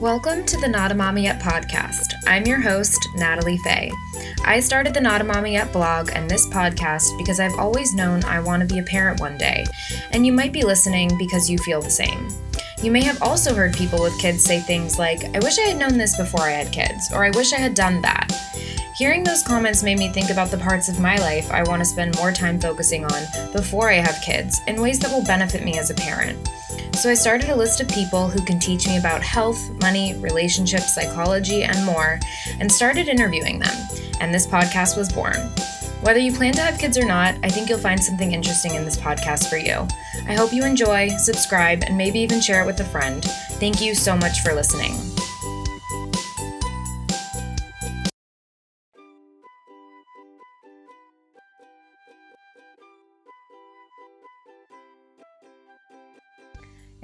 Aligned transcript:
Welcome 0.00 0.44
to 0.44 0.56
the 0.60 0.68
Not 0.68 0.92
a 0.92 0.94
Mommy 0.94 1.24
Yet 1.24 1.40
podcast. 1.42 2.14
I'm 2.24 2.46
your 2.46 2.60
host, 2.60 3.08
Natalie 3.16 3.58
Fay. 3.58 3.90
I 4.44 4.60
started 4.60 4.94
the 4.94 5.00
Not 5.00 5.20
a 5.20 5.24
Mommy 5.24 5.54
Yet 5.54 5.72
blog 5.72 6.10
and 6.14 6.30
this 6.30 6.46
podcast 6.46 7.18
because 7.18 7.40
I've 7.40 7.58
always 7.58 7.92
known 7.94 8.22
I 8.22 8.38
want 8.38 8.60
to 8.60 8.72
be 8.72 8.78
a 8.78 8.84
parent 8.84 9.20
one 9.20 9.36
day, 9.36 9.66
and 10.12 10.24
you 10.24 10.32
might 10.32 10.52
be 10.52 10.62
listening 10.62 11.10
because 11.18 11.50
you 11.50 11.58
feel 11.58 11.82
the 11.82 11.90
same. 11.90 12.28
You 12.80 12.92
may 12.92 13.02
have 13.02 13.20
also 13.20 13.52
heard 13.52 13.74
people 13.74 14.00
with 14.00 14.20
kids 14.20 14.44
say 14.44 14.60
things 14.60 15.00
like, 15.00 15.24
I 15.34 15.40
wish 15.40 15.58
I 15.58 15.62
had 15.62 15.78
known 15.80 15.98
this 15.98 16.16
before 16.16 16.42
I 16.42 16.52
had 16.52 16.72
kids, 16.72 17.10
or 17.12 17.24
I 17.24 17.30
wish 17.30 17.52
I 17.52 17.58
had 17.58 17.74
done 17.74 18.00
that. 18.02 18.30
Hearing 18.96 19.24
those 19.24 19.42
comments 19.42 19.82
made 19.82 19.98
me 19.98 20.12
think 20.12 20.30
about 20.30 20.52
the 20.52 20.58
parts 20.58 20.88
of 20.88 21.00
my 21.00 21.16
life 21.16 21.50
I 21.50 21.64
want 21.64 21.80
to 21.80 21.84
spend 21.84 22.16
more 22.18 22.30
time 22.30 22.60
focusing 22.60 23.04
on 23.04 23.22
before 23.52 23.90
I 23.90 23.94
have 23.94 24.22
kids 24.24 24.60
in 24.68 24.80
ways 24.80 25.00
that 25.00 25.10
will 25.10 25.24
benefit 25.24 25.64
me 25.64 25.76
as 25.76 25.90
a 25.90 25.94
parent. 25.94 26.48
So 26.98 27.08
I 27.08 27.14
started 27.14 27.48
a 27.50 27.54
list 27.54 27.80
of 27.80 27.86
people 27.86 28.26
who 28.26 28.44
can 28.44 28.58
teach 28.58 28.88
me 28.88 28.98
about 28.98 29.22
health, 29.22 29.70
money, 29.80 30.16
relationships, 30.16 30.92
psychology, 30.92 31.62
and 31.62 31.86
more, 31.86 32.18
and 32.58 32.70
started 32.70 33.06
interviewing 33.06 33.60
them. 33.60 33.76
And 34.20 34.34
this 34.34 34.48
podcast 34.48 34.96
was 34.96 35.12
born. 35.12 35.36
Whether 36.02 36.18
you 36.18 36.32
plan 36.32 36.54
to 36.54 36.60
have 36.60 36.76
kids 36.76 36.98
or 36.98 37.04
not, 37.04 37.36
I 37.44 37.50
think 37.50 37.68
you'll 37.68 37.78
find 37.78 38.02
something 38.02 38.32
interesting 38.32 38.74
in 38.74 38.84
this 38.84 38.96
podcast 38.96 39.48
for 39.48 39.58
you. 39.58 39.86
I 40.28 40.34
hope 40.34 40.52
you 40.52 40.64
enjoy, 40.64 41.10
subscribe, 41.18 41.84
and 41.84 41.96
maybe 41.96 42.18
even 42.18 42.40
share 42.40 42.64
it 42.64 42.66
with 42.66 42.80
a 42.80 42.84
friend. 42.84 43.24
Thank 43.60 43.80
you 43.80 43.94
so 43.94 44.16
much 44.16 44.40
for 44.40 44.52
listening. 44.52 44.94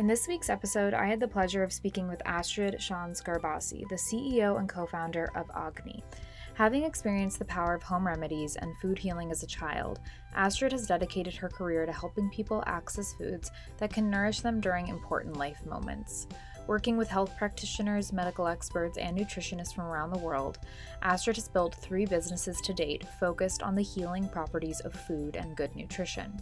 In 0.05 0.09
this 0.09 0.29
week's 0.29 0.51
episode, 0.51 0.93
I 0.93 1.07
had 1.07 1.19
the 1.19 1.27
pleasure 1.27 1.63
of 1.63 1.73
speaking 1.73 2.09
with 2.09 2.21
Astrid 2.27 2.75
Schanz-Garbassi, 2.75 3.89
the 3.89 3.95
CEO 3.95 4.59
and 4.59 4.69
co 4.69 4.85
founder 4.85 5.31
of 5.35 5.51
Agni. 5.57 6.05
Having 6.53 6.85
experienced 6.85 7.39
the 7.39 7.47
power 7.47 7.73
of 7.73 7.83
home 7.83 8.07
remedies 8.07 8.57
and 8.57 8.77
food 8.83 8.99
healing 8.99 9.31
as 9.31 9.43
a 9.43 9.47
child, 9.47 10.01
Astrid 10.35 10.73
has 10.73 10.87
dedicated 10.87 11.35
her 11.37 11.49
career 11.49 11.87
to 11.87 11.93
helping 11.93 12.29
people 12.29 12.63
access 12.67 13.15
foods 13.15 13.51
that 13.79 13.95
can 13.95 14.11
nourish 14.11 14.41
them 14.41 14.61
during 14.61 14.89
important 14.89 15.39
life 15.39 15.65
moments. 15.65 16.27
Working 16.67 16.99
with 16.99 17.09
health 17.09 17.35
practitioners, 17.39 18.13
medical 18.13 18.47
experts, 18.47 18.99
and 18.99 19.17
nutritionists 19.17 19.75
from 19.75 19.87
around 19.87 20.13
the 20.13 20.19
world, 20.19 20.59
Astrid 21.01 21.37
has 21.37 21.49
built 21.49 21.77
three 21.77 22.05
businesses 22.05 22.61
to 22.61 22.75
date 22.75 23.07
focused 23.19 23.63
on 23.63 23.75
the 23.75 23.83
healing 23.83 24.29
properties 24.29 24.81
of 24.81 24.93
food 24.93 25.37
and 25.37 25.57
good 25.57 25.75
nutrition. 25.75 26.39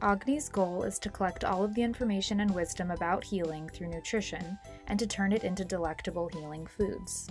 Agni's 0.00 0.48
goal 0.48 0.84
is 0.84 0.98
to 1.00 1.10
collect 1.10 1.44
all 1.44 1.64
of 1.64 1.74
the 1.74 1.82
information 1.82 2.40
and 2.40 2.54
wisdom 2.54 2.90
about 2.92 3.24
healing 3.24 3.68
through 3.68 3.88
nutrition 3.88 4.56
and 4.86 4.98
to 4.98 5.06
turn 5.06 5.32
it 5.32 5.42
into 5.42 5.64
delectable 5.64 6.28
healing 6.28 6.66
foods. 6.66 7.28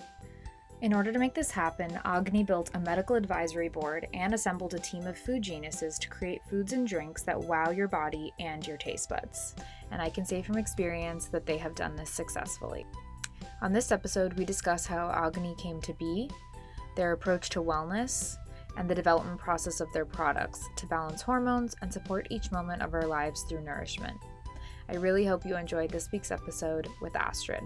In 0.82 0.94
order 0.94 1.12
to 1.12 1.18
make 1.18 1.34
this 1.34 1.50
happen, 1.50 2.00
Agni 2.06 2.44
built 2.44 2.70
a 2.74 2.80
medical 2.80 3.16
advisory 3.16 3.70
board 3.70 4.08
and 4.14 4.34
assembled 4.34 4.74
a 4.74 4.80
team 4.80 5.08
of 5.08 5.18
food 5.18 5.42
geniuses 5.42 5.98
to 5.98 6.10
create 6.10 6.46
foods 6.50 6.74
and 6.74 6.86
drinks 6.86 7.24
that 7.24 7.40
wow 7.40 7.72
your 7.72 7.88
body 7.88 8.32
and 8.40 8.68
your 8.68 8.78
taste 8.78 9.10
buds. 9.10 9.56
And 9.90 10.02
I 10.02 10.10
can 10.10 10.26
say 10.26 10.44
from 10.44 10.58
experience 10.58 11.28
that 11.28 11.46
they 11.46 11.58
have 11.58 11.74
done 11.74 11.96
this 11.96 12.12
successfully. 12.12 12.86
On 13.62 13.74
this 13.74 13.92
episode, 13.92 14.34
we 14.34 14.46
discuss 14.46 14.86
how 14.86 15.10
Agni 15.10 15.56
came 15.58 15.82
to 15.82 15.94
be, 15.94 16.30
their 16.96 17.14
approach 17.14 17.50
to 17.52 17.64
wellness, 17.64 18.38
and 18.78 18.90
the 18.90 18.96
development 18.96 19.40
process 19.40 19.82
of 19.82 19.92
their 19.92 20.06
products 20.06 20.64
to 20.78 20.86
balance 20.86 21.22
hormones 21.22 21.76
and 21.82 21.92
support 21.92 22.28
each 22.30 22.52
moment 22.52 22.82
of 22.82 22.94
our 22.94 23.08
lives 23.08 23.44
through 23.50 23.64
nourishment. 23.64 24.18
I 24.90 24.96
really 24.96 25.26
hope 25.26 25.46
you 25.46 25.58
enjoyed 25.58 25.92
this 25.92 26.10
week's 26.14 26.32
episode 26.32 26.88
with 27.02 27.16
Astrid. 27.16 27.64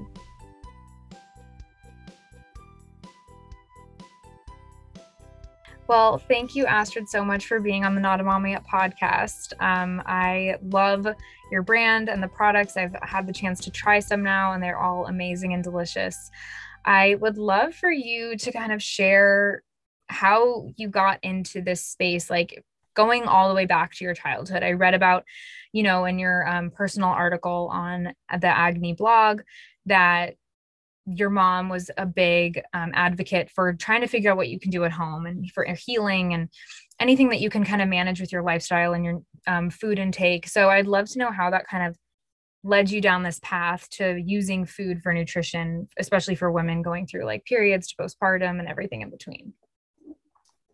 Well, 5.87 6.19
thank 6.19 6.55
you, 6.55 6.65
Astrid, 6.65 7.09
so 7.09 7.25
much 7.25 7.47
for 7.47 7.59
being 7.59 7.83
on 7.83 7.95
the 7.95 8.01
Not 8.01 8.21
a 8.21 8.23
Mommy 8.23 8.51
Yet 8.51 8.63
podcast. 8.65 9.51
Um, 9.59 10.01
I 10.05 10.55
love 10.69 11.05
your 11.51 11.63
brand 11.63 12.07
and 12.07 12.23
the 12.23 12.29
products. 12.29 12.77
I've 12.77 12.95
had 13.01 13.27
the 13.27 13.33
chance 13.33 13.59
to 13.65 13.71
try 13.71 13.99
some 13.99 14.23
now, 14.23 14.53
and 14.53 14.63
they're 14.63 14.79
all 14.79 15.07
amazing 15.07 15.53
and 15.53 15.61
delicious. 15.61 16.31
I 16.85 17.15
would 17.15 17.37
love 17.37 17.75
for 17.75 17.91
you 17.91 18.37
to 18.37 18.51
kind 18.53 18.71
of 18.71 18.81
share 18.81 19.63
how 20.11 20.67
you 20.77 20.89
got 20.89 21.19
into 21.23 21.61
this 21.61 21.85
space, 21.85 22.29
like 22.29 22.63
going 22.93 23.23
all 23.23 23.49
the 23.49 23.55
way 23.55 23.65
back 23.65 23.93
to 23.95 24.03
your 24.03 24.13
childhood. 24.13 24.63
I 24.63 24.73
read 24.73 24.93
about, 24.93 25.23
you 25.71 25.83
know, 25.83 26.05
in 26.05 26.19
your 26.19 26.47
um, 26.47 26.71
personal 26.71 27.09
article 27.09 27.69
on 27.71 28.13
the 28.39 28.47
Agni 28.47 28.93
blog 28.93 29.41
that 29.85 30.35
your 31.05 31.29
mom 31.29 31.69
was 31.69 31.89
a 31.97 32.05
big 32.05 32.61
um, 32.73 32.91
advocate 32.93 33.49
for 33.49 33.73
trying 33.73 34.01
to 34.01 34.07
figure 34.07 34.31
out 34.31 34.37
what 34.37 34.49
you 34.49 34.59
can 34.59 34.71
do 34.71 34.83
at 34.83 34.91
home 34.91 35.25
and 35.25 35.49
for 35.51 35.65
healing 35.85 36.33
and 36.33 36.49
anything 36.99 37.29
that 37.29 37.41
you 37.41 37.49
can 37.49 37.63
kind 37.63 37.81
of 37.81 37.87
manage 37.87 38.21
with 38.21 38.31
your 38.31 38.43
lifestyle 38.43 38.93
and 38.93 39.03
your 39.03 39.21
um, 39.47 39.69
food 39.69 39.97
intake. 39.97 40.47
So 40.47 40.69
I'd 40.69 40.85
love 40.87 41.09
to 41.11 41.19
know 41.19 41.31
how 41.31 41.49
that 41.49 41.67
kind 41.67 41.87
of 41.87 41.97
led 42.63 42.91
you 42.91 43.01
down 43.01 43.23
this 43.23 43.39
path 43.41 43.89
to 43.89 44.21
using 44.23 44.65
food 44.65 45.01
for 45.01 45.11
nutrition, 45.11 45.87
especially 45.97 46.35
for 46.35 46.51
women 46.51 46.83
going 46.83 47.07
through 47.07 47.25
like 47.25 47.43
periods 47.45 47.87
to 47.87 47.95
postpartum 47.95 48.59
and 48.59 48.67
everything 48.67 49.01
in 49.01 49.09
between. 49.09 49.53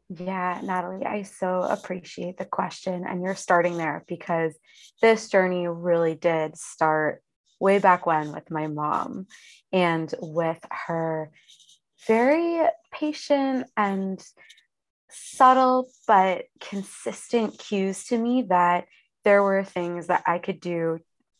Yeah, 0.09 0.62
Natalie, 0.63 1.06
I 1.06 1.23
so 1.23 1.63
appreciate 1.63 2.38
the 2.38 2.45
question. 2.45 3.06
And 3.06 3.22
you're 3.22 3.35
starting 3.35 3.78
there 3.78 4.06
because 4.07 4.57
this 5.01 5.29
journey 5.29 5.68
really 5.68 6.16
did 6.16 6.57
start 6.57 7.22
way 7.59 7.79
back 7.79 8.06
when 8.06 8.31
with 8.31 8.50
my 8.50 8.68
mom 8.68 9.28
and 9.73 10.13
with 10.22 10.59
her 10.72 11.31
very 12.07 12.66
patient 12.91 13.68
and 13.75 14.23
subtle 15.09 15.90
but 16.07 16.45
consistent 16.62 17.57
cues 17.57 18.06
to 18.06 18.18
me 18.18 18.44
that 18.50 18.85
there 19.24 19.44
were 19.44 19.63
things 19.63 20.07
that 20.07 20.24
I 20.25 20.38
could 20.38 20.62
do 20.62 21.00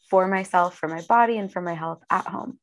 for 0.09 0.28
myself, 0.28 0.78
for 0.78 0.89
my 0.89 1.01
body, 1.07 1.38
and 1.38 1.51
for 1.51 1.61
my 1.61 1.73
health 1.73 2.01
at 2.09 2.28
home. 2.28 2.59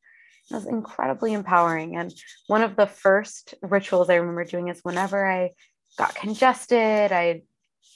It 0.51 0.53
was 0.53 0.67
incredibly 0.67 1.33
empowering. 1.33 1.95
And 1.95 2.13
one 2.45 2.61
of 2.61 2.75
the 2.75 2.85
first 2.85 3.55
rituals 3.63 4.09
I 4.09 4.15
remember 4.15 4.43
doing 4.43 4.67
is 4.67 4.81
whenever 4.83 5.27
I 5.27 5.51
got 5.97 6.15
congested. 6.15 7.11
I 7.11 7.43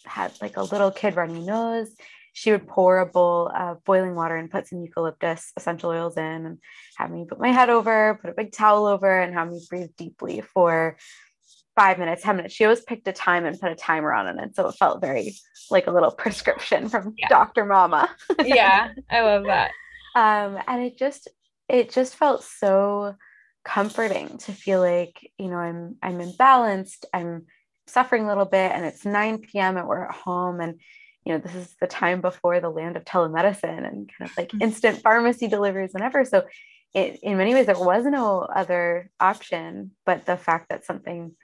had 0.06 0.34
like 0.42 0.58
a 0.58 0.64
little 0.64 0.92
kid 0.92 1.16
runny 1.16 1.42
nose. 1.42 1.90
She 2.34 2.52
would 2.52 2.68
pour 2.68 3.00
a 3.00 3.06
bowl 3.06 3.52
of 3.54 3.84
boiling 3.84 4.16
water 4.16 4.36
and 4.36 4.50
put 4.50 4.68
some 4.68 4.82
eucalyptus 4.82 5.52
essential 5.58 5.90
oils 5.90 6.16
in 6.16 6.24
and 6.24 6.58
have 6.98 7.12
me 7.12 7.26
put 7.28 7.40
my 7.40 7.52
head 7.52 7.70
over, 7.70 8.18
put 8.22 8.30
a 8.30 8.34
big 8.34 8.52
towel 8.52 8.86
over, 8.86 9.20
and 9.20 9.34
have 9.34 9.50
me 9.50 9.60
breathe 9.70 9.90
deeply 9.98 10.42
for 10.42 10.98
five 11.76 11.98
minutes, 11.98 12.24
10 12.24 12.36
minutes. 12.36 12.54
She 12.54 12.66
always 12.66 12.82
picked 12.82 13.08
a 13.08 13.14
time 13.14 13.46
and 13.46 13.60
put 13.60 13.72
a 13.72 13.76
timer 13.76 14.14
on 14.14 14.40
it. 14.40 14.56
So 14.56 14.68
it 14.68 14.76
felt 14.76 15.02
very 15.02 15.36
like 15.72 15.88
a 15.88 15.92
little 15.92 16.12
prescription 16.18 16.90
from 16.90 17.14
yeah. 17.18 17.28
Dr. 17.30 17.66
Mama. 17.66 18.10
yeah, 18.46 18.90
I 19.10 19.22
love 19.22 19.46
that. 19.46 19.72
Um, 20.16 20.60
and 20.68 20.84
it 20.84 20.98
just, 20.98 21.30
it 21.68 21.92
just 21.92 22.16
felt 22.16 22.44
so 22.44 23.16
comforting 23.64 24.38
to 24.40 24.52
feel 24.52 24.80
like, 24.82 25.32
you 25.38 25.48
know, 25.48 25.58
I'm, 25.58 25.96
I'm 26.02 26.20
imbalanced. 26.20 27.06
I'm 27.14 27.46
suffering 27.90 28.26
a 28.26 28.28
little 28.28 28.46
bit 28.46 28.72
and 28.72 28.86
it's 28.86 29.06
9 29.06 29.40
p.m. 29.40 29.78
and 29.78 29.88
we're 29.88 30.06
at 30.06 30.16
home 30.16 30.60
and 30.60 30.80
you 31.26 31.34
know 31.34 31.40
this 31.40 31.56
is 31.56 31.76
the 31.80 31.88
time 31.88 32.22
before 32.22 32.60
the 32.60 32.70
land 32.70 32.98
of 32.98 33.06
telemedicine 33.06 33.88
and 33.88 34.10
kind 34.18 34.30
of 34.30 34.38
like 34.38 34.50
mm-hmm. 34.50 34.64
instant 34.64 35.02
pharmacy 35.02 35.48
deliveries 35.48 35.94
whenever 35.94 36.26
so 36.26 36.44
it, 36.94 37.20
in 37.22 37.38
many 37.38 37.54
ways 37.54 37.66
there 37.66 37.78
was 37.78 38.06
no 38.06 38.40
other 38.42 39.10
option 39.20 39.92
but 40.06 40.26
the 40.26 40.38
fact 40.38 40.70
that 40.70 40.86
something 40.86 41.36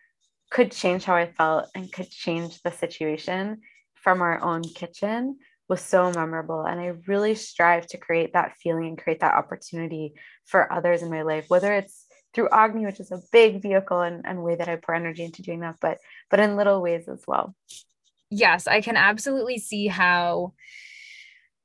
could 0.50 0.72
change 0.72 1.04
how 1.04 1.16
i 1.16 1.26
felt 1.26 1.68
and 1.76 1.92
could 1.92 2.10
change 2.10 2.62
the 2.62 2.72
situation 2.72 3.62
from 3.94 4.22
our 4.22 4.42
own 4.42 4.64
kitchen 4.64 5.38
was 5.68 5.82
so 5.82 6.12
memorable 6.12 6.64
and 6.66 6.80
i 6.80 6.94
really 7.08 7.36
strive 7.36 7.86
to 7.86 7.98
create 7.98 8.34
that 8.34 8.54
feeling 8.62 8.88
and 8.88 8.98
create 8.98 9.20
that 9.20 9.36
opportunity 9.36 10.14
for 10.46 10.72
others 10.72 11.02
in 11.02 11.10
my 11.10 11.22
life 11.22 11.46
whether 11.48 11.74
it's 11.74 12.05
through 12.36 12.50
Agni, 12.52 12.86
which 12.86 13.00
is 13.00 13.12
a 13.12 13.22
big 13.32 13.62
vehicle 13.62 14.02
and, 14.02 14.26
and 14.26 14.44
way 14.44 14.56
that 14.56 14.70
I 14.70 14.76
pour 14.76 14.94
energy 14.94 15.24
into 15.24 15.42
doing 15.42 15.62
that, 15.62 15.78
but 15.82 16.00
but 16.30 16.40
in 16.40 16.58
little 16.58 16.82
ways 16.82 17.08
as 17.08 17.24
well. 17.26 17.56
Yes, 18.30 18.68
I 18.68 18.82
can 18.82 18.98
absolutely 18.98 19.58
see 19.58 19.88
how 19.88 20.54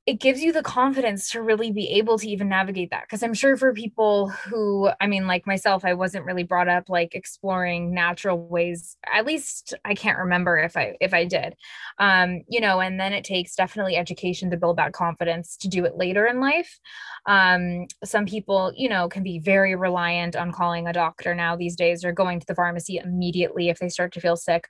it 0.07 0.19
gives 0.19 0.41
you 0.41 0.51
the 0.51 0.63
confidence 0.63 1.29
to 1.29 1.41
really 1.41 1.71
be 1.71 1.87
able 1.89 2.17
to 2.17 2.27
even 2.27 2.49
navigate 2.49 2.89
that 2.89 3.03
because 3.03 3.21
i'm 3.21 3.33
sure 3.33 3.55
for 3.55 3.73
people 3.73 4.29
who 4.29 4.89
i 4.99 5.07
mean 5.07 5.27
like 5.27 5.45
myself 5.45 5.85
i 5.85 5.93
wasn't 5.93 6.25
really 6.25 6.43
brought 6.43 6.67
up 6.67 6.89
like 6.89 7.13
exploring 7.13 7.93
natural 7.93 8.47
ways 8.47 8.97
at 9.13 9.25
least 9.25 9.73
i 9.85 9.93
can't 9.93 10.17
remember 10.17 10.57
if 10.57 10.75
i 10.75 10.95
if 10.99 11.13
i 11.13 11.25
did. 11.25 11.55
Um 11.99 12.41
you 12.47 12.59
know 12.59 12.79
and 12.79 12.99
then 12.99 13.13
it 13.13 13.23
takes 13.23 13.55
definitely 13.55 13.95
education 13.95 14.49
to 14.51 14.57
build 14.57 14.77
that 14.77 14.93
confidence 14.93 15.55
to 15.57 15.67
do 15.67 15.85
it 15.85 15.95
later 15.95 16.25
in 16.25 16.39
life. 16.39 16.79
Um 17.25 17.87
some 18.03 18.25
people 18.25 18.73
you 18.75 18.89
know 18.89 19.07
can 19.07 19.23
be 19.23 19.39
very 19.39 19.75
reliant 19.75 20.35
on 20.35 20.51
calling 20.51 20.87
a 20.87 20.93
doctor 20.93 21.35
now 21.35 21.55
these 21.55 21.75
days 21.75 22.03
or 22.03 22.11
going 22.11 22.39
to 22.39 22.45
the 22.47 22.55
pharmacy 22.55 22.97
immediately 23.03 23.69
if 23.69 23.79
they 23.79 23.89
start 23.89 24.13
to 24.13 24.21
feel 24.21 24.35
sick 24.35 24.67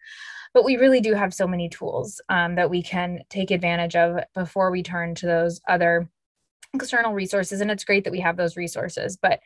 but 0.54 0.66
we 0.66 0.78
really 0.78 1.02
do 1.02 1.14
have 1.14 1.34
so 1.34 1.48
many 1.48 1.70
tools 1.70 2.22
um, 2.30 2.56
that 2.56 2.70
we 2.70 2.84
can 2.84 3.20
take 3.30 3.52
advantage 3.52 3.96
of 3.96 4.24
before 4.34 4.72
we 4.72 4.84
turn 4.84 5.16
to 5.16 5.26
those 5.26 5.62
other 5.68 6.10
external 6.74 7.14
resources 7.14 7.60
and 7.60 7.70
it's 7.70 7.84
great 7.84 8.06
that 8.06 8.12
we 8.12 8.22
have 8.22 8.38
those 8.38 8.56
resources 8.56 9.18
but 9.22 9.42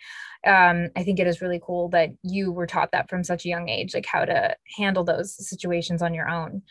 um, 0.45 0.89
i 0.95 1.03
think 1.03 1.19
it 1.19 1.25
is 1.25 1.41
really 1.41 1.59
cool 1.63 1.89
that 1.89 2.09
you 2.21 2.51
were 2.51 2.67
taught 2.67 2.91
that 2.91 3.09
from 3.09 3.23
such 3.23 3.45
a 3.45 3.49
young 3.49 3.67
age 3.67 3.95
like 3.95 4.05
how 4.05 4.23
to 4.23 4.55
handle 4.77 5.03
those 5.03 5.35
situations 5.47 6.01
on 6.01 6.13
your 6.13 6.29
own. 6.29 6.61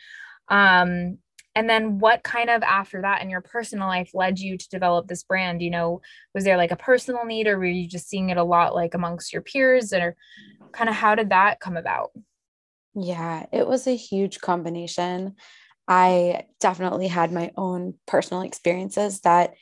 Um, 0.49 1.17
and 1.57 1.69
then 1.69 1.99
what 1.99 2.21
kind 2.23 2.49
of 2.49 2.61
after 2.63 3.01
that 3.01 3.21
in 3.21 3.29
your 3.29 3.41
personal 3.41 3.87
life 3.87 4.11
led 4.13 4.39
you 4.39 4.57
to 4.57 4.69
develop 4.69 5.07
this 5.07 5.23
brand? 5.23 5.61
You 5.61 5.71
know 5.71 6.01
was 6.33 6.43
there 6.43 6.57
like 6.57 6.71
a 6.71 6.77
personal 6.77 7.25
need 7.25 7.47
or 7.47 7.57
were 7.57 7.65
you 7.65 7.87
just 7.87 8.09
seeing 8.09 8.29
it 8.29 8.37
a 8.37 8.43
lot 8.43 8.75
like 8.75 8.93
amongst 8.93 9.31
your 9.31 9.41
peers 9.41 9.93
or 9.93 10.15
kind 10.71 10.89
of 10.89 10.95
how 10.95 11.15
did 11.15 11.29
that 11.29 11.59
come 11.59 11.77
about 11.77 12.11
yeah 12.95 13.45
it 13.51 13.67
was 13.67 13.87
a 13.87 13.95
huge 13.95 14.39
combination 14.39 15.35
I 15.87 16.45
definitely 16.59 17.07
had 17.07 17.31
my 17.31 17.51
own 17.57 17.95
personal 18.07 18.41
experiences 18.41 19.21
that 19.21 19.53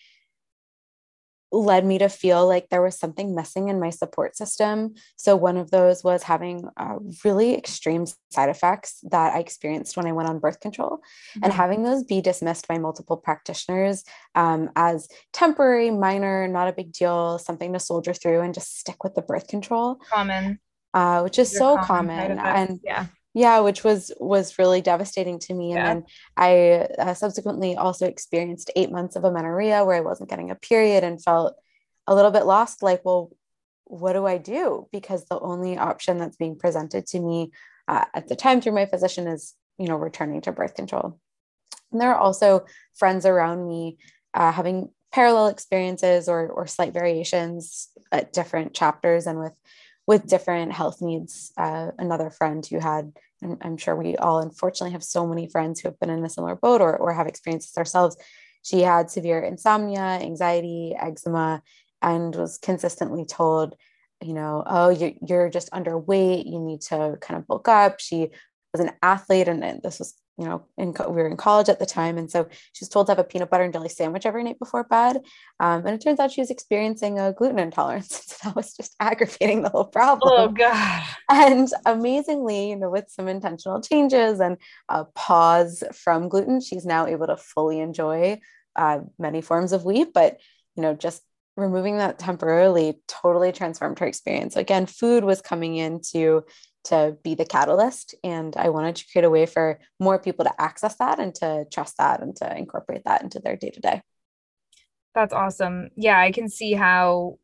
led 1.52 1.86
me 1.86 2.00
to 2.00 2.10
feel 2.10 2.48
like 2.48 2.70
there 2.70 2.82
was 2.82 2.98
something 2.98 3.36
missing 3.36 3.68
in 3.68 3.80
my 3.80 3.92
support 3.92 4.36
system. 4.36 4.96
So, 5.18 5.36
one 5.36 5.58
of 5.58 5.70
those 5.70 6.04
was 6.04 6.24
having 6.24 6.68
uh, 6.78 6.96
really 7.24 7.56
extreme 7.56 8.06
side 8.32 8.50
effects 8.50 9.02
that 9.12 9.36
I 9.36 9.40
experienced 9.40 9.96
when 9.96 10.08
I 10.08 10.14
went 10.14 10.30
on 10.30 10.40
birth 10.40 10.62
control, 10.62 10.98
mm-hmm. 10.98 11.44
and 11.44 11.54
having 11.54 11.84
those 11.84 12.04
be 12.04 12.22
dismissed 12.22 12.68
by 12.68 12.80
multiple 12.80 13.18
practitioners 13.18 14.04
um, 14.34 14.72
as 14.76 15.08
temporary, 15.32 15.92
minor, 15.92 16.48
not 16.48 16.70
a 16.70 16.74
big 16.74 16.92
deal, 16.92 17.38
something 17.38 17.74
to 17.74 17.80
soldier 17.80 18.14
through 18.14 18.42
and 18.42 18.54
just 18.54 18.80
stick 18.80 19.04
with 19.04 19.14
the 19.14 19.22
birth 19.22 19.48
control. 19.48 20.00
Common. 20.12 20.60
Uh, 20.94 21.22
which 21.22 21.38
is 21.38 21.52
so 21.52 21.78
common. 21.78 22.38
common. 22.38 22.40
And 22.40 22.80
yeah 22.84 23.08
yeah 23.34 23.60
which 23.60 23.84
was 23.84 24.12
was 24.20 24.58
really 24.60 24.82
devastating 24.82 25.40
to 25.40 25.54
me. 25.54 25.74
And 25.74 25.78
yeah. 25.78 25.94
then 25.94 26.06
i 26.38 27.02
uh, 27.02 27.14
subsequently 27.14 27.76
also 27.76 28.06
experienced 28.08 28.72
eight 28.76 28.92
months 28.92 29.16
of 29.16 29.24
amenorrhea 29.24 29.84
where 29.84 29.98
i 29.98 30.02
wasn't 30.02 30.30
getting 30.30 30.52
a 30.52 30.56
period 30.56 31.04
and 31.04 31.24
felt 31.24 31.56
a 32.08 32.16
little 32.16 32.32
bit 32.32 32.46
lost 32.46 32.84
like 32.84 33.04
well 33.06 33.32
what 33.86 34.14
do 34.14 34.26
i 34.26 34.38
do? 34.38 34.88
Because 34.92 35.26
the 35.26 35.40
only 35.40 35.78
option 35.78 36.18
that's 36.18 36.38
being 36.38 36.58
presented 36.58 37.06
to 37.08 37.20
me 37.20 37.52
uh, 37.88 38.06
at 38.14 38.28
the 38.28 38.36
time 38.36 38.62
through 38.62 38.74
my 38.74 38.86
physician 38.86 39.28
is 39.28 39.54
you 39.78 39.88
know 39.88 39.96
returning 39.96 40.42
to 40.42 40.52
birth 40.52 40.76
control. 40.76 41.20
And 41.92 42.02
there 42.02 42.12
are 42.12 42.20
also 42.20 42.66
friends 42.96 43.26
around 43.26 43.68
me 43.68 43.98
uh, 44.34 44.52
having 44.52 44.90
parallel 45.12 45.48
experiences 45.48 46.28
or, 46.28 46.48
or 46.48 46.66
slight 46.66 46.92
variations 46.92 47.90
at 48.12 48.34
different 48.34 48.74
chapters 48.74 49.28
and 49.28 49.40
with 49.40 49.54
with 50.06 50.28
different 50.28 50.72
health 50.72 51.02
needs. 51.02 51.52
Uh, 51.58 51.92
another 51.98 52.30
friend 52.30 52.66
who 52.66 52.80
had, 52.80 53.14
I'm 53.62 53.78
sure 53.78 53.96
we 53.96 54.16
all 54.18 54.40
unfortunately 54.40 54.94
have 54.94 55.04
so 55.04 55.26
many 55.26 55.48
friends 55.48 55.80
who 55.80 55.90
have 55.90 56.00
been 56.00 56.10
in 56.10 56.24
a 56.26 56.30
similar 56.30 56.56
boat 56.56 56.82
or, 56.82 56.96
or 56.98 57.14
have 57.14 57.28
experienced 57.28 57.70
this 57.70 57.78
ourselves. 57.78 58.18
She 58.64 58.82
had 58.82 59.10
severe 59.10 59.42
insomnia, 59.42 60.20
anxiety, 60.22 60.96
eczema, 60.98 61.62
and 62.02 62.36
was 62.36 62.58
consistently 62.58 63.26
told, 63.26 63.76
you 64.22 64.34
know, 64.34 64.64
oh, 64.66 64.90
you're, 64.90 65.50
just 65.50 65.72
underweight. 65.72 66.46
You 66.46 66.60
need 66.60 66.82
to 66.82 67.18
kind 67.22 67.38
of 67.38 67.48
bulk 67.48 67.68
up. 67.68 68.00
She 68.00 68.30
was 68.74 68.82
an 68.82 68.92
athlete, 69.02 69.48
and 69.48 69.82
this 69.84 70.00
was 70.00 70.14
you 70.38 70.46
know, 70.46 70.66
in 70.78 70.94
we 71.10 71.16
were 71.16 71.28
in 71.28 71.38
college 71.38 71.70
at 71.70 71.80
the 71.80 71.86
time, 71.86 72.18
and 72.18 72.30
so 72.30 72.48
she 72.74 72.84
was 72.84 72.90
told 72.90 73.08
to 73.08 73.12
have 73.12 73.20
a 73.20 73.24
peanut 73.24 73.50
butter 73.50 73.64
and 73.64 73.74
jelly 73.74 73.90
sandwich 73.90 74.26
every 74.26 74.44
night 74.44 74.58
before 74.58 74.84
bed. 74.84 75.18
Um, 75.60 75.86
and 75.86 75.90
it 75.90 76.02
turns 76.02 76.20
out 76.20 76.32
she 76.32 76.42
was 76.42 76.50
experiencing 76.50 77.20
a 77.20 77.34
gluten 77.34 77.60
intolerance. 77.60 78.22
So 78.34 78.50
that 78.50 78.56
was 78.56 78.74
just 78.74 78.96
aggravating 79.00 79.62
the 79.62 79.70
whole 79.70 79.86
problem. 79.86 80.34
Oh 80.36 80.48
God! 80.50 81.04
And 81.30 81.68
amazingly, 81.86 82.70
you 82.70 82.76
know, 82.76 82.90
with 82.90 83.06
some 83.10 83.28
intentional 83.28 83.82
changes 83.82 84.40
and 84.40 84.58
a 84.90 85.06
pause 85.06 85.84
from 85.94 86.30
gluten, 86.30 86.62
she's 86.62 86.86
now 86.86 87.06
able 87.06 87.28
to 87.28 87.38
fully 87.38 87.80
enjoy 87.80 88.40
uh, 88.76 89.00
many 89.20 89.42
forms 89.42 89.72
of 89.72 89.86
wheat. 89.86 90.14
But 90.14 90.40
you 90.76 90.82
know, 90.82 90.96
just 90.96 91.22
removing 91.56 91.98
that 91.98 92.20
temporarily 92.20 93.00
totally 93.08 93.52
transformed 93.52 94.00
her 94.00 94.08
experience. 94.08 94.56
Again, 94.56 94.86
food 94.86 95.24
was 95.24 95.42
coming 95.42 95.76
into 95.76 96.44
to 96.86 97.18
be 97.24 97.36
the 97.36 97.46
catalyst. 97.46 98.16
And 98.24 98.56
I 98.58 98.70
wanted 98.70 98.96
to 98.98 99.06
create 99.12 99.26
a 99.26 99.30
way 99.30 99.46
for 99.46 99.80
more 100.00 100.20
people 100.20 100.46
to 100.46 100.62
access 100.62 100.96
that 100.96 101.20
and 101.20 101.34
to 101.36 101.66
trust 101.72 101.98
that 101.98 102.22
and 102.22 102.36
to 102.38 102.58
incorporate 102.58 103.04
that 103.06 103.24
into 103.24 103.40
their 103.40 103.56
day 103.56 103.70
to 103.70 103.80
day. 103.80 104.02
That's 105.16 105.34
awesome. 105.34 105.90
Yeah, 105.96 106.20
I 106.20 106.32
can 106.32 106.50
see 106.50 106.74
how 106.74 107.38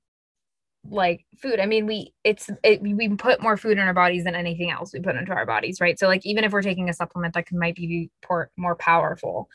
like 0.87 1.25
food 1.41 1.59
i 1.59 1.65
mean 1.65 1.85
we 1.85 2.13
it's 2.23 2.49
it, 2.63 2.81
we 2.81 3.09
put 3.09 3.41
more 3.41 3.57
food 3.57 3.77
in 3.77 3.79
our 3.79 3.93
bodies 3.93 4.23
than 4.23 4.33
anything 4.35 4.71
else 4.71 4.93
we 4.93 4.99
put 4.99 5.15
into 5.15 5.33
our 5.33 5.45
bodies 5.45 5.81
right 5.81 5.99
so 5.99 6.07
like 6.07 6.25
even 6.25 6.43
if 6.43 6.53
we're 6.53 6.61
taking 6.61 6.89
a 6.89 6.93
supplement 6.93 7.33
that 7.33 7.45
can 7.45 7.59
might 7.59 7.75
be 7.75 8.09
more, 8.29 8.49
more 8.55 8.75
powerful 8.75 9.49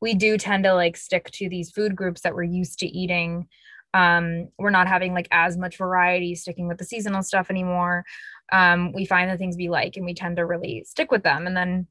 we 0.00 0.14
do 0.14 0.36
tend 0.36 0.64
to 0.64 0.74
like 0.74 0.96
stick 0.96 1.30
to 1.30 1.48
these 1.48 1.70
food 1.70 1.94
groups 1.94 2.22
that 2.22 2.34
we're 2.34 2.42
used 2.42 2.78
to 2.80 2.86
eating 2.86 3.46
um, 3.94 4.48
we're 4.58 4.70
not 4.70 4.88
having 4.88 5.14
like 5.14 5.28
as 5.30 5.56
much 5.56 5.76
variety 5.76 6.34
sticking 6.34 6.66
with 6.66 6.78
the 6.78 6.84
seasonal 6.84 7.22
stuff 7.22 7.48
anymore 7.48 8.04
um, 8.52 8.92
we 8.92 9.04
find 9.04 9.30
the 9.30 9.38
things 9.38 9.56
we 9.56 9.68
like 9.68 9.96
and 9.96 10.04
we 10.04 10.14
tend 10.14 10.36
to 10.36 10.46
really 10.46 10.84
stick 10.86 11.10
with 11.10 11.22
them 11.22 11.46
and 11.46 11.56
then 11.56 11.86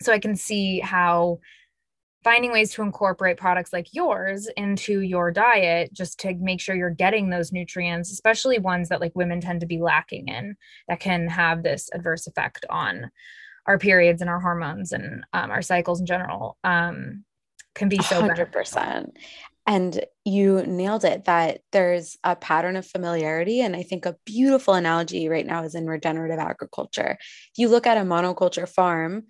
so 0.00 0.12
i 0.12 0.18
can 0.18 0.36
see 0.36 0.80
how 0.80 1.38
finding 2.24 2.52
ways 2.52 2.72
to 2.72 2.82
incorporate 2.82 3.36
products 3.36 3.72
like 3.72 3.88
yours 3.92 4.48
into 4.56 5.00
your 5.00 5.30
diet 5.30 5.92
just 5.92 6.20
to 6.20 6.34
make 6.34 6.60
sure 6.60 6.74
you're 6.74 6.90
getting 6.90 7.30
those 7.30 7.52
nutrients 7.52 8.10
especially 8.10 8.58
ones 8.58 8.88
that 8.88 9.00
like 9.00 9.12
women 9.14 9.40
tend 9.40 9.60
to 9.60 9.66
be 9.66 9.80
lacking 9.80 10.28
in 10.28 10.56
that 10.88 11.00
can 11.00 11.28
have 11.28 11.62
this 11.62 11.90
adverse 11.94 12.26
effect 12.26 12.64
on 12.70 13.10
our 13.66 13.78
periods 13.78 14.20
and 14.20 14.30
our 14.30 14.40
hormones 14.40 14.92
and 14.92 15.24
um, 15.32 15.50
our 15.50 15.62
cycles 15.62 16.00
in 16.00 16.06
general 16.06 16.56
um, 16.64 17.24
can 17.74 17.88
be 17.88 17.98
so 17.98 18.20
100% 18.20 18.26
beneficial. 18.28 19.12
And 19.66 20.04
you 20.24 20.62
nailed 20.66 21.04
it 21.04 21.26
that 21.26 21.60
there's 21.70 22.16
a 22.24 22.34
pattern 22.34 22.76
of 22.76 22.86
familiarity. 22.86 23.60
And 23.60 23.76
I 23.76 23.82
think 23.82 24.06
a 24.06 24.16
beautiful 24.24 24.74
analogy 24.74 25.28
right 25.28 25.46
now 25.46 25.62
is 25.64 25.74
in 25.74 25.86
regenerative 25.86 26.38
agriculture. 26.38 27.16
If 27.20 27.58
you 27.58 27.68
look 27.68 27.86
at 27.86 27.96
a 27.96 28.00
monoculture 28.00 28.68
farm, 28.68 29.24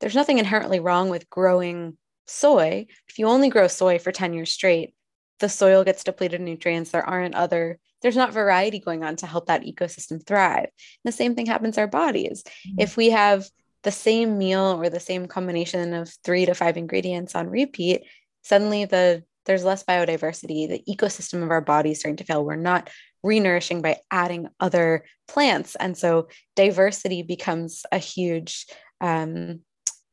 there's 0.00 0.14
nothing 0.14 0.38
inherently 0.38 0.80
wrong 0.80 1.10
with 1.10 1.28
growing 1.28 1.98
soy. 2.26 2.86
If 3.08 3.18
you 3.18 3.26
only 3.26 3.50
grow 3.50 3.68
soy 3.68 3.98
for 3.98 4.12
10 4.12 4.32
years 4.32 4.52
straight, 4.52 4.94
the 5.40 5.48
soil 5.48 5.84
gets 5.84 6.04
depleted 6.04 6.40
of 6.40 6.46
nutrients. 6.46 6.90
There 6.90 7.06
aren't 7.06 7.34
other, 7.34 7.78
there's 8.02 8.16
not 8.16 8.32
variety 8.32 8.78
going 8.78 9.04
on 9.04 9.16
to 9.16 9.26
help 9.26 9.46
that 9.46 9.64
ecosystem 9.64 10.24
thrive. 10.24 10.64
And 10.64 10.72
the 11.04 11.12
same 11.12 11.34
thing 11.34 11.46
happens 11.46 11.74
to 11.74 11.82
our 11.82 11.86
bodies. 11.86 12.42
Mm-hmm. 12.42 12.80
If 12.80 12.96
we 12.96 13.10
have 13.10 13.48
the 13.82 13.92
same 13.92 14.38
meal 14.38 14.80
or 14.80 14.88
the 14.88 15.00
same 15.00 15.26
combination 15.26 15.92
of 15.92 16.10
three 16.24 16.46
to 16.46 16.54
five 16.54 16.76
ingredients 16.76 17.34
on 17.34 17.48
repeat, 17.48 18.02
suddenly 18.42 18.86
the 18.86 19.24
there's 19.46 19.64
less 19.64 19.84
biodiversity. 19.84 20.68
The 20.68 20.82
ecosystem 20.88 21.42
of 21.42 21.50
our 21.50 21.60
body 21.60 21.90
is 21.90 22.00
starting 22.00 22.16
to 22.16 22.24
fail. 22.24 22.44
We're 22.44 22.56
not 22.56 22.90
renourishing 23.24 23.82
by 23.82 23.98
adding 24.10 24.48
other 24.60 25.04
plants, 25.28 25.76
and 25.76 25.96
so 25.96 26.28
diversity 26.56 27.22
becomes 27.22 27.84
a 27.92 27.98
huge, 27.98 28.66
um, 29.00 29.60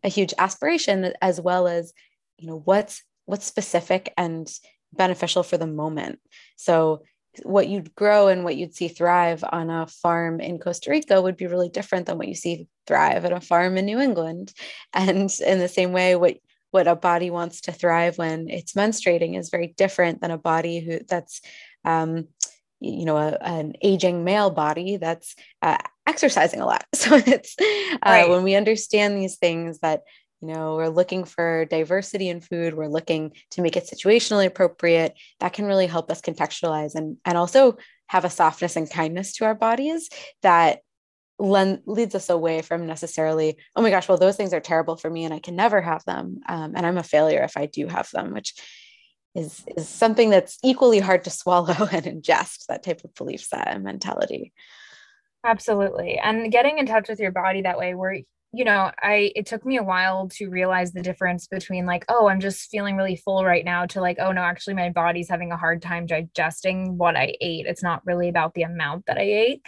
a 0.04 0.10
huge 0.10 0.34
aspiration, 0.38 1.14
as 1.22 1.40
well 1.40 1.68
as 1.68 1.94
you 2.38 2.48
know 2.48 2.62
what's 2.64 3.04
what's 3.26 3.46
specific 3.46 4.14
and 4.18 4.52
beneficial 4.94 5.44
for 5.44 5.58
the 5.58 5.68
moment. 5.68 6.20
So 6.56 7.04
what 7.44 7.70
you'd 7.70 7.96
grow 7.96 8.28
and 8.28 8.44
what 8.44 8.58
you'd 8.58 8.76
see 8.76 8.90
thrive 8.90 9.44
on 9.50 9.70
a 9.70 9.88
farm 9.88 10.42
in 10.42 10.60
Costa 10.60 10.92
Rica 10.92 11.22
would 11.22 11.38
be 11.38 11.48
really 11.48 11.70
different 11.70 12.06
than 12.06 12.18
what 12.18 12.28
you 12.28 12.36
see 12.36 12.68
thrive 12.88 13.24
at 13.24 13.32
a 13.32 13.40
farm 13.40 13.78
in 13.78 13.86
New 13.86 14.00
England. 14.00 14.52
And 14.94 15.32
in 15.46 15.60
the 15.60 15.70
same 15.70 15.94
way, 15.94 16.16
what 16.16 16.38
what 16.72 16.88
a 16.88 16.96
body 16.96 17.30
wants 17.30 17.62
to 17.62 17.72
thrive 17.72 18.18
when 18.18 18.50
it's 18.50 18.74
menstruating 18.74 19.38
is 19.38 19.50
very 19.50 19.74
different 19.78 20.22
than 20.22 20.32
a 20.32 20.38
body 20.38 20.80
who 20.80 21.00
that's 21.08 21.42
um, 21.86 22.28
you 22.80 23.06
know 23.06 23.18
a, 23.18 23.38
an 23.42 23.74
aging 23.82 24.24
male 24.24 24.50
body 24.50 24.98
that's 24.98 25.36
uh, 25.62 25.78
exercising 26.08 26.60
a 26.62 26.66
lot 26.66 26.86
so 26.94 27.16
it's 27.16 27.56
uh, 27.60 27.98
right. 28.06 28.30
when 28.30 28.44
we 28.44 28.56
understand 28.56 29.16
these 29.16 29.38
things 29.38 29.80
that 29.80 30.02
you 30.42 30.48
know 30.48 30.76
we're 30.76 30.90
looking 30.90 31.24
for 31.24 31.66
diversity 31.66 32.28
in 32.28 32.42
food 32.42 32.74
we're 32.74 32.88
looking 32.88 33.32
to 33.52 33.62
make 33.62 33.78
it 33.78 33.90
situationally 33.92 34.48
appropriate 34.48 35.14
that 35.40 35.54
can 35.54 35.66
really 35.66 35.88
help 35.88 36.10
us 36.10 36.22
contextualize 36.22 36.96
and 36.96 37.18
and 37.26 37.38
also 37.38 37.78
have 38.08 38.26
a 38.26 38.30
softness 38.30 38.76
and 38.76 38.90
kindness 38.90 39.34
to 39.34 39.46
our 39.46 39.56
bodies 39.56 40.10
that 40.42 40.82
leads 41.42 42.16
us 42.16 42.30
away 42.30 42.62
from 42.62 42.86
necessarily, 42.86 43.58
oh 43.76 43.82
my 43.82 43.90
gosh, 43.90 44.08
well, 44.08 44.18
those 44.18 44.38
things 44.38 44.54
are 44.54 44.60
terrible 44.60 44.96
for 44.96 45.10
me 45.10 45.26
and 45.26 45.34
I 45.34 45.40
can 45.40 45.56
never 45.56 45.82
have 45.82 46.04
them. 46.06 46.42
Um, 46.48 46.74
and 46.76 46.86
I'm 46.86 46.98
a 46.98 47.04
failure 47.04 47.42
if 47.42 47.58
I 47.58 47.66
do 47.66 47.88
have 47.88 48.10
them, 48.12 48.34
which 48.34 48.54
is, 49.34 49.64
is 49.76 49.88
something 49.88 50.30
that's 50.30 50.58
equally 50.64 51.00
hard 51.00 51.24
to 51.24 51.30
swallow 51.30 51.88
and 51.92 52.06
ingest 52.06 52.66
that 52.68 52.84
type 52.84 53.04
of 53.04 53.14
belief 53.16 53.42
set 53.42 53.68
and 53.68 53.84
mentality. 53.84 54.54
Absolutely. 55.44 56.20
And 56.20 56.52
getting 56.52 56.78
in 56.78 56.86
touch 56.86 57.10
with 57.10 57.20
your 57.20 57.32
body 57.32 57.64
that 57.64 57.80
way, 57.80 57.96
where 57.96 58.18
you 58.54 58.66
know, 58.66 58.92
I 59.02 59.32
it 59.36 59.46
took 59.46 59.66
me 59.66 59.78
a 59.78 59.84
while 59.84 60.28
to 60.34 60.50
realize 60.50 60.92
the 60.92 61.02
difference 61.02 61.48
between 61.48 61.86
like, 61.86 62.04
oh, 62.10 62.28
I'm 62.28 62.40
just 62.40 62.70
feeling 62.70 62.98
really 62.98 63.16
full 63.16 63.46
right 63.46 63.64
now 63.64 63.86
to 63.88 64.02
like, 64.02 64.18
oh 64.20 64.32
no, 64.32 64.42
actually 64.42 64.74
my 64.74 64.90
body's 64.90 65.30
having 65.30 65.52
a 65.52 65.58
hard 65.58 65.82
time 65.82 66.06
digesting 66.06 66.98
what 66.98 67.16
I 67.16 67.34
ate. 67.40 67.66
It's 67.66 67.84
not 67.84 68.06
really 68.06 68.30
about 68.30 68.54
the 68.54 68.64
amount 68.64 69.06
that 69.06 69.18
I 69.18 69.22
ate. 69.22 69.62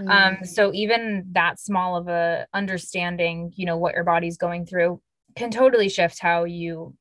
Um, 0.00 0.06
mm-hmm. 0.06 0.36
Um, 0.42 0.44
so 0.44 0.72
even 0.74 1.26
that 1.32 1.58
small 1.58 1.96
of 1.96 2.08
a 2.08 2.46
understanding, 2.52 3.52
you 3.56 3.64
know, 3.64 3.78
what 3.78 3.94
your 3.94 4.04
body's 4.04 4.36
going 4.36 4.66
through 4.66 5.00
can 5.34 5.50
totally 5.50 5.88
shift 5.88 6.18
how 6.18 6.44
you 6.44 6.94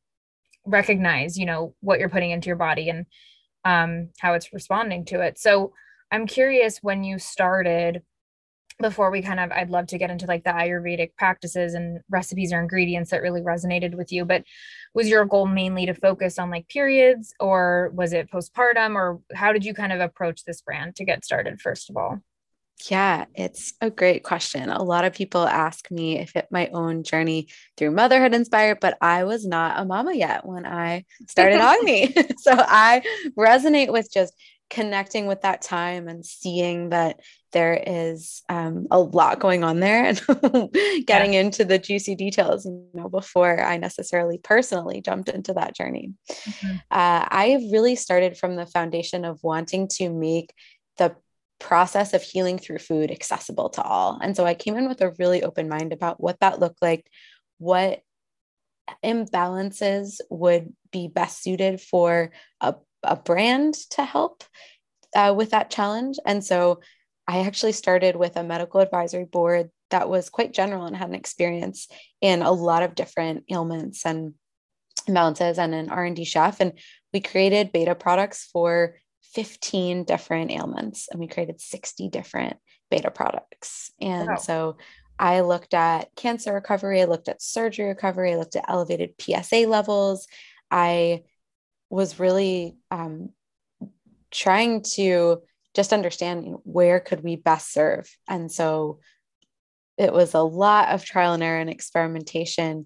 recognize, 0.66 1.38
you 1.38 1.46
know, 1.46 1.76
what 1.82 2.00
you're 2.00 2.10
putting 2.10 2.32
into 2.32 2.48
your 2.48 2.56
body. 2.56 2.90
And 2.90 3.06
um, 3.66 4.10
how 4.20 4.36
it's 4.36 4.54
responding 4.54 5.04
to 5.06 5.22
it. 5.22 5.40
So 5.40 5.74
I'm 6.12 6.28
curious 6.28 6.78
when 6.82 7.04
you 7.04 7.20
started 7.20 8.04
before 8.80 9.10
we 9.10 9.22
kind 9.22 9.40
of 9.40 9.52
I'd 9.52 9.70
love 9.70 9.88
to 9.88 9.98
get 9.98 10.10
into 10.10 10.26
like 10.26 10.44
the 10.44 10.52
Ayurvedic 10.52 11.16
practices 11.18 11.74
and 11.74 12.00
recipes 12.10 12.52
or 12.52 12.60
ingredients 12.60 13.12
that 13.12 13.22
really 13.22 13.42
resonated 13.42 13.96
with 13.96 14.12
you, 14.12 14.26
but 14.26 14.44
was 14.94 15.08
your 15.08 15.26
goal 15.26 15.48
mainly 15.48 15.86
to 15.86 15.94
focus 15.94 16.38
on 16.38 16.50
like 16.50 16.68
periods 16.68 17.34
or 17.40 17.92
was 17.94 18.14
it 18.14 18.30
postpartum 18.30 18.96
or 18.96 19.22
how 19.34 19.54
did 19.54 19.66
you 19.66 19.74
kind 19.74 19.94
of 19.94 20.02
approach 20.02 20.44
this 20.44 20.62
brand 20.62 20.96
to 20.98 21.06
get 21.06 21.24
started 21.24 21.62
first 21.62 21.90
of 21.90 21.98
all? 21.98 22.20
Yeah, 22.90 23.26
it's 23.34 23.74
a 23.80 23.90
great 23.90 24.24
question. 24.24 24.70
A 24.70 24.84
lot 24.84 25.06
of 25.06 25.14
people 25.14 25.48
ask 25.48 25.90
me 25.90 26.20
if 26.20 26.36
it 26.36 26.48
my 26.52 26.68
own 26.74 27.04
journey 27.04 27.48
through 27.78 27.92
motherhood 27.92 28.34
inspired, 28.34 28.80
but 28.82 28.98
I 29.00 29.24
was 29.24 29.46
not 29.46 29.80
a 29.80 29.86
mama 29.86 30.14
yet 30.14 30.46
when 30.46 30.66
I 30.66 31.06
started 31.30 31.62
Agni. 31.62 32.14
so 32.38 32.52
I 32.54 33.02
resonate 33.38 33.92
with 33.92 34.12
just 34.12 34.34
connecting 34.70 35.26
with 35.26 35.42
that 35.42 35.62
time 35.62 36.08
and 36.08 36.26
seeing 36.26 36.90
that 36.90 37.22
there 37.56 37.82
is 37.88 38.44
um, 38.50 38.86
a 38.92 39.00
lot 39.00 39.40
going 39.40 39.64
on 39.64 39.80
there 39.80 40.04
and 40.04 40.22
getting 41.08 41.34
yeah. 41.34 41.40
into 41.40 41.64
the 41.64 41.80
juicy 41.80 42.14
details 42.14 42.66
you 42.66 42.86
know 42.94 43.08
before 43.08 43.64
i 43.64 43.78
necessarily 43.78 44.38
personally 44.38 45.00
jumped 45.00 45.30
into 45.30 45.54
that 45.54 45.74
journey 45.74 46.12
mm-hmm. 46.30 46.76
uh, 46.92 47.26
i 47.32 47.58
really 47.72 47.96
started 47.96 48.38
from 48.38 48.58
the 48.58 48.66
foundation 48.66 49.24
of 49.24 49.40
wanting 49.42 49.88
to 49.88 50.10
make 50.10 50.54
the 50.98 51.16
process 51.58 52.14
of 52.14 52.22
healing 52.22 52.60
through 52.60 52.78
food 52.78 53.10
accessible 53.10 53.70
to 53.70 53.82
all 53.82 54.20
and 54.22 54.36
so 54.36 54.46
i 54.46 54.54
came 54.54 54.76
in 54.76 54.90
with 54.90 55.00
a 55.00 55.14
really 55.18 55.42
open 55.42 55.70
mind 55.70 55.94
about 55.94 56.20
what 56.20 56.38
that 56.42 56.60
looked 56.60 56.82
like 56.82 57.10
what 57.58 58.02
imbalances 59.02 60.20
would 60.30 60.74
be 60.92 61.08
best 61.08 61.42
suited 61.42 61.80
for 61.80 62.32
a, 62.60 62.76
a 63.04 63.16
brand 63.16 63.76
to 63.92 64.04
help 64.04 64.44
uh, 65.16 65.34
with 65.36 65.52
that 65.52 65.70
challenge 65.70 66.18
and 66.26 66.44
so 66.44 66.82
I 67.28 67.40
actually 67.42 67.72
started 67.72 68.16
with 68.16 68.36
a 68.36 68.44
medical 68.44 68.82
advisory 68.82 69.26
board 69.26 69.70
that 69.90 70.10
was 70.10 70.30
quite 70.30 70.54
general 70.54 70.86
and 70.86 70.96
had 70.96 71.10
an 71.10 71.16
experience 71.16 71.88
in 72.22 72.42
a 72.42 72.52
lot 72.52 72.84
of 72.84 72.96
different 72.96 73.46
ailments 73.52 74.06
and 74.06 74.34
imbalances 75.08 75.58
and 75.58 75.74
an 75.74 75.90
R&D 75.90 76.24
chef. 76.26 76.60
And 76.60 76.74
we 77.14 77.22
created 77.22 77.72
beta 77.72 77.96
products 77.96 78.50
for 78.52 78.96
15 79.34 80.04
different 80.06 80.52
ailments 80.52 81.08
and 81.12 81.20
we 81.20 81.28
created 81.28 81.60
60 81.60 82.10
different 82.10 82.58
beta 82.90 83.12
products. 83.12 83.92
And 84.00 84.30
wow. 84.30 84.36
so 84.36 84.78
I 85.18 85.42
looked 85.42 85.74
at 85.74 86.10
cancer 86.16 86.54
recovery, 86.54 87.02
I 87.02 87.06
looked 87.06 87.30
at 87.30 87.42
surgery 87.42 87.88
recovery, 87.88 88.34
I 88.34 88.38
looked 88.38 88.56
at 88.56 88.66
elevated 88.68 89.14
PSA 89.20 89.68
levels. 89.68 90.28
I 90.70 91.24
was 91.90 92.20
really 92.20 92.78
um, 92.92 93.30
trying 94.32 94.82
to 94.82 95.42
just 95.76 95.94
understanding 95.94 96.58
where 96.64 97.00
could 97.00 97.24
we 97.24 97.36
best 97.36 97.74
serve. 97.74 98.10
And 98.28 98.52
so 98.52 99.00
it 99.98 100.12
was 100.12 100.34
a 100.34 100.42
lot 100.42 100.90
of 100.90 101.06
trial 101.06 101.34
and 101.34 101.44
error 101.44 101.60
and 101.60 101.70
experimentation. 101.70 102.86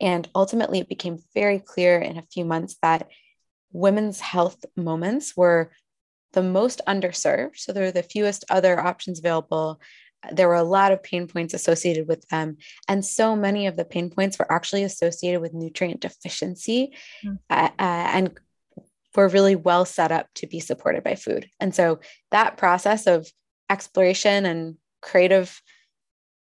And 0.00 0.28
ultimately 0.34 0.80
it 0.80 0.88
became 0.88 1.18
very 1.34 1.58
clear 1.58 1.98
in 1.98 2.16
a 2.16 2.26
few 2.32 2.44
months 2.44 2.76
that 2.82 3.08
women's 3.72 4.20
health 4.20 4.64
moments 4.76 5.36
were 5.36 5.70
the 6.32 6.42
most 6.42 6.80
underserved. 6.88 7.56
So 7.56 7.72
there 7.72 7.84
were 7.84 7.92
the 7.92 8.02
fewest 8.02 8.44
other 8.48 8.80
options 8.80 9.18
available. 9.18 9.80
There 10.32 10.48
were 10.48 10.54
a 10.54 10.62
lot 10.62 10.92
of 10.92 11.02
pain 11.02 11.26
points 11.26 11.54
associated 11.54 12.08
with 12.08 12.26
them. 12.28 12.56
And 12.88 13.04
so 13.04 13.36
many 13.36 13.66
of 13.66 13.76
the 13.76 13.84
pain 13.84 14.10
points 14.10 14.38
were 14.38 14.50
actually 14.50 14.84
associated 14.84 15.40
with 15.40 15.54
nutrient 15.54 16.00
deficiency 16.00 16.94
mm-hmm. 17.24 17.36
uh, 17.48 17.70
and 17.78 18.38
we're 19.16 19.28
really 19.28 19.56
well 19.56 19.84
set 19.84 20.12
up 20.12 20.26
to 20.36 20.46
be 20.46 20.60
supported 20.60 21.02
by 21.02 21.14
food. 21.14 21.48
And 21.58 21.74
so 21.74 22.00
that 22.30 22.56
process 22.56 23.06
of 23.06 23.28
exploration 23.68 24.46
and 24.46 24.76
creative 25.02 25.60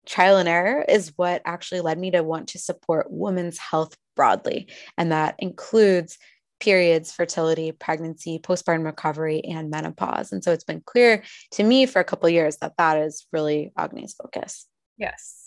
trial 0.06 0.38
and 0.38 0.50
error 0.50 0.86
is 0.88 1.14
what 1.16 1.42
actually 1.46 1.82
led 1.82 2.00
me 2.00 2.12
to 2.12 2.24
want 2.24 2.50
to 2.50 2.60
support 2.60 3.08
women's 3.10 3.58
health 3.58 3.96
broadly. 4.16 4.70
And 4.98 5.12
that 5.12 5.36
includes 5.40 6.18
periods, 6.60 7.12
fertility, 7.12 7.72
pregnancy, 7.72 8.40
postpartum 8.40 8.84
recovery, 8.84 9.44
and 9.44 9.70
menopause. 9.70 10.32
And 10.32 10.44
so 10.44 10.52
it's 10.52 10.64
been 10.64 10.82
clear 10.86 11.24
to 11.52 11.64
me 11.64 11.86
for 11.86 12.00
a 12.00 12.04
couple 12.04 12.30
years 12.30 12.58
that 12.58 12.74
that 12.78 12.98
is 12.98 13.28
really 13.32 13.72
Agni's 13.78 14.16
focus. 14.16 14.66
Yes. 14.98 15.47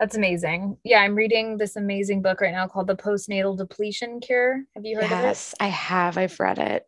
That's 0.00 0.16
amazing. 0.16 0.76
Yeah, 0.84 0.98
I'm 0.98 1.14
reading 1.14 1.56
this 1.56 1.76
amazing 1.76 2.22
book 2.22 2.40
right 2.40 2.52
now 2.52 2.66
called 2.66 2.88
The 2.88 2.96
Postnatal 2.96 3.56
Depletion 3.56 4.20
Cure. 4.20 4.64
Have 4.74 4.84
you 4.84 4.96
heard 4.96 5.10
yes, 5.10 5.12
of 5.12 5.18
it? 5.18 5.22
Yes, 5.22 5.54
I 5.60 5.66
have. 5.68 6.18
I've 6.18 6.38
read 6.40 6.58
it. 6.58 6.86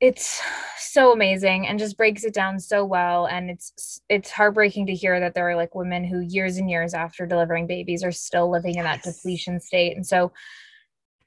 It's 0.00 0.42
so 0.78 1.12
amazing 1.12 1.66
and 1.66 1.78
just 1.78 1.96
breaks 1.96 2.24
it 2.24 2.34
down 2.34 2.60
so 2.60 2.84
well 2.84 3.26
and 3.26 3.48
it's 3.48 4.02
it's 4.10 4.30
heartbreaking 4.30 4.86
to 4.86 4.94
hear 4.94 5.18
that 5.20 5.32
there 5.32 5.48
are 5.48 5.56
like 5.56 5.74
women 5.74 6.04
who 6.04 6.20
years 6.20 6.58
and 6.58 6.68
years 6.68 6.92
after 6.92 7.24
delivering 7.24 7.66
babies 7.66 8.04
are 8.04 8.12
still 8.12 8.50
living 8.50 8.74
yes. 8.74 8.80
in 8.80 8.84
that 8.84 9.02
depletion 9.02 9.58
state. 9.58 9.96
And 9.96 10.06
so 10.06 10.32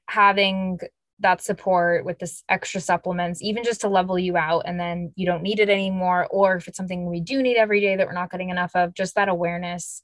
having 0.08 0.78
that 1.18 1.42
support 1.42 2.04
with 2.04 2.18
this 2.18 2.42
extra 2.48 2.80
supplements, 2.80 3.42
even 3.42 3.62
just 3.62 3.82
to 3.82 3.88
level 3.88 4.18
you 4.18 4.36
out, 4.36 4.62
and 4.66 4.80
then 4.80 5.12
you 5.16 5.26
don't 5.26 5.42
need 5.42 5.60
it 5.60 5.68
anymore. 5.68 6.26
Or 6.30 6.56
if 6.56 6.66
it's 6.66 6.76
something 6.76 7.06
we 7.06 7.20
do 7.20 7.42
need 7.42 7.56
every 7.56 7.80
day 7.80 7.96
that 7.96 8.06
we're 8.06 8.12
not 8.12 8.30
getting 8.30 8.50
enough 8.50 8.72
of, 8.74 8.94
just 8.94 9.14
that 9.16 9.28
awareness 9.28 10.02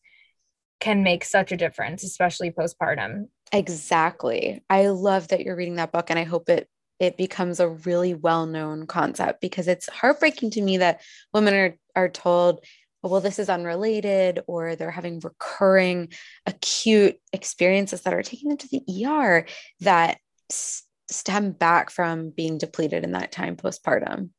can 0.80 1.02
make 1.02 1.24
such 1.24 1.52
a 1.52 1.56
difference, 1.56 2.04
especially 2.04 2.50
postpartum. 2.50 3.28
Exactly. 3.52 4.62
I 4.68 4.88
love 4.88 5.28
that 5.28 5.40
you're 5.40 5.56
reading 5.56 5.76
that 5.76 5.92
book 5.92 6.10
and 6.10 6.18
I 6.18 6.24
hope 6.24 6.48
it 6.48 6.68
it 6.98 7.18
becomes 7.18 7.60
a 7.60 7.68
really 7.68 8.14
well-known 8.14 8.86
concept 8.86 9.42
because 9.42 9.68
it's 9.68 9.88
heartbreaking 9.88 10.50
to 10.50 10.62
me 10.62 10.78
that 10.78 11.02
women 11.32 11.54
are 11.54 11.76
are 11.94 12.08
told 12.08 12.64
well 13.02 13.20
this 13.20 13.38
is 13.38 13.48
unrelated 13.48 14.40
or 14.46 14.76
they're 14.76 14.90
having 14.90 15.20
recurring 15.20 16.08
acute 16.46 17.16
experiences 17.32 18.02
that 18.02 18.14
are 18.14 18.22
taking 18.22 18.48
them 18.48 18.58
to 18.58 18.68
the 18.68 19.04
ER 19.06 19.46
that 19.80 20.18
stem 20.48 21.52
back 21.52 21.90
from 21.90 22.30
being 22.30 22.58
depleted 22.58 23.04
in 23.04 23.12
that 23.12 23.30
time 23.30 23.56
postpartum. 23.56 24.30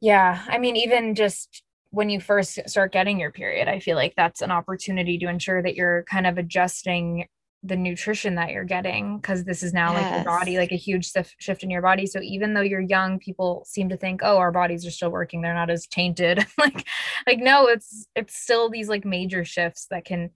Yeah, 0.00 0.42
I 0.48 0.58
mean 0.58 0.76
even 0.76 1.14
just 1.14 1.62
when 1.92 2.10
you 2.10 2.20
first 2.20 2.58
start 2.66 2.92
getting 2.92 3.20
your 3.20 3.30
period 3.30 3.68
i 3.68 3.78
feel 3.78 3.96
like 3.96 4.14
that's 4.16 4.42
an 4.42 4.50
opportunity 4.50 5.16
to 5.18 5.28
ensure 5.28 5.62
that 5.62 5.76
you're 5.76 6.04
kind 6.04 6.26
of 6.26 6.38
adjusting 6.38 7.26
the 7.64 7.76
nutrition 7.76 8.34
that 8.34 8.50
you're 8.50 8.64
getting 8.64 9.18
because 9.18 9.44
this 9.44 9.62
is 9.62 9.72
now 9.72 9.92
yes. 9.92 10.02
like 10.02 10.14
your 10.14 10.24
body 10.24 10.56
like 10.58 10.72
a 10.72 10.76
huge 10.76 11.12
shift 11.38 11.62
in 11.62 11.70
your 11.70 11.82
body. 11.82 12.06
So 12.06 12.20
even 12.20 12.54
though 12.54 12.60
you're 12.60 12.80
young 12.80 13.20
people 13.20 13.64
seem 13.66 13.88
to 13.90 13.96
think 13.96 14.20
oh 14.24 14.38
our 14.38 14.50
bodies 14.50 14.84
are 14.84 14.90
still 14.90 15.10
working. 15.10 15.42
They're 15.42 15.54
not 15.54 15.70
as 15.70 15.86
tainted. 15.86 16.44
Like 16.58 16.86
like 17.26 17.38
no 17.38 17.66
it's 17.66 18.06
it's 18.14 18.36
still 18.36 18.68
these 18.68 18.88
like 18.88 19.04
major 19.04 19.44
shifts 19.44 19.86
that 19.90 20.04
can 20.04 20.30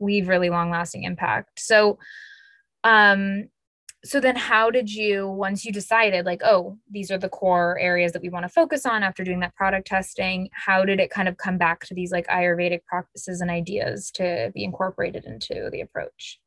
leave 0.00 0.28
really 0.28 0.50
long 0.50 0.70
lasting 0.70 1.04
impact. 1.04 1.58
So 1.58 1.98
um 2.84 3.48
so 4.04 4.20
then 4.20 4.36
how 4.36 4.70
did 4.70 4.92
you 4.92 5.28
once 5.28 5.64
you 5.64 5.72
decided 5.72 6.24
like 6.24 6.40
oh 6.44 6.78
these 6.90 7.10
are 7.10 7.18
the 7.18 7.28
core 7.28 7.78
areas 7.80 8.12
that 8.12 8.22
we 8.22 8.28
want 8.28 8.44
to 8.44 8.48
focus 8.48 8.86
on 8.86 9.02
after 9.02 9.24
doing 9.24 9.40
that 9.40 9.54
product 9.56 9.88
testing 9.88 10.48
how 10.52 10.84
did 10.84 11.00
it 11.00 11.10
kind 11.10 11.28
of 11.28 11.36
come 11.36 11.58
back 11.58 11.84
to 11.84 11.94
these 11.94 12.12
like 12.12 12.26
ayurvedic 12.28 12.84
practices 12.84 13.40
and 13.40 13.50
ideas 13.50 14.10
to 14.12 14.52
be 14.54 14.62
incorporated 14.62 15.24
into 15.24 15.68
the 15.72 15.80
approach? 15.80 16.40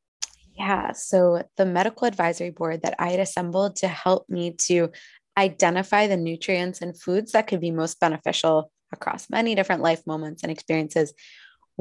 Yeah 0.57 0.93
so 0.93 1.43
the 1.57 1.65
medical 1.65 2.07
advisory 2.07 2.51
board 2.51 2.83
that 2.83 2.95
i 2.99 3.09
had 3.09 3.19
assembled 3.19 3.75
to 3.77 3.87
help 3.87 4.29
me 4.29 4.51
to 4.67 4.89
identify 5.37 6.07
the 6.07 6.17
nutrients 6.17 6.81
and 6.81 6.99
foods 6.99 7.31
that 7.31 7.47
could 7.47 7.61
be 7.61 7.71
most 7.71 7.99
beneficial 7.99 8.71
across 8.93 9.29
many 9.29 9.55
different 9.55 9.81
life 9.81 10.05
moments 10.05 10.43
and 10.43 10.51
experiences 10.51 11.13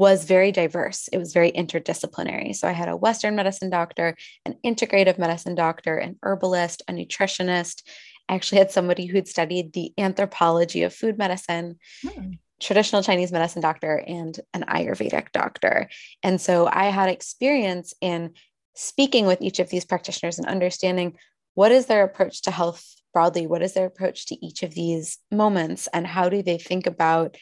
was 0.01 0.25
very 0.25 0.51
diverse. 0.51 1.07
It 1.13 1.19
was 1.19 1.31
very 1.31 1.51
interdisciplinary. 1.51 2.55
So 2.55 2.67
I 2.67 2.71
had 2.71 2.89
a 2.89 2.97
Western 2.97 3.35
medicine 3.35 3.69
doctor, 3.69 4.17
an 4.47 4.55
integrative 4.65 5.19
medicine 5.19 5.53
doctor, 5.53 5.95
an 5.95 6.17
herbalist, 6.23 6.81
a 6.87 6.91
nutritionist. 6.91 7.83
I 8.27 8.33
actually 8.33 8.57
had 8.57 8.71
somebody 8.71 9.05
who'd 9.05 9.27
studied 9.27 9.73
the 9.73 9.93
anthropology 9.99 10.81
of 10.81 10.95
food 11.01 11.17
medicine. 11.19 11.77
Hmm 12.03 12.31
traditional 12.61 13.01
Chinese 13.01 13.31
medicine 13.31 13.59
doctor 13.59 14.03
and 14.05 14.39
an 14.53 14.63
Ayurvedic 14.67 15.31
doctor. 15.31 15.89
And 16.21 16.39
so 16.39 16.69
I 16.71 16.91
had 16.91 17.09
experience 17.09 17.95
in 18.01 18.35
speaking 18.75 19.25
with 19.25 19.41
each 19.41 19.57
of 19.57 19.71
these 19.71 19.83
practitioners 19.83 20.37
and 20.37 20.47
understanding 20.47 21.17
what 21.55 21.71
is 21.71 21.87
their 21.87 22.03
approach 22.03 22.43
to 22.43 22.51
health 22.51 22.85
broadly, 23.15 23.47
what 23.47 23.63
is 23.63 23.73
their 23.73 23.87
approach 23.87 24.27
to 24.27 24.45
each 24.45 24.61
of 24.61 24.75
these 24.75 25.17
moments, 25.31 25.87
and 25.91 26.05
how 26.05 26.29
do 26.29 26.43
they 26.43 26.59
think 26.59 26.85
about 26.85 27.35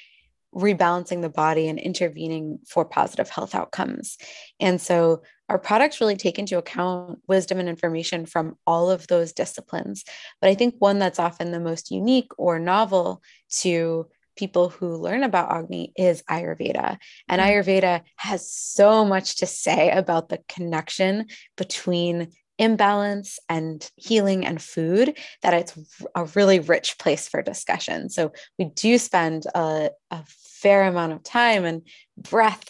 rebalancing 0.55 1.21
the 1.21 1.29
body 1.29 1.67
and 1.67 1.79
intervening 1.79 2.59
for 2.67 2.85
positive 2.85 3.29
health 3.29 3.53
outcomes. 3.53 4.17
And 4.59 4.81
so 4.81 5.21
our 5.47 5.59
products 5.59 5.99
really 5.99 6.15
take 6.15 6.39
into 6.39 6.57
account 6.57 7.19
wisdom 7.27 7.59
and 7.59 7.69
information 7.69 8.25
from 8.25 8.55
all 8.67 8.89
of 8.89 9.07
those 9.07 9.33
disciplines. 9.33 10.03
But 10.41 10.49
I 10.49 10.55
think 10.55 10.75
one 10.77 10.99
that's 10.99 11.19
often 11.19 11.51
the 11.51 11.59
most 11.59 11.91
unique 11.91 12.31
or 12.37 12.59
novel 12.59 13.21
to 13.61 14.07
people 14.37 14.69
who 14.69 14.95
learn 14.95 15.23
about 15.23 15.51
Agni 15.51 15.91
is 15.95 16.23
Ayurveda. 16.29 16.97
And 17.27 17.41
mm-hmm. 17.41 17.49
Ayurveda 17.51 18.01
has 18.15 18.51
so 18.51 19.03
much 19.03 19.37
to 19.37 19.45
say 19.45 19.89
about 19.91 20.29
the 20.29 20.39
connection 20.47 21.27
between 21.57 22.29
imbalance 22.59 23.39
and 23.47 23.89
healing 23.95 24.45
and 24.45 24.61
food 24.61 25.17
that 25.41 25.53
it's 25.53 25.73
a 26.13 26.25
really 26.35 26.59
rich 26.59 26.99
place 26.99 27.27
for 27.27 27.41
discussion. 27.41 28.09
So 28.09 28.33
we 28.59 28.65
do 28.65 28.97
spend 28.97 29.45
a, 29.55 29.89
a 30.11 30.23
fair 30.27 30.83
amount 30.83 31.13
of 31.13 31.23
time 31.23 31.65
and 31.65 31.81
breath 32.17 32.69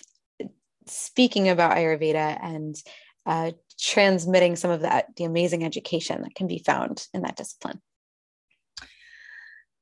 speaking 0.86 1.50
about 1.50 1.75
Ayurveda 1.75 2.39
and 2.41 2.75
uh, 3.25 3.51
transmitting 3.79 4.55
some 4.55 4.72
of 4.72 4.81
that 4.81 5.08
the 5.15 5.24
amazing 5.24 5.63
education 5.63 6.22
that 6.22 6.36
can 6.36 6.48
be 6.48 6.60
found 6.60 7.08
in 7.13 7.24
that 7.24 7.36
discipline. 7.36 7.81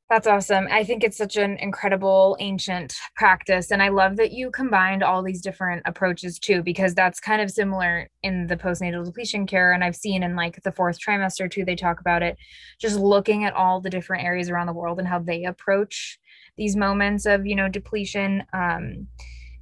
That's 0.09 0.25
awesome. 0.25 0.69
I 0.71 0.85
think 0.85 1.03
it's 1.03 1.17
such 1.17 1.35
an 1.35 1.57
incredible 1.57 2.37
ancient 2.39 2.95
practice. 3.17 3.71
And 3.71 3.83
I 3.83 3.89
love 3.89 4.15
that 4.15 4.31
you 4.31 4.49
combined 4.51 5.03
all 5.03 5.21
these 5.21 5.41
different 5.41 5.81
approaches 5.85 6.39
too, 6.39 6.63
because 6.63 6.95
that's 6.95 7.19
kind 7.19 7.41
of 7.41 7.51
similar 7.51 8.09
in 8.23 8.47
the 8.47 8.55
postnatal 8.55 9.03
depletion 9.03 9.45
cure. 9.45 9.73
And 9.73 9.83
I've 9.83 9.97
seen 9.97 10.23
in 10.23 10.37
like 10.37 10.63
the 10.63 10.71
fourth 10.71 10.97
trimester 10.97 11.51
too, 11.51 11.65
they 11.65 11.75
talk 11.75 11.99
about 11.99 12.23
it, 12.23 12.37
just 12.79 12.97
looking 12.97 13.43
at 13.43 13.53
all 13.53 13.81
the 13.81 13.89
different 13.89 14.23
areas 14.23 14.49
around 14.49 14.67
the 14.67 14.73
world 14.73 14.97
and 14.97 15.07
how 15.09 15.19
they 15.19 15.43
approach 15.43 16.19
these 16.55 16.77
moments 16.77 17.25
of, 17.25 17.45
you 17.45 17.55
know, 17.55 17.67
depletion. 17.67 18.43
Um, 18.53 19.07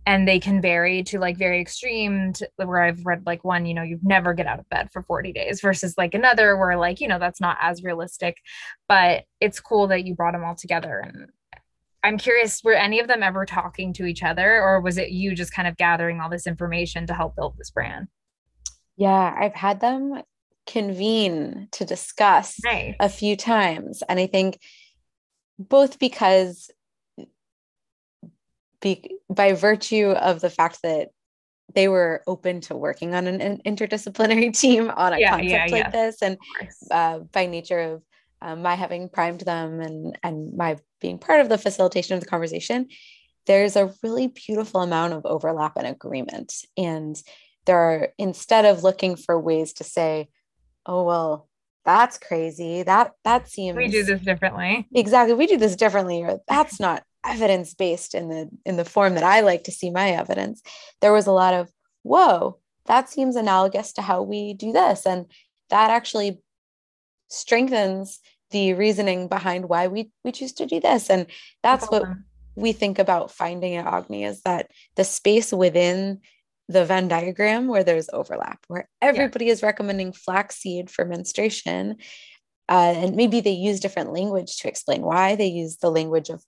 and 0.06 0.28
they 0.28 0.40
can 0.40 0.62
vary 0.62 1.04
to 1.04 1.20
like 1.20 1.38
very 1.38 1.60
extreme 1.60 2.34
to, 2.34 2.48
where 2.58 2.82
i've 2.82 3.06
read 3.06 3.24
like 3.26 3.44
one 3.44 3.66
you 3.66 3.74
know 3.74 3.82
you 3.82 4.00
never 4.04 4.34
get 4.34 4.48
out 4.48 4.60
of 4.60 4.70
bed 4.70 4.90
for 4.92 5.04
40 5.04 5.34
days 5.34 5.62
versus 5.62 5.96
like 5.98 6.14
another 6.14 6.56
where 6.58 6.78
like 6.78 7.02
you 7.02 7.08
know 7.08 7.20
that's 7.20 7.42
not 7.42 7.58
as 7.62 7.84
realistic 7.84 8.38
but 8.88 9.24
it's 9.40 9.60
cool 9.60 9.88
that 9.88 10.06
you 10.06 10.16
brought 10.16 10.34
them 10.34 10.44
all 10.44 10.56
together 10.56 11.00
and 11.00 11.30
i'm 12.04 12.18
curious 12.18 12.62
were 12.64 12.74
any 12.74 13.00
of 13.00 13.08
them 13.08 13.24
ever 13.24 13.46
talking 13.46 13.94
to 13.94 14.06
each 14.06 14.24
other 14.24 14.62
or 14.62 14.80
was 14.82 14.98
it 14.98 15.10
you 15.10 15.36
just 15.36 15.54
kind 15.54 15.68
of 15.68 15.78
gathering 15.78 16.20
all 16.20 16.30
this 16.30 16.48
information 16.48 17.08
to 17.08 17.14
help 17.14 17.36
build 17.36 17.56
this 17.58 17.72
brand 17.72 18.08
yeah 18.98 19.36
i've 19.38 19.56
had 19.56 19.80
them 19.80 20.22
convene 20.68 21.68
to 21.72 21.86
discuss 21.86 22.58
nice. 22.64 22.96
a 23.00 23.10
few 23.10 23.36
times 23.36 24.02
and 24.10 24.20
i 24.20 24.26
think 24.26 24.60
both 25.60 26.00
because 26.00 26.70
be, 28.86 29.18
by 29.30 29.54
virtue 29.54 30.12
of 30.12 30.42
the 30.42 30.50
fact 30.50 30.80
that 30.84 31.10
they 31.74 31.88
were 31.88 32.22
open 32.28 32.62
to 32.62 32.76
working 32.76 33.16
on 33.16 33.26
an, 33.26 33.42
an 33.42 33.60
interdisciplinary 33.66 34.58
team 34.60 34.92
on 34.96 35.14
a 35.14 35.20
yeah, 35.20 35.32
concept 35.32 35.50
yeah, 35.50 35.62
like 35.64 35.72
yeah. 35.72 35.90
this 35.90 36.22
and 36.22 36.38
uh, 36.92 37.20
by 37.32 37.48
nature 37.48 37.80
of 37.80 38.04
um, 38.42 38.62
my 38.62 38.76
having 38.76 39.10
primed 39.10 39.42
them 39.42 39.82
and 39.82 40.20
and 40.22 40.56
my 40.56 40.78
being 41.02 41.18
part 41.18 41.42
of 41.42 41.50
the 41.50 41.58
facilitation 41.58 42.14
of 42.14 42.20
the 42.22 42.28
conversation 42.28 42.88
there's 43.46 43.76
a 43.76 43.94
really 44.02 44.28
beautiful 44.28 44.82
amount 44.82 45.14
of 45.14 45.26
overlap 45.26 45.78
and 45.78 45.88
agreement. 45.88 46.54
And 46.78 47.22
there 47.66 47.78
are 47.78 48.10
instead 48.18 48.66
of 48.66 48.84
looking 48.84 49.16
for 49.16 49.40
ways 49.40 49.74
to 49.74 49.84
say 49.84 50.30
oh 50.86 51.04
well 51.04 51.50
that's 51.84 52.18
crazy. 52.18 52.82
That 52.82 53.12
that 53.24 53.48
seems 53.48 53.78
we 53.78 53.88
do 53.88 54.04
this 54.04 54.22
differently. 54.22 54.88
Exactly. 54.94 55.36
We 55.36 55.46
do 55.46 55.58
this 55.58 55.76
differently 55.76 56.24
or 56.24 56.40
that's 56.48 56.80
not 56.80 57.04
evidence 57.26 57.74
based 57.74 58.16
in 58.16 58.30
the 58.30 58.50
in 58.66 58.78
the 58.78 58.86
form 58.86 59.16
that 59.16 59.24
I 59.24 59.42
like 59.42 59.64
to 59.66 59.72
see 59.72 59.90
my 59.90 60.12
evidence, 60.12 60.62
there 61.02 61.14
was 61.14 61.28
a 61.28 61.32
lot 61.32 61.54
of 61.54 61.70
whoa, 62.04 62.60
that 62.86 63.10
seems 63.10 63.36
analogous 63.36 63.94
to 63.94 64.02
how 64.02 64.22
we 64.22 64.54
do 64.54 64.72
this, 64.72 65.06
and 65.06 65.26
that 65.70 65.90
actually 65.90 66.40
strengthens 67.30 68.20
the 68.52 68.74
reasoning 68.74 69.28
behind 69.28 69.68
why 69.68 69.88
we 69.88 70.12
we 70.24 70.32
choose 70.32 70.54
to 70.54 70.66
do 70.66 70.80
this, 70.80 71.10
and 71.10 71.28
that's 71.64 71.88
what 71.88 72.04
we 72.56 72.72
think 72.72 73.00
about 73.00 73.32
finding 73.32 73.76
at 73.76 73.86
Agni 73.86 74.24
is 74.24 74.42
that 74.44 74.72
the 74.96 75.04
space 75.04 75.52
within 75.52 76.22
the 76.68 76.86
Venn 76.86 77.08
diagram 77.08 77.68
where 77.68 77.84
there's 77.84 78.10
overlap, 78.12 78.60
where 78.68 78.88
everybody 79.02 79.46
yeah. 79.46 79.52
is 79.52 79.62
recommending 79.62 80.14
flaxseed 80.14 80.90
for 80.90 81.06
menstruation. 81.06 81.98
Uh, 82.68 82.94
and 82.96 83.16
maybe 83.16 83.42
they 83.42 83.52
use 83.52 83.80
different 83.80 84.12
language 84.12 84.58
to 84.58 84.68
explain 84.68 85.04
why 85.04 85.36
they 85.36 85.46
use 85.46 85.78
the 85.78 85.92
language 85.92 86.30
of 86.30 86.44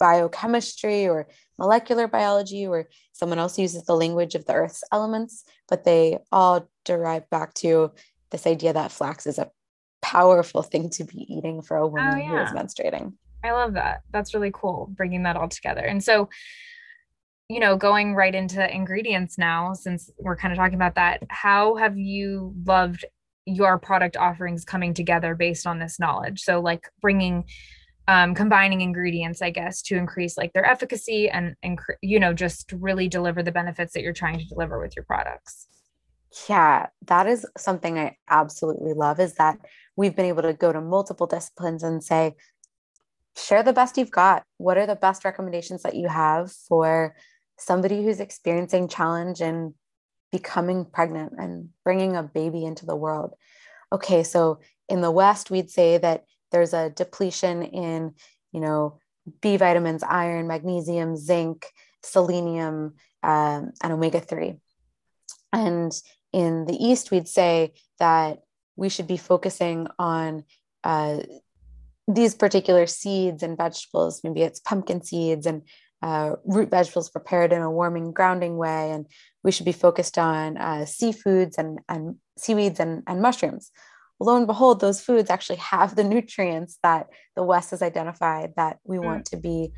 biochemistry 0.00 1.06
or 1.06 1.28
molecular 1.58 2.08
biology, 2.08 2.66
or 2.66 2.88
someone 3.12 3.38
else 3.38 3.58
uses 3.58 3.84
the 3.84 3.94
language 3.94 4.34
of 4.34 4.46
the 4.46 4.54
Earth's 4.54 4.82
elements, 4.90 5.44
but 5.68 5.84
they 5.84 6.18
all 6.32 6.68
derive 6.84 7.28
back 7.30 7.54
to 7.54 7.92
this 8.30 8.46
idea 8.46 8.72
that 8.72 8.90
flax 8.90 9.26
is 9.26 9.38
a 9.38 9.50
powerful 10.02 10.62
thing 10.62 10.88
to 10.90 11.04
be 11.04 11.26
eating 11.32 11.62
for 11.62 11.76
a 11.76 11.86
woman 11.86 12.14
oh, 12.14 12.16
yeah. 12.16 12.28
who 12.28 12.36
is 12.38 12.50
menstruating. 12.50 13.12
I 13.44 13.52
love 13.52 13.74
that. 13.74 14.00
That's 14.10 14.34
really 14.34 14.50
cool, 14.52 14.88
bringing 14.96 15.22
that 15.24 15.36
all 15.36 15.48
together. 15.48 15.82
And 15.82 16.02
so, 16.02 16.28
you 17.48 17.60
know, 17.60 17.76
going 17.76 18.14
right 18.14 18.34
into 18.34 18.74
ingredients 18.74 19.38
now, 19.38 19.72
since 19.74 20.10
we're 20.18 20.36
kind 20.36 20.52
of 20.52 20.58
talking 20.58 20.74
about 20.74 20.94
that, 20.94 21.22
how 21.28 21.76
have 21.76 21.98
you 21.98 22.54
loved 22.64 23.04
your 23.46 23.78
product 23.78 24.16
offerings 24.16 24.64
coming 24.64 24.94
together 24.94 25.34
based 25.34 25.66
on 25.66 25.78
this 25.78 25.98
knowledge? 25.98 26.40
So, 26.40 26.60
like 26.60 26.88
bringing 27.00 27.44
um, 28.10 28.34
combining 28.34 28.80
ingredients, 28.80 29.40
I 29.40 29.50
guess, 29.50 29.82
to 29.82 29.96
increase 29.96 30.36
like 30.36 30.52
their 30.52 30.64
efficacy 30.64 31.30
and, 31.30 31.54
and 31.62 31.78
you 32.02 32.18
know, 32.18 32.34
just 32.34 32.72
really 32.72 33.06
deliver 33.06 33.40
the 33.40 33.52
benefits 33.52 33.92
that 33.92 34.02
you're 34.02 34.12
trying 34.12 34.40
to 34.40 34.44
deliver 34.46 34.80
with 34.80 34.96
your 34.96 35.04
products. 35.04 35.68
Yeah, 36.48 36.88
that 37.06 37.28
is 37.28 37.46
something 37.56 38.00
I 38.00 38.16
absolutely 38.28 38.94
love 38.94 39.20
is 39.20 39.34
that 39.34 39.60
we've 39.94 40.16
been 40.16 40.26
able 40.26 40.42
to 40.42 40.52
go 40.52 40.72
to 40.72 40.80
multiple 40.80 41.28
disciplines 41.28 41.84
and 41.84 42.02
say, 42.02 42.34
share 43.36 43.62
the 43.62 43.72
best 43.72 43.96
you've 43.96 44.10
got. 44.10 44.42
What 44.56 44.76
are 44.76 44.86
the 44.86 44.96
best 44.96 45.24
recommendations 45.24 45.84
that 45.84 45.94
you 45.94 46.08
have 46.08 46.50
for 46.50 47.14
somebody 47.60 48.02
who's 48.02 48.18
experiencing 48.18 48.88
challenge 48.88 49.40
and 49.40 49.72
becoming 50.32 50.84
pregnant 50.84 51.34
and 51.38 51.68
bringing 51.84 52.16
a 52.16 52.24
baby 52.24 52.64
into 52.64 52.86
the 52.86 52.96
world? 52.96 53.34
Okay, 53.92 54.24
so 54.24 54.58
in 54.88 55.00
the 55.00 55.12
West, 55.12 55.48
we'd 55.48 55.70
say 55.70 55.96
that 55.98 56.24
there's 56.50 56.74
a 56.74 56.90
depletion 56.90 57.62
in, 57.62 58.14
you 58.52 58.60
know, 58.60 58.98
B 59.40 59.56
vitamins, 59.56 60.02
iron, 60.02 60.46
magnesium, 60.46 61.16
zinc, 61.16 61.66
selenium, 62.02 62.94
um, 63.22 63.72
and 63.82 63.92
omega 63.92 64.20
3. 64.20 64.56
And 65.52 65.92
in 66.32 66.66
the 66.66 66.74
East, 66.74 67.10
we'd 67.10 67.28
say 67.28 67.74
that 67.98 68.40
we 68.76 68.88
should 68.88 69.06
be 69.06 69.16
focusing 69.16 69.88
on 69.98 70.44
uh, 70.84 71.18
these 72.08 72.34
particular 72.34 72.86
seeds 72.86 73.42
and 73.42 73.56
vegetables. 73.56 74.20
Maybe 74.24 74.42
it's 74.42 74.60
pumpkin 74.60 75.02
seeds 75.02 75.46
and 75.46 75.62
uh, 76.02 76.36
root 76.44 76.70
vegetables 76.70 77.10
prepared 77.10 77.52
in 77.52 77.62
a 77.62 77.70
warming, 77.70 78.12
grounding 78.12 78.56
way. 78.56 78.90
And 78.90 79.06
we 79.44 79.52
should 79.52 79.66
be 79.66 79.72
focused 79.72 80.18
on 80.18 80.56
uh, 80.56 80.86
seafoods 80.86 81.58
and, 81.58 81.80
and 81.88 82.16
seaweeds 82.38 82.80
and, 82.80 83.02
and 83.06 83.20
mushrooms 83.20 83.70
lo 84.20 84.36
and 84.36 84.46
behold, 84.46 84.80
those 84.80 85.00
foods 85.00 85.30
actually 85.30 85.56
have 85.56 85.96
the 85.96 86.04
nutrients 86.04 86.78
that 86.82 87.08
the 87.34 87.42
West 87.42 87.70
has 87.70 87.82
identified 87.82 88.52
that 88.56 88.78
we 88.84 88.98
mm. 88.98 89.04
want 89.04 89.26
to 89.26 89.36
be 89.36 89.72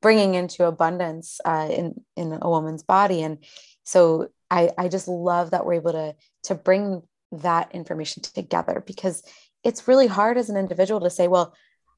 bringing 0.00 0.34
into 0.34 0.64
abundance 0.64 1.40
uh, 1.44 1.68
in 1.70 1.94
in 2.16 2.38
a 2.40 2.48
woman's 2.48 2.82
body. 2.82 3.22
And 3.22 3.38
so 3.84 4.28
I, 4.50 4.70
I 4.78 4.88
just 4.88 5.08
love 5.08 5.50
that 5.50 5.66
we're 5.66 5.74
able 5.74 5.92
to 5.92 6.14
to 6.44 6.54
bring 6.54 7.02
that 7.32 7.74
information 7.74 8.22
together 8.22 8.82
because 8.86 9.22
it's 9.64 9.88
really 9.88 10.06
hard 10.06 10.38
as 10.38 10.48
an 10.48 10.56
individual 10.56 11.00
to 11.00 11.10
say, 11.10 11.28
well, 11.28 11.54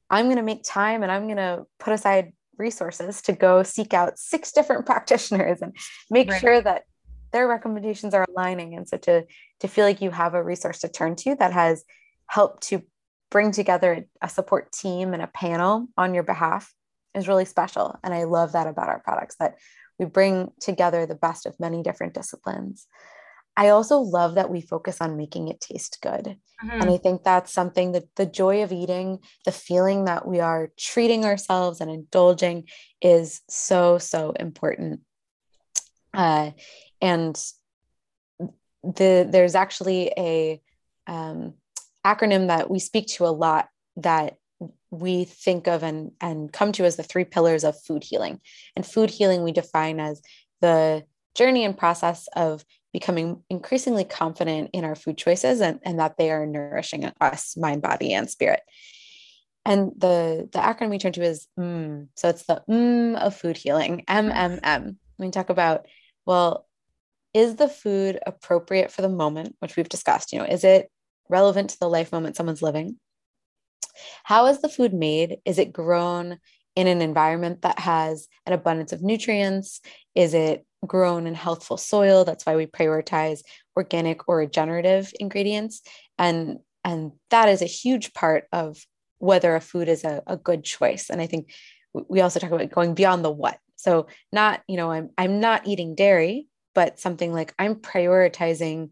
I'm 0.09 0.25
going 0.25 0.37
to 0.37 0.43
make 0.43 0.63
time 0.63 1.03
and 1.03 1.11
I'm 1.11 1.25
going 1.25 1.37
to 1.37 1.65
put 1.79 1.93
aside 1.93 2.33
resources 2.57 3.21
to 3.23 3.33
go 3.33 3.63
seek 3.63 3.93
out 3.93 4.19
six 4.19 4.51
different 4.51 4.85
practitioners 4.91 5.61
and 5.61 5.75
make 6.09 6.29
right. 6.29 6.41
sure 6.41 6.61
that 6.61 6.83
their 7.31 7.47
recommendations 7.47 8.13
are 8.13 8.25
aligning 8.29 8.75
and 8.75 8.87
so 8.87 8.97
to 8.97 9.23
to 9.61 9.67
feel 9.67 9.85
like 9.85 10.01
you 10.01 10.11
have 10.11 10.33
a 10.33 10.43
resource 10.43 10.79
to 10.79 10.89
turn 10.89 11.15
to 11.15 11.35
that 11.35 11.53
has 11.53 11.83
helped 12.27 12.63
to 12.63 12.83
bring 13.29 13.51
together 13.51 14.05
a 14.21 14.29
support 14.29 14.71
team 14.71 15.13
and 15.13 15.23
a 15.23 15.27
panel 15.27 15.87
on 15.97 16.13
your 16.13 16.23
behalf 16.23 16.73
is 17.15 17.27
really 17.27 17.45
special. 17.45 17.97
And 18.03 18.13
i 18.13 18.23
love 18.23 18.51
that 18.51 18.67
about 18.67 18.89
our 18.89 18.99
products 18.99 19.35
that 19.39 19.55
we 19.97 20.05
bring 20.05 20.51
together 20.59 21.05
the 21.05 21.15
best 21.15 21.45
of 21.45 21.59
many 21.59 21.81
different 21.83 22.13
disciplines. 22.13 22.87
I 23.57 23.69
also 23.69 23.99
love 23.99 24.35
that 24.35 24.49
we 24.49 24.61
focus 24.61 25.01
on 25.01 25.17
making 25.17 25.47
it 25.47 25.61
taste 25.61 25.99
good. 26.01 26.37
Mm-hmm. 26.63 26.81
and 26.81 26.89
i 26.91 26.97
think 26.97 27.23
that's 27.23 27.51
something 27.51 27.93
that 27.93 28.03
the 28.17 28.27
joy 28.27 28.61
of 28.61 28.71
eating 28.71 29.17
the 29.45 29.51
feeling 29.51 30.05
that 30.05 30.27
we 30.27 30.39
are 30.39 30.69
treating 30.77 31.25
ourselves 31.25 31.81
and 31.81 31.89
indulging 31.89 32.65
is 33.01 33.41
so 33.49 33.97
so 33.97 34.31
important. 34.31 35.01
Uh, 36.13 36.51
and 37.01 37.35
the 38.83 39.27
there's 39.29 39.55
actually 39.55 40.11
a 40.17 40.61
um, 41.07 41.53
acronym 42.05 42.47
that 42.47 42.69
we 42.69 42.79
speak 42.79 43.07
to 43.07 43.25
a 43.25 43.27
lot 43.27 43.69
that 43.97 44.37
we 44.91 45.23
think 45.23 45.67
of 45.67 45.83
and, 45.83 46.11
and 46.19 46.51
come 46.51 46.71
to 46.73 46.85
as 46.85 46.97
the 46.97 47.03
three 47.03 47.23
pillars 47.23 47.63
of 47.63 47.81
food 47.81 48.03
healing. 48.03 48.39
And 48.75 48.85
food 48.85 49.09
healing 49.09 49.43
we 49.43 49.51
define 49.51 49.99
as 49.99 50.21
the 50.59 51.03
journey 51.35 51.63
and 51.63 51.77
process 51.77 52.27
of 52.35 52.65
becoming 52.91 53.41
increasingly 53.49 54.03
confident 54.03 54.69
in 54.73 54.83
our 54.83 54.95
food 54.95 55.17
choices 55.17 55.61
and, 55.61 55.79
and 55.83 55.99
that 55.99 56.17
they 56.17 56.29
are 56.29 56.45
nourishing 56.45 57.09
us, 57.21 57.55
mind, 57.55 57.81
body, 57.81 58.13
and 58.13 58.29
spirit. 58.29 58.61
And 59.63 59.91
the, 59.97 60.49
the 60.51 60.59
acronym 60.59 60.89
we 60.89 60.97
turn 60.97 61.13
to 61.13 61.23
is 61.23 61.47
mm. 61.57 62.07
So 62.15 62.29
it's 62.29 62.45
the 62.45 62.63
mm 62.69 63.17
of 63.17 63.35
food 63.35 63.57
healing, 63.57 64.03
MMM. 64.09 64.97
We 65.17 65.29
talk 65.29 65.49
about, 65.49 65.85
well, 66.25 66.67
is 67.33 67.55
the 67.55 67.67
food 67.67 68.19
appropriate 68.25 68.91
for 68.91 69.01
the 69.01 69.09
moment, 69.09 69.55
which 69.59 69.75
we've 69.75 69.89
discussed? 69.89 70.33
You 70.33 70.39
know, 70.39 70.45
is 70.45 70.63
it 70.63 70.89
relevant 71.29 71.71
to 71.71 71.79
the 71.79 71.89
life 71.89 72.11
moment 72.11 72.35
someone's 72.35 72.61
living? 72.61 72.97
How 74.23 74.47
is 74.47 74.61
the 74.61 74.69
food 74.69 74.93
made? 74.93 75.37
Is 75.45 75.59
it 75.59 75.73
grown 75.73 76.39
in 76.75 76.87
an 76.87 77.01
environment 77.01 77.61
that 77.61 77.79
has 77.79 78.27
an 78.45 78.53
abundance 78.53 78.93
of 78.93 79.01
nutrients? 79.01 79.81
Is 80.15 80.33
it 80.33 80.65
grown 80.85 81.27
in 81.27 81.35
healthful 81.35 81.77
soil? 81.77 82.23
That's 82.23 82.45
why 82.45 82.55
we 82.55 82.65
prioritize 82.65 83.41
organic 83.75 84.27
or 84.27 84.37
regenerative 84.37 85.11
ingredients. 85.19 85.81
And, 86.17 86.59
and 86.83 87.11
that 87.29 87.49
is 87.49 87.61
a 87.61 87.65
huge 87.65 88.13
part 88.13 88.45
of 88.51 88.77
whether 89.19 89.55
a 89.55 89.61
food 89.61 89.87
is 89.87 90.03
a, 90.03 90.23
a 90.25 90.37
good 90.37 90.63
choice. 90.63 91.09
And 91.09 91.21
I 91.21 91.27
think 91.27 91.53
we 91.93 92.21
also 92.21 92.39
talk 92.39 92.51
about 92.51 92.69
going 92.71 92.93
beyond 92.93 93.23
the 93.23 93.31
what. 93.31 93.57
So 93.75 94.07
not, 94.31 94.61
you 94.67 94.77
know, 94.77 94.91
I'm 94.91 95.09
I'm 95.17 95.39
not 95.39 95.67
eating 95.67 95.95
dairy, 95.95 96.47
but 96.73 96.99
something 96.99 97.33
like 97.33 97.53
I'm 97.59 97.75
prioritizing 97.75 98.91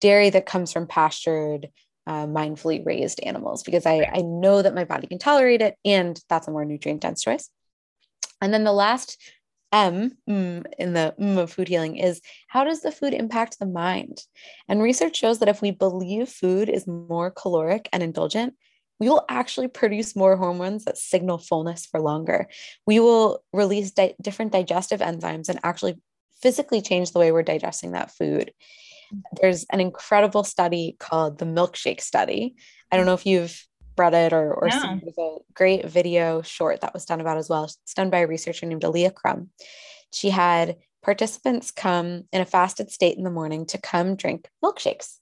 dairy 0.00 0.30
that 0.30 0.46
comes 0.46 0.72
from 0.72 0.86
pastured, 0.86 1.68
uh, 2.06 2.26
mindfully 2.26 2.84
raised 2.84 3.20
animals 3.20 3.62
because 3.62 3.86
I, 3.86 4.08
I 4.12 4.22
know 4.22 4.60
that 4.60 4.74
my 4.74 4.84
body 4.84 5.06
can 5.06 5.18
tolerate 5.18 5.62
it 5.62 5.76
and 5.84 6.20
that's 6.28 6.48
a 6.48 6.50
more 6.50 6.64
nutrient 6.64 7.02
dense 7.02 7.22
choice. 7.22 7.48
And 8.40 8.52
then 8.52 8.64
the 8.64 8.72
last 8.72 9.16
M 9.70 10.12
mm, 10.28 10.64
in 10.78 10.92
the 10.92 11.14
M 11.18 11.38
of 11.38 11.52
food 11.52 11.68
healing 11.68 11.96
is 11.96 12.20
how 12.48 12.64
does 12.64 12.82
the 12.82 12.92
food 12.92 13.14
impact 13.14 13.58
the 13.58 13.66
mind? 13.66 14.18
And 14.68 14.82
research 14.82 15.16
shows 15.16 15.38
that 15.38 15.48
if 15.48 15.62
we 15.62 15.70
believe 15.70 16.28
food 16.28 16.68
is 16.68 16.86
more 16.86 17.30
caloric 17.30 17.88
and 17.92 18.02
indulgent, 18.02 18.54
we 19.00 19.08
will 19.08 19.24
actually 19.28 19.68
produce 19.68 20.14
more 20.14 20.36
hormones 20.36 20.84
that 20.84 20.98
signal 20.98 21.38
fullness 21.38 21.86
for 21.86 22.00
longer. 22.00 22.48
We 22.86 23.00
will 23.00 23.42
release 23.52 23.92
di- 23.92 24.14
different 24.20 24.52
digestive 24.52 25.00
enzymes 25.00 25.48
and 25.48 25.58
actually 25.64 26.00
physically 26.42 26.82
change 26.82 27.12
the 27.12 27.18
way 27.18 27.32
we're 27.32 27.42
digesting 27.42 27.92
that 27.92 28.10
food. 28.10 28.52
Mm-hmm. 29.12 29.20
There's 29.40 29.64
an 29.70 29.80
incredible 29.80 30.44
study 30.44 30.96
called 30.98 31.38
the 31.38 31.44
milkshake 31.44 32.00
study. 32.00 32.56
I 32.90 32.96
don't 32.96 33.06
know 33.06 33.14
if 33.14 33.26
you've 33.26 33.66
read 33.96 34.14
it 34.14 34.32
or, 34.32 34.52
or 34.54 34.68
no. 34.68 34.80
seen 34.80 35.02
it. 35.04 35.14
a 35.18 35.38
great 35.54 35.86
video 35.86 36.42
short 36.42 36.80
that 36.80 36.94
was 36.94 37.04
done 37.04 37.20
about 37.20 37.38
as 37.38 37.48
well. 37.48 37.64
It's 37.64 37.94
done 37.94 38.10
by 38.10 38.18
a 38.18 38.26
researcher 38.26 38.66
named 38.66 38.84
Alia 38.84 39.10
Crum. 39.10 39.50
She 40.12 40.30
had 40.30 40.76
participants 41.02 41.70
come 41.70 42.24
in 42.32 42.40
a 42.40 42.46
fasted 42.46 42.90
state 42.90 43.16
in 43.16 43.24
the 43.24 43.30
morning 43.30 43.66
to 43.66 43.78
come 43.78 44.16
drink 44.16 44.48
milkshakes. 44.64 45.18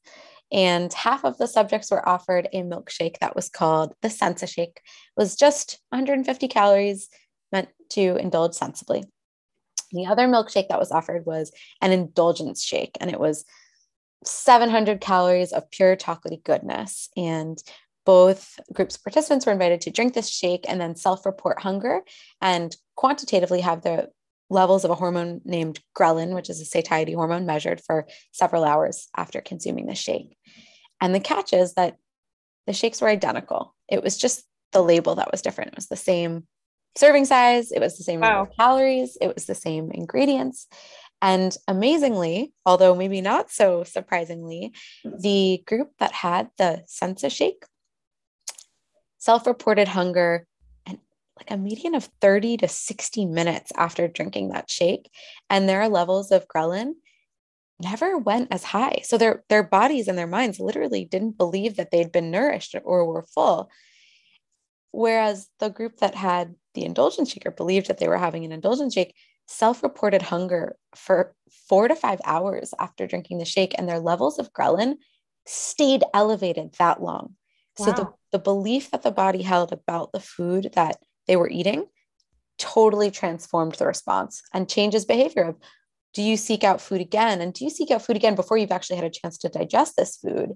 And 0.52 0.92
half 0.92 1.24
of 1.24 1.38
the 1.38 1.46
subjects 1.46 1.90
were 1.90 2.06
offered 2.08 2.48
a 2.52 2.62
milkshake 2.62 3.18
that 3.20 3.36
was 3.36 3.48
called 3.48 3.94
the 4.02 4.10
Sensi 4.10 4.46
Shake. 4.46 4.76
It 4.76 5.16
was 5.16 5.36
just 5.36 5.80
150 5.90 6.48
calories 6.48 7.08
meant 7.52 7.68
to 7.90 8.16
indulge 8.16 8.54
sensibly. 8.54 9.04
The 9.92 10.06
other 10.06 10.26
milkshake 10.26 10.68
that 10.68 10.78
was 10.78 10.92
offered 10.92 11.26
was 11.26 11.52
an 11.80 11.92
indulgence 11.92 12.62
shake, 12.62 12.96
and 13.00 13.10
it 13.10 13.20
was 13.20 13.44
700 14.24 15.00
calories 15.00 15.52
of 15.52 15.70
pure 15.70 15.96
chocolatey 15.96 16.42
goodness. 16.44 17.08
And 17.16 17.62
both 18.06 18.58
groups 18.72 18.96
of 18.96 19.04
participants 19.04 19.46
were 19.46 19.52
invited 19.52 19.82
to 19.82 19.90
drink 19.90 20.14
this 20.14 20.28
shake 20.28 20.64
and 20.68 20.80
then 20.80 20.96
self 20.96 21.26
report 21.26 21.60
hunger 21.60 22.00
and 22.40 22.74
quantitatively 22.96 23.60
have 23.60 23.82
the 23.82 24.10
levels 24.48 24.84
of 24.84 24.90
a 24.90 24.96
hormone 24.96 25.40
named 25.44 25.80
ghrelin, 25.96 26.34
which 26.34 26.50
is 26.50 26.60
a 26.60 26.64
satiety 26.64 27.12
hormone, 27.12 27.46
measured 27.46 27.80
for 27.80 28.06
several 28.32 28.64
hours 28.64 29.08
after 29.16 29.40
consuming 29.40 29.86
the 29.86 29.94
shake. 29.94 30.36
And 31.00 31.14
the 31.14 31.20
catch 31.20 31.52
is 31.52 31.74
that 31.74 31.96
the 32.66 32.72
shakes 32.72 33.00
were 33.00 33.08
identical. 33.08 33.74
It 33.88 34.02
was 34.02 34.18
just 34.18 34.44
the 34.72 34.82
label 34.82 35.16
that 35.16 35.30
was 35.30 35.42
different. 35.42 35.68
It 35.68 35.76
was 35.76 35.86
the 35.86 35.96
same 35.96 36.46
serving 36.96 37.24
size, 37.24 37.72
it 37.72 37.80
was 37.80 37.96
the 37.96 38.04
same 38.04 38.20
wow. 38.20 38.48
calories, 38.58 39.16
it 39.20 39.34
was 39.34 39.46
the 39.46 39.54
same 39.54 39.90
ingredients. 39.92 40.68
And 41.22 41.54
amazingly, 41.68 42.52
although 42.64 42.94
maybe 42.94 43.20
not 43.20 43.50
so 43.50 43.84
surprisingly, 43.84 44.72
the 45.04 45.62
group 45.66 45.90
that 45.98 46.12
had 46.12 46.48
the 46.56 46.82
Sensi 46.86 47.28
shake 47.28 47.64
self 49.18 49.46
reported 49.46 49.86
hunger 49.86 50.46
and 50.86 50.98
like 51.36 51.50
a 51.50 51.56
median 51.56 51.94
of 51.94 52.08
30 52.20 52.56
to 52.58 52.68
60 52.68 53.26
minutes 53.26 53.70
after 53.76 54.08
drinking 54.08 54.48
that 54.48 54.70
shake. 54.70 55.10
And 55.48 55.68
their 55.68 55.88
levels 55.88 56.32
of 56.32 56.48
ghrelin 56.48 56.94
never 57.80 58.18
went 58.18 58.48
as 58.50 58.64
high. 58.64 59.00
So 59.04 59.16
their, 59.16 59.44
their 59.48 59.62
bodies 59.62 60.08
and 60.08 60.18
their 60.18 60.26
minds 60.26 60.58
literally 60.58 61.04
didn't 61.04 61.38
believe 61.38 61.76
that 61.76 61.90
they'd 61.90 62.12
been 62.12 62.30
nourished 62.30 62.74
or 62.82 63.06
were 63.06 63.22
full. 63.22 63.70
Whereas 64.92 65.48
the 65.60 65.70
group 65.70 65.98
that 65.98 66.14
had 66.14 66.54
the 66.74 66.84
indulgence 66.84 67.30
shake 67.30 67.46
or 67.46 67.50
believed 67.50 67.88
that 67.88 67.98
they 67.98 68.08
were 68.08 68.18
having 68.18 68.44
an 68.44 68.52
indulgence 68.52 68.94
shake 68.94 69.14
self 69.46 69.82
reported 69.82 70.22
hunger 70.22 70.76
for 70.94 71.34
four 71.68 71.88
to 71.88 71.96
five 71.96 72.20
hours 72.24 72.72
after 72.78 73.06
drinking 73.06 73.38
the 73.38 73.44
shake, 73.44 73.74
and 73.76 73.88
their 73.88 73.98
levels 73.98 74.38
of 74.38 74.52
ghrelin 74.52 74.96
stayed 75.46 76.04
elevated 76.14 76.74
that 76.78 77.02
long. 77.02 77.34
Wow. 77.78 77.86
So 77.86 77.92
the, 77.92 78.12
the 78.32 78.38
belief 78.38 78.90
that 78.90 79.02
the 79.02 79.10
body 79.10 79.42
held 79.42 79.72
about 79.72 80.12
the 80.12 80.20
food 80.20 80.70
that 80.74 80.98
they 81.26 81.36
were 81.36 81.50
eating 81.50 81.86
totally 82.58 83.10
transformed 83.10 83.74
the 83.74 83.86
response 83.86 84.42
and 84.52 84.68
changes 84.68 85.04
behavior 85.04 85.44
of 85.44 85.56
do 86.12 86.22
you 86.22 86.36
seek 86.36 86.62
out 86.62 86.80
food 86.80 87.00
again 87.00 87.40
and 87.40 87.54
do 87.54 87.64
you 87.64 87.70
seek 87.70 87.90
out 87.90 88.02
food 88.02 88.16
again 88.16 88.34
before 88.34 88.58
you've 88.58 88.72
actually 88.72 88.96
had 88.96 89.04
a 89.04 89.10
chance 89.10 89.38
to 89.38 89.48
digest 89.48 89.96
this 89.96 90.16
food 90.16 90.52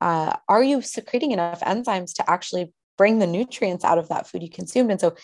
uh, 0.00 0.36
are 0.48 0.62
you 0.62 0.80
secreting 0.80 1.32
enough 1.32 1.60
enzymes 1.62 2.14
to 2.14 2.30
actually 2.30 2.72
bring 2.98 3.18
the 3.18 3.26
nutrients 3.26 3.84
out 3.84 3.96
of 3.96 4.08
that 4.08 4.26
food 4.26 4.42
you 4.42 4.50
consumed 4.50 4.90
and 4.90 5.00
so 5.00 5.14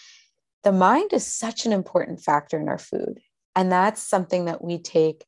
the 0.65 0.73
mind 0.73 1.13
is 1.13 1.25
such 1.25 1.67
an 1.67 1.73
important 1.73 2.21
factor 2.21 2.59
in 2.59 2.69
our 2.69 2.79
food. 2.79 3.21
And 3.55 3.71
that's 3.71 4.03
something 4.03 4.47
that 4.47 4.65
we 4.65 4.79
take 4.79 5.25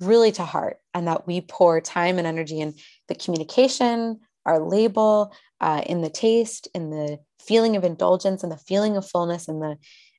really 0.00 0.32
to 0.32 0.44
heart 0.44 0.78
and 0.92 1.06
that 1.06 1.26
we 1.26 1.40
pour 1.40 1.80
time 1.80 2.18
and 2.18 2.26
energy 2.26 2.60
in 2.60 2.74
the 3.08 3.14
communication, 3.14 4.20
our 4.44 4.60
label, 4.60 5.32
uh, 5.60 5.82
in 5.86 6.02
the 6.02 6.10
taste, 6.10 6.68
in 6.74 6.90
the 6.90 7.20
feeling 7.40 7.76
of 7.76 7.84
indulgence 7.84 8.42
and 8.42 8.52
the 8.52 8.58
feeling 8.58 8.96
of 8.96 9.08
fullness 9.08 9.48
and 9.48 9.62
the 9.62 9.76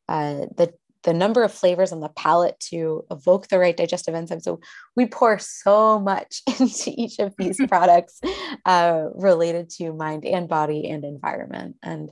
uh, 0.07 0.45
the 0.55 0.73
the 1.05 1.13
number 1.13 1.43
of 1.43 1.53
flavors 1.53 1.91
on 1.91 1.99
the 1.99 2.09
palate 2.09 2.59
to 2.59 3.05
evoke 3.11 3.47
the 3.47 3.59
right 3.59 3.77
digestive 3.77 4.15
enzymes. 4.15 4.41
So 4.41 4.59
we 4.95 5.05
pour 5.05 5.37
so 5.39 5.99
much 5.99 6.41
into 6.59 6.91
each 6.97 7.19
of 7.19 7.33
these 7.37 7.57
products 7.67 8.19
uh, 8.65 9.05
related 9.13 9.69
to 9.77 9.93
mind 9.93 10.25
and 10.25 10.49
body 10.49 10.89
and 10.89 11.05
environment. 11.05 11.77
And 11.83 12.09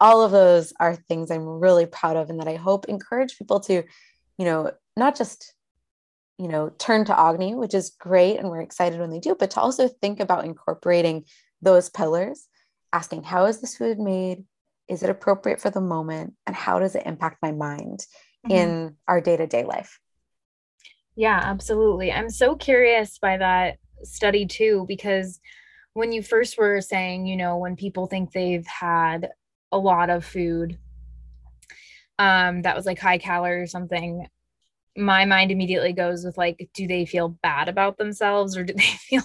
all 0.00 0.22
of 0.22 0.32
those 0.32 0.72
are 0.80 0.96
things 0.96 1.30
I'm 1.30 1.46
really 1.46 1.86
proud 1.86 2.16
of 2.16 2.30
and 2.30 2.40
that 2.40 2.48
I 2.48 2.56
hope 2.56 2.86
encourage 2.86 3.38
people 3.38 3.60
to, 3.60 3.84
you 4.38 4.44
know, 4.44 4.72
not 4.96 5.16
just, 5.16 5.54
you 6.38 6.48
know, 6.48 6.70
turn 6.70 7.04
to 7.04 7.18
Agni, 7.18 7.54
which 7.54 7.74
is 7.74 7.90
great 7.90 8.38
and 8.38 8.48
we're 8.48 8.60
excited 8.62 8.98
when 8.98 9.10
they 9.10 9.20
do, 9.20 9.36
but 9.38 9.50
to 9.52 9.60
also 9.60 9.86
think 9.86 10.18
about 10.18 10.46
incorporating 10.46 11.24
those 11.60 11.90
pillars, 11.90 12.48
asking 12.92 13.22
how 13.22 13.44
is 13.44 13.60
this 13.60 13.76
food 13.76 13.98
made? 13.98 14.44
Is 14.88 15.02
it 15.02 15.10
appropriate 15.10 15.60
for 15.60 15.70
the 15.70 15.80
moment? 15.80 16.34
And 16.46 16.54
how 16.54 16.78
does 16.78 16.94
it 16.94 17.06
impact 17.06 17.38
my 17.42 17.52
mind 17.52 18.06
mm-hmm. 18.46 18.50
in 18.50 18.96
our 19.08 19.20
day-to-day 19.20 19.64
life? 19.64 19.98
Yeah, 21.16 21.40
absolutely. 21.42 22.12
I'm 22.12 22.30
so 22.30 22.56
curious 22.56 23.18
by 23.18 23.36
that 23.38 23.78
study 24.02 24.46
too, 24.46 24.84
because 24.88 25.40
when 25.92 26.12
you 26.12 26.22
first 26.22 26.58
were 26.58 26.80
saying, 26.80 27.26
you 27.26 27.36
know, 27.36 27.56
when 27.56 27.76
people 27.76 28.06
think 28.06 28.32
they've 28.32 28.66
had 28.66 29.30
a 29.72 29.78
lot 29.78 30.08
of 30.08 30.24
food 30.24 30.78
um 32.18 32.62
that 32.62 32.76
was 32.76 32.86
like 32.86 32.98
high 32.98 33.18
calorie 33.18 33.60
or 33.60 33.66
something 33.66 34.26
my 34.96 35.24
mind 35.24 35.50
immediately 35.50 35.92
goes 35.92 36.24
with 36.24 36.38
like 36.38 36.68
do 36.72 36.86
they 36.86 37.04
feel 37.04 37.30
bad 37.42 37.68
about 37.68 37.98
themselves 37.98 38.56
or 38.56 38.62
do 38.62 38.72
they 38.76 38.82
feel 38.82 39.22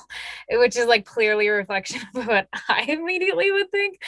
which 0.53 0.75
is 0.75 0.87
like 0.87 1.05
clearly 1.05 1.47
a 1.47 1.53
reflection 1.53 2.01
of 2.15 2.27
what 2.27 2.47
i 2.67 2.81
immediately 2.87 3.51
would 3.51 3.69
think 3.71 4.01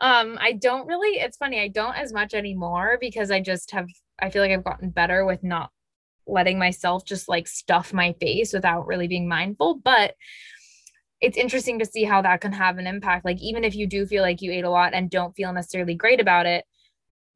um 0.00 0.38
i 0.40 0.52
don't 0.52 0.86
really 0.86 1.18
it's 1.18 1.36
funny 1.36 1.60
i 1.60 1.68
don't 1.68 1.96
as 1.96 2.12
much 2.12 2.34
anymore 2.34 2.98
because 3.00 3.30
i 3.30 3.40
just 3.40 3.70
have 3.70 3.88
i 4.20 4.30
feel 4.30 4.42
like 4.42 4.52
i've 4.52 4.64
gotten 4.64 4.90
better 4.90 5.24
with 5.24 5.42
not 5.42 5.70
letting 6.26 6.58
myself 6.58 7.04
just 7.04 7.28
like 7.28 7.48
stuff 7.48 7.92
my 7.92 8.14
face 8.20 8.52
without 8.52 8.86
really 8.86 9.08
being 9.08 9.28
mindful 9.28 9.80
but 9.82 10.14
it's 11.20 11.36
interesting 11.36 11.78
to 11.78 11.86
see 11.86 12.04
how 12.04 12.22
that 12.22 12.40
can 12.40 12.52
have 12.52 12.78
an 12.78 12.86
impact. 12.86 13.24
Like, 13.24 13.40
even 13.40 13.64
if 13.64 13.74
you 13.74 13.86
do 13.86 14.06
feel 14.06 14.22
like 14.22 14.40
you 14.40 14.52
ate 14.52 14.64
a 14.64 14.70
lot 14.70 14.94
and 14.94 15.10
don't 15.10 15.34
feel 15.34 15.52
necessarily 15.52 15.94
great 15.94 16.20
about 16.20 16.46
it, 16.46 16.64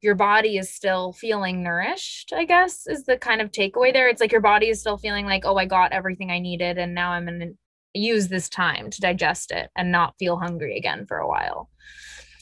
your 0.01 0.15
body 0.15 0.57
is 0.57 0.73
still 0.73 1.13
feeling 1.13 1.63
nourished, 1.63 2.33
I 2.33 2.45
guess, 2.45 2.87
is 2.87 3.05
the 3.05 3.17
kind 3.17 3.41
of 3.41 3.51
takeaway 3.51 3.93
there. 3.93 4.09
It's 4.09 4.21
like 4.21 4.31
your 4.31 4.41
body 4.41 4.69
is 4.69 4.79
still 4.79 4.97
feeling 4.97 5.25
like, 5.25 5.43
oh, 5.45 5.55
I 5.55 5.65
got 5.65 5.93
everything 5.93 6.29
I 6.29 6.39
needed. 6.39 6.77
And 6.77 6.93
now 6.93 7.11
I'm 7.11 7.25
going 7.25 7.39
to 7.39 7.53
use 7.93 8.27
this 8.27 8.49
time 8.49 8.89
to 8.89 9.01
digest 9.01 9.51
it 9.51 9.69
and 9.77 9.91
not 9.91 10.15
feel 10.19 10.37
hungry 10.37 10.77
again 10.77 11.05
for 11.05 11.17
a 11.17 11.27
while. 11.27 11.69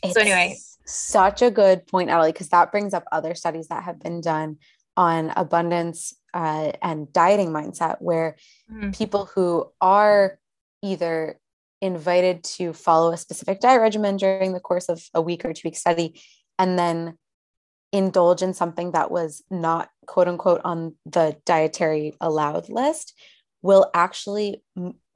It's 0.03 0.13
so, 0.13 0.21
anyway, 0.21 0.57
such 0.85 1.41
a 1.41 1.51
good 1.51 1.87
point, 1.87 2.07
Natalie, 2.07 2.31
because 2.31 2.49
that 2.49 2.71
brings 2.71 2.93
up 2.93 3.05
other 3.11 3.35
studies 3.35 3.67
that 3.67 3.83
have 3.83 3.99
been 3.99 4.21
done 4.21 4.57
on 4.97 5.31
abundance 5.35 6.13
uh, 6.33 6.71
and 6.81 7.11
dieting 7.13 7.49
mindset, 7.49 7.97
where 7.99 8.35
mm-hmm. 8.71 8.91
people 8.91 9.25
who 9.25 9.71
are 9.79 10.39
either 10.81 11.39
invited 11.81 12.43
to 12.43 12.73
follow 12.73 13.11
a 13.11 13.17
specific 13.17 13.59
diet 13.59 13.81
regimen 13.81 14.17
during 14.17 14.53
the 14.53 14.59
course 14.59 14.87
of 14.87 15.03
a 15.13 15.21
week 15.21 15.43
or 15.43 15.53
two 15.53 15.67
week 15.67 15.75
study 15.75 16.21
and 16.59 16.77
then 16.77 17.17
indulge 17.91 18.41
in 18.41 18.53
something 18.53 18.91
that 18.91 19.11
was 19.11 19.43
not 19.49 19.89
quote 20.05 20.27
unquote 20.27 20.61
on 20.63 20.95
the 21.05 21.35
dietary 21.45 22.13
allowed 22.21 22.69
list 22.69 23.19
will 23.63 23.89
actually 23.93 24.63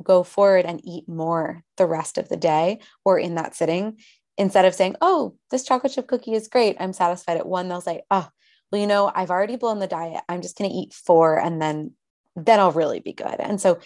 go 0.03 0.23
forward 0.23 0.65
and 0.65 0.81
eat 0.83 1.07
more 1.07 1.63
the 1.77 1.85
rest 1.85 2.17
of 2.17 2.27
the 2.29 2.37
day 2.37 2.79
or 3.05 3.17
in 3.17 3.35
that 3.35 3.55
sitting 3.55 3.97
instead 4.37 4.65
of 4.65 4.75
saying 4.75 4.95
oh 5.01 5.35
this 5.51 5.63
chocolate 5.63 5.93
chip 5.93 6.07
cookie 6.07 6.33
is 6.33 6.47
great 6.47 6.77
i'm 6.79 6.93
satisfied 6.93 7.37
at 7.37 7.47
one. 7.47 7.67
They'll 7.67 7.81
say 7.81 8.03
oh 8.11 8.27
well 8.71 8.81
you 8.81 8.87
know 8.87 9.11
i've 9.13 9.31
already 9.31 9.55
blown 9.55 9.79
the 9.79 9.87
diet. 9.87 10.21
I'm 10.27 10.41
just 10.41 10.57
going 10.57 10.69
to 10.69 10.75
eat 10.75 10.93
four 10.93 11.39
and 11.39 11.61
then 11.61 11.91
then 12.35 12.59
i'll 12.59 12.71
really 12.71 12.99
be 12.99 13.13
good. 13.13 13.35
And 13.39 13.59
so 13.59 13.79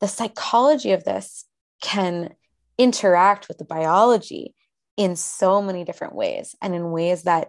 the 0.00 0.08
psychology 0.08 0.92
of 0.92 1.04
this 1.04 1.44
can 1.80 2.34
interact 2.78 3.48
with 3.48 3.58
the 3.58 3.64
biology 3.64 4.54
in 4.96 5.16
so 5.16 5.60
many 5.62 5.84
different 5.84 6.14
ways 6.14 6.54
and 6.60 6.74
in 6.74 6.90
ways 6.90 7.22
that 7.22 7.48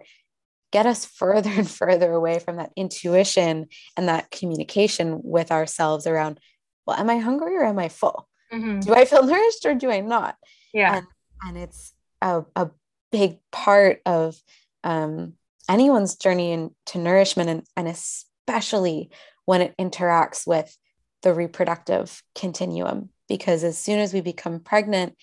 get 0.72 0.86
us 0.86 1.04
further 1.20 1.50
and 1.50 1.70
further 1.70 2.12
away 2.12 2.38
from 2.38 2.56
that 2.56 2.72
intuition 2.76 3.66
and 3.96 4.08
that 4.08 4.30
communication 4.30 5.20
with 5.22 5.50
ourselves 5.50 6.06
around 6.06 6.40
well 6.86 6.96
am 6.96 7.10
i 7.10 7.18
hungry 7.18 7.56
or 7.56 7.64
am 7.64 7.78
i 7.78 7.88
full? 7.88 8.28
Mm-hmm. 8.52 8.80
do 8.80 8.94
i 8.94 9.04
feel 9.04 9.22
nourished 9.26 9.64
or 9.66 9.74
do 9.74 9.90
i 9.90 10.00
not? 10.00 10.36
Yeah. 10.72 10.98
And, 10.98 11.06
and 11.42 11.56
it's 11.58 11.92
a, 12.26 12.44
a 12.56 12.70
big 13.12 13.38
part 13.52 14.00
of 14.04 14.36
um, 14.84 15.34
anyone's 15.68 16.16
journey 16.16 16.52
into 16.52 16.98
nourishment 16.98 17.48
and, 17.48 17.62
and 17.76 17.88
especially 17.88 19.10
when 19.44 19.62
it 19.62 19.74
interacts 19.78 20.46
with 20.46 20.76
the 21.22 21.32
reproductive 21.32 22.22
continuum. 22.34 23.10
Because 23.28 23.64
as 23.64 23.78
soon 23.78 23.98
as 23.98 24.12
we 24.12 24.20
become 24.20 24.60
pregnant 24.60 25.14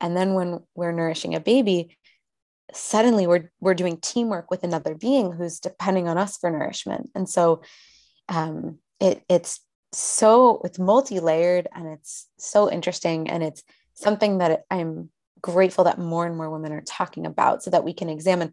and 0.00 0.16
then 0.16 0.34
when 0.34 0.60
we're 0.74 0.92
nourishing 0.92 1.34
a 1.34 1.40
baby 1.40 1.96
suddenly 2.74 3.26
we're 3.26 3.50
we're 3.60 3.74
doing 3.74 3.98
teamwork 3.98 4.50
with 4.50 4.64
another 4.64 4.94
being 4.94 5.32
who's 5.32 5.60
depending 5.60 6.08
on 6.08 6.16
us 6.16 6.38
for 6.38 6.50
nourishment. 6.50 7.10
And 7.14 7.28
so 7.28 7.62
um, 8.28 8.78
it 8.98 9.22
it's 9.28 9.60
so 9.92 10.62
it's 10.64 10.78
multi-layered 10.78 11.68
and 11.74 11.86
it's 11.88 12.28
so 12.38 12.70
interesting. 12.70 13.28
And 13.28 13.42
it's 13.42 13.62
something 13.94 14.38
that 14.38 14.62
i'm 14.70 15.10
grateful 15.42 15.84
that 15.84 15.98
more 15.98 16.26
and 16.26 16.36
more 16.36 16.50
women 16.50 16.72
are 16.72 16.82
talking 16.82 17.26
about 17.26 17.62
so 17.62 17.70
that 17.70 17.84
we 17.84 17.92
can 17.92 18.08
examine 18.08 18.52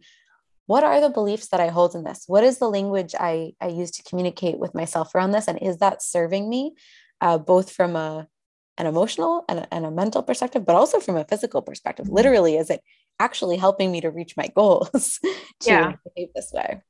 what 0.65 0.83
are 0.83 1.01
the 1.01 1.09
beliefs 1.09 1.49
that 1.49 1.59
i 1.59 1.67
hold 1.67 1.95
in 1.95 2.03
this 2.03 2.23
what 2.27 2.43
is 2.43 2.57
the 2.57 2.69
language 2.69 3.13
i 3.19 3.53
i 3.61 3.67
use 3.67 3.91
to 3.91 4.03
communicate 4.03 4.59
with 4.59 4.75
myself 4.75 5.13
around 5.13 5.31
this 5.31 5.47
and 5.47 5.61
is 5.61 5.77
that 5.77 6.01
serving 6.01 6.49
me 6.49 6.73
uh, 7.21 7.37
both 7.37 7.71
from 7.71 7.95
a 7.95 8.27
an 8.77 8.85
emotional 8.85 9.43
and 9.49 9.59
a, 9.59 9.73
and 9.73 9.85
a 9.85 9.91
mental 9.91 10.23
perspective 10.23 10.65
but 10.65 10.75
also 10.75 10.99
from 10.99 11.15
a 11.15 11.25
physical 11.25 11.61
perspective 11.61 12.05
mm-hmm. 12.05 12.15
literally 12.15 12.55
is 12.57 12.69
it 12.69 12.81
actually 13.19 13.57
helping 13.57 13.91
me 13.91 14.01
to 14.01 14.09
reach 14.09 14.35
my 14.37 14.47
goals 14.55 15.19
to 15.59 15.69
yeah. 15.69 15.93
behave 16.15 16.29
this 16.33 16.51
way. 16.53 16.81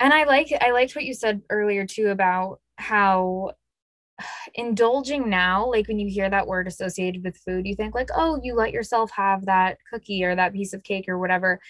And 0.00 0.12
I 0.12 0.24
like 0.24 0.52
I 0.60 0.70
liked 0.70 0.94
what 0.94 1.04
you 1.04 1.14
said 1.14 1.42
earlier 1.50 1.86
too 1.86 2.08
about 2.08 2.60
how 2.76 3.52
indulging 4.54 5.28
now 5.28 5.68
like 5.68 5.88
when 5.88 5.98
you 5.98 6.08
hear 6.08 6.30
that 6.30 6.46
word 6.46 6.66
associated 6.66 7.22
with 7.24 7.36
food 7.36 7.66
you 7.66 7.74
think 7.74 7.94
like 7.94 8.08
oh 8.14 8.38
you 8.42 8.54
let 8.54 8.72
yourself 8.72 9.10
have 9.10 9.44
that 9.46 9.78
cookie 9.90 10.24
or 10.24 10.34
that 10.34 10.52
piece 10.52 10.72
of 10.72 10.82
cake 10.82 11.08
or 11.08 11.18
whatever 11.18 11.60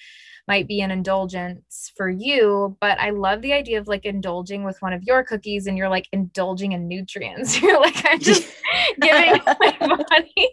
might 0.47 0.69
be 0.69 0.81
an 0.81 0.90
indulgence 0.90 1.93
for 1.97 2.09
you. 2.09 2.77
But 2.81 2.99
I 3.01 3.11
love 3.11 3.40
the 3.43 3.53
idea 3.53 3.79
of 3.79 3.88
like 3.88 4.05
indulging 4.05 4.64
with 4.64 4.81
one 4.83 4.93
of 4.93 5.03
your 5.03 5.25
cookies 5.25 5.67
and 5.67 5.79
you're 5.79 5.88
like 5.88 6.07
indulging 6.12 6.73
in 6.73 6.87
nutrients. 6.87 7.61
You're 7.62 7.81
like, 7.81 7.97
I'm 8.05 8.21
just 8.21 8.53
giving 9.01 9.40
my 9.47 9.77
body, 9.79 10.49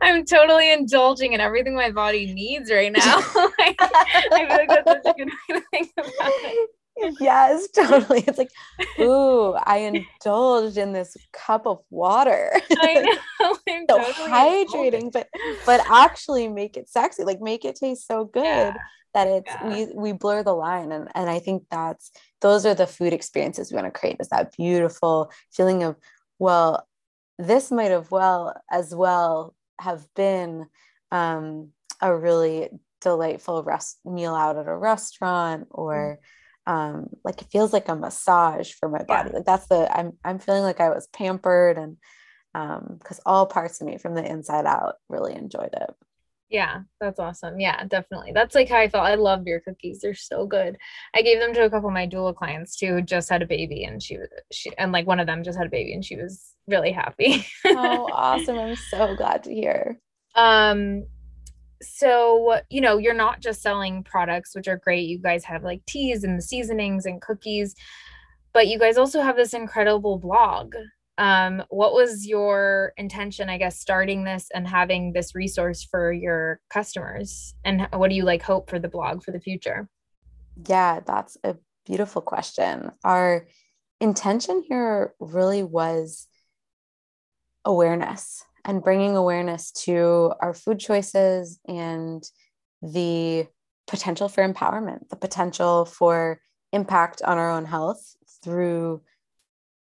I'm 0.00 0.24
totally 0.24 0.72
indulging 0.72 1.32
in 1.34 1.40
everything 1.40 1.74
my 1.74 1.90
body 1.90 2.32
needs 2.32 2.70
right 2.70 2.92
now. 2.92 3.16
like, 3.58 3.76
I 3.80 4.46
feel 4.48 4.56
like 4.56 4.68
that's 4.68 5.04
such 5.04 5.14
a 5.14 5.18
good 5.18 5.28
way 5.28 5.56
to 5.56 5.62
think 5.70 5.92
about 5.98 6.08
it. 6.10 6.70
Yes, 7.20 7.68
totally. 7.74 8.24
It's 8.26 8.38
like, 8.38 8.50
ooh, 9.00 9.52
I 9.52 9.78
indulged 9.78 10.78
in 10.78 10.92
this 10.92 11.16
cup 11.32 11.66
of 11.66 11.80
water. 11.90 12.50
I 12.78 12.94
know. 13.40 13.58
I'm 13.68 13.86
so 13.88 13.98
totally 13.98 14.30
hydrating, 14.30 15.12
but 15.12 15.28
but 15.66 15.80
actually 15.90 16.48
make 16.48 16.76
it 16.76 16.88
sexy, 16.88 17.24
like 17.24 17.40
make 17.40 17.64
it 17.64 17.76
taste 17.76 18.06
so 18.06 18.24
good. 18.24 18.44
Yeah 18.44 18.74
that 19.14 19.28
it's 19.28 19.48
yeah. 19.48 19.68
we 19.68 19.86
we 19.94 20.12
blur 20.12 20.42
the 20.42 20.52
line 20.52 20.90
and 20.90 21.08
and 21.14 21.30
I 21.30 21.38
think 21.38 21.62
that's 21.70 22.10
those 22.40 22.66
are 22.66 22.74
the 22.74 22.84
food 22.84 23.12
experiences 23.12 23.70
we 23.70 23.76
want 23.76 23.86
to 23.86 23.96
create 23.96 24.16
is 24.18 24.28
that 24.30 24.56
beautiful 24.56 25.30
feeling 25.52 25.84
of 25.84 25.94
well 26.40 26.84
this 27.38 27.70
might 27.70 27.90
have 27.92 28.10
well 28.10 28.54
as 28.70 28.94
well 28.94 29.54
have 29.80 30.06
been 30.14 30.66
um, 31.10 31.70
a 32.00 32.14
really 32.14 32.70
delightful 33.00 33.62
rest 33.62 33.98
meal 34.04 34.34
out 34.34 34.56
at 34.56 34.68
a 34.68 34.76
restaurant 34.76 35.68
or 35.70 36.18
um, 36.66 37.08
like 37.24 37.42
it 37.42 37.48
feels 37.50 37.72
like 37.72 37.88
a 37.88 37.96
massage 37.96 38.72
for 38.72 38.88
my 38.88 39.02
body 39.02 39.30
yeah. 39.30 39.36
like 39.36 39.44
that's 39.44 39.66
the 39.66 39.90
I'm 39.96 40.12
I'm 40.24 40.38
feeling 40.38 40.62
like 40.62 40.80
I 40.80 40.88
was 40.88 41.06
pampered 41.08 41.76
and 41.76 41.96
um 42.54 42.96
because 42.98 43.20
all 43.26 43.46
parts 43.46 43.80
of 43.80 43.86
me 43.86 43.98
from 43.98 44.14
the 44.14 44.24
inside 44.24 44.66
out 44.66 44.94
really 45.08 45.34
enjoyed 45.34 45.70
it 45.72 45.94
yeah, 46.54 46.82
that's 47.00 47.18
awesome. 47.18 47.58
Yeah, 47.58 47.84
definitely. 47.84 48.30
That's 48.32 48.54
like 48.54 48.68
how 48.68 48.78
I 48.78 48.88
felt. 48.88 49.04
I 49.04 49.16
love 49.16 49.44
your 49.44 49.58
cookies. 49.58 50.00
They're 50.00 50.14
so 50.14 50.46
good. 50.46 50.76
I 51.12 51.22
gave 51.22 51.40
them 51.40 51.52
to 51.54 51.64
a 51.64 51.70
couple 51.70 51.88
of 51.88 51.94
my 51.94 52.06
doula 52.06 52.32
clients 52.32 52.76
too, 52.76 52.94
who 52.94 53.02
just 53.02 53.28
had 53.28 53.42
a 53.42 53.46
baby 53.46 53.82
and 53.82 54.00
she 54.00 54.18
was 54.18 54.28
she 54.52 54.70
and 54.78 54.92
like 54.92 55.04
one 55.04 55.18
of 55.18 55.26
them 55.26 55.42
just 55.42 55.58
had 55.58 55.66
a 55.66 55.70
baby 55.70 55.94
and 55.94 56.04
she 56.04 56.14
was 56.14 56.52
really 56.68 56.92
happy. 56.92 57.44
oh, 57.64 58.08
awesome. 58.12 58.56
I'm 58.60 58.76
so 58.76 59.16
glad 59.16 59.42
to 59.44 59.52
hear. 59.52 59.98
Um 60.36 61.06
so 61.84 62.60
you 62.70 62.80
know 62.80 62.98
you're 62.98 63.14
not 63.14 63.40
just 63.40 63.62
selling 63.62 64.02
products 64.02 64.54
which 64.54 64.68
are 64.68 64.76
great. 64.76 65.08
You 65.08 65.18
guys 65.18 65.44
have 65.44 65.62
like 65.62 65.84
teas 65.86 66.24
and 66.24 66.38
the 66.38 66.42
seasonings 66.42 67.06
and 67.06 67.20
cookies 67.20 67.74
but 68.54 68.68
you 68.68 68.78
guys 68.78 68.96
also 68.96 69.20
have 69.20 69.36
this 69.36 69.52
incredible 69.52 70.18
blog. 70.18 70.74
Um, 71.18 71.62
what 71.68 71.92
was 71.92 72.26
your 72.26 72.92
intention 72.96 73.48
i 73.48 73.56
guess 73.56 73.78
starting 73.78 74.24
this 74.24 74.48
and 74.52 74.66
having 74.66 75.12
this 75.12 75.34
resource 75.34 75.84
for 75.84 76.12
your 76.12 76.60
customers? 76.70 77.54
And 77.64 77.86
what 77.92 78.08
do 78.08 78.16
you 78.16 78.24
like 78.24 78.42
hope 78.42 78.70
for 78.70 78.78
the 78.78 78.88
blog 78.88 79.22
for 79.22 79.30
the 79.32 79.40
future? 79.40 79.88
Yeah 80.66 81.00
that's 81.04 81.36
a 81.44 81.56
beautiful 81.84 82.22
question. 82.22 82.90
Our 83.04 83.46
intention 84.00 84.64
here 84.66 85.14
really 85.20 85.62
was 85.62 86.26
awareness 87.64 88.44
and 88.64 88.82
bringing 88.82 89.16
awareness 89.16 89.70
to 89.72 90.32
our 90.40 90.54
food 90.54 90.78
choices 90.78 91.58
and 91.66 92.22
the 92.82 93.46
potential 93.86 94.28
for 94.28 94.46
empowerment 94.46 95.08
the 95.10 95.16
potential 95.16 95.84
for 95.84 96.40
impact 96.72 97.22
on 97.22 97.38
our 97.38 97.50
own 97.50 97.64
health 97.64 98.16
through 98.42 99.02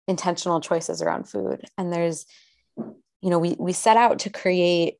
intentional 0.07 0.59
choices 0.61 1.01
around 1.01 1.29
food. 1.29 1.63
And 1.77 1.91
there's 1.91 2.25
you 2.77 3.29
know 3.29 3.39
we 3.39 3.55
we 3.59 3.73
set 3.73 3.97
out 3.97 4.19
to 4.19 4.29
create 4.29 4.97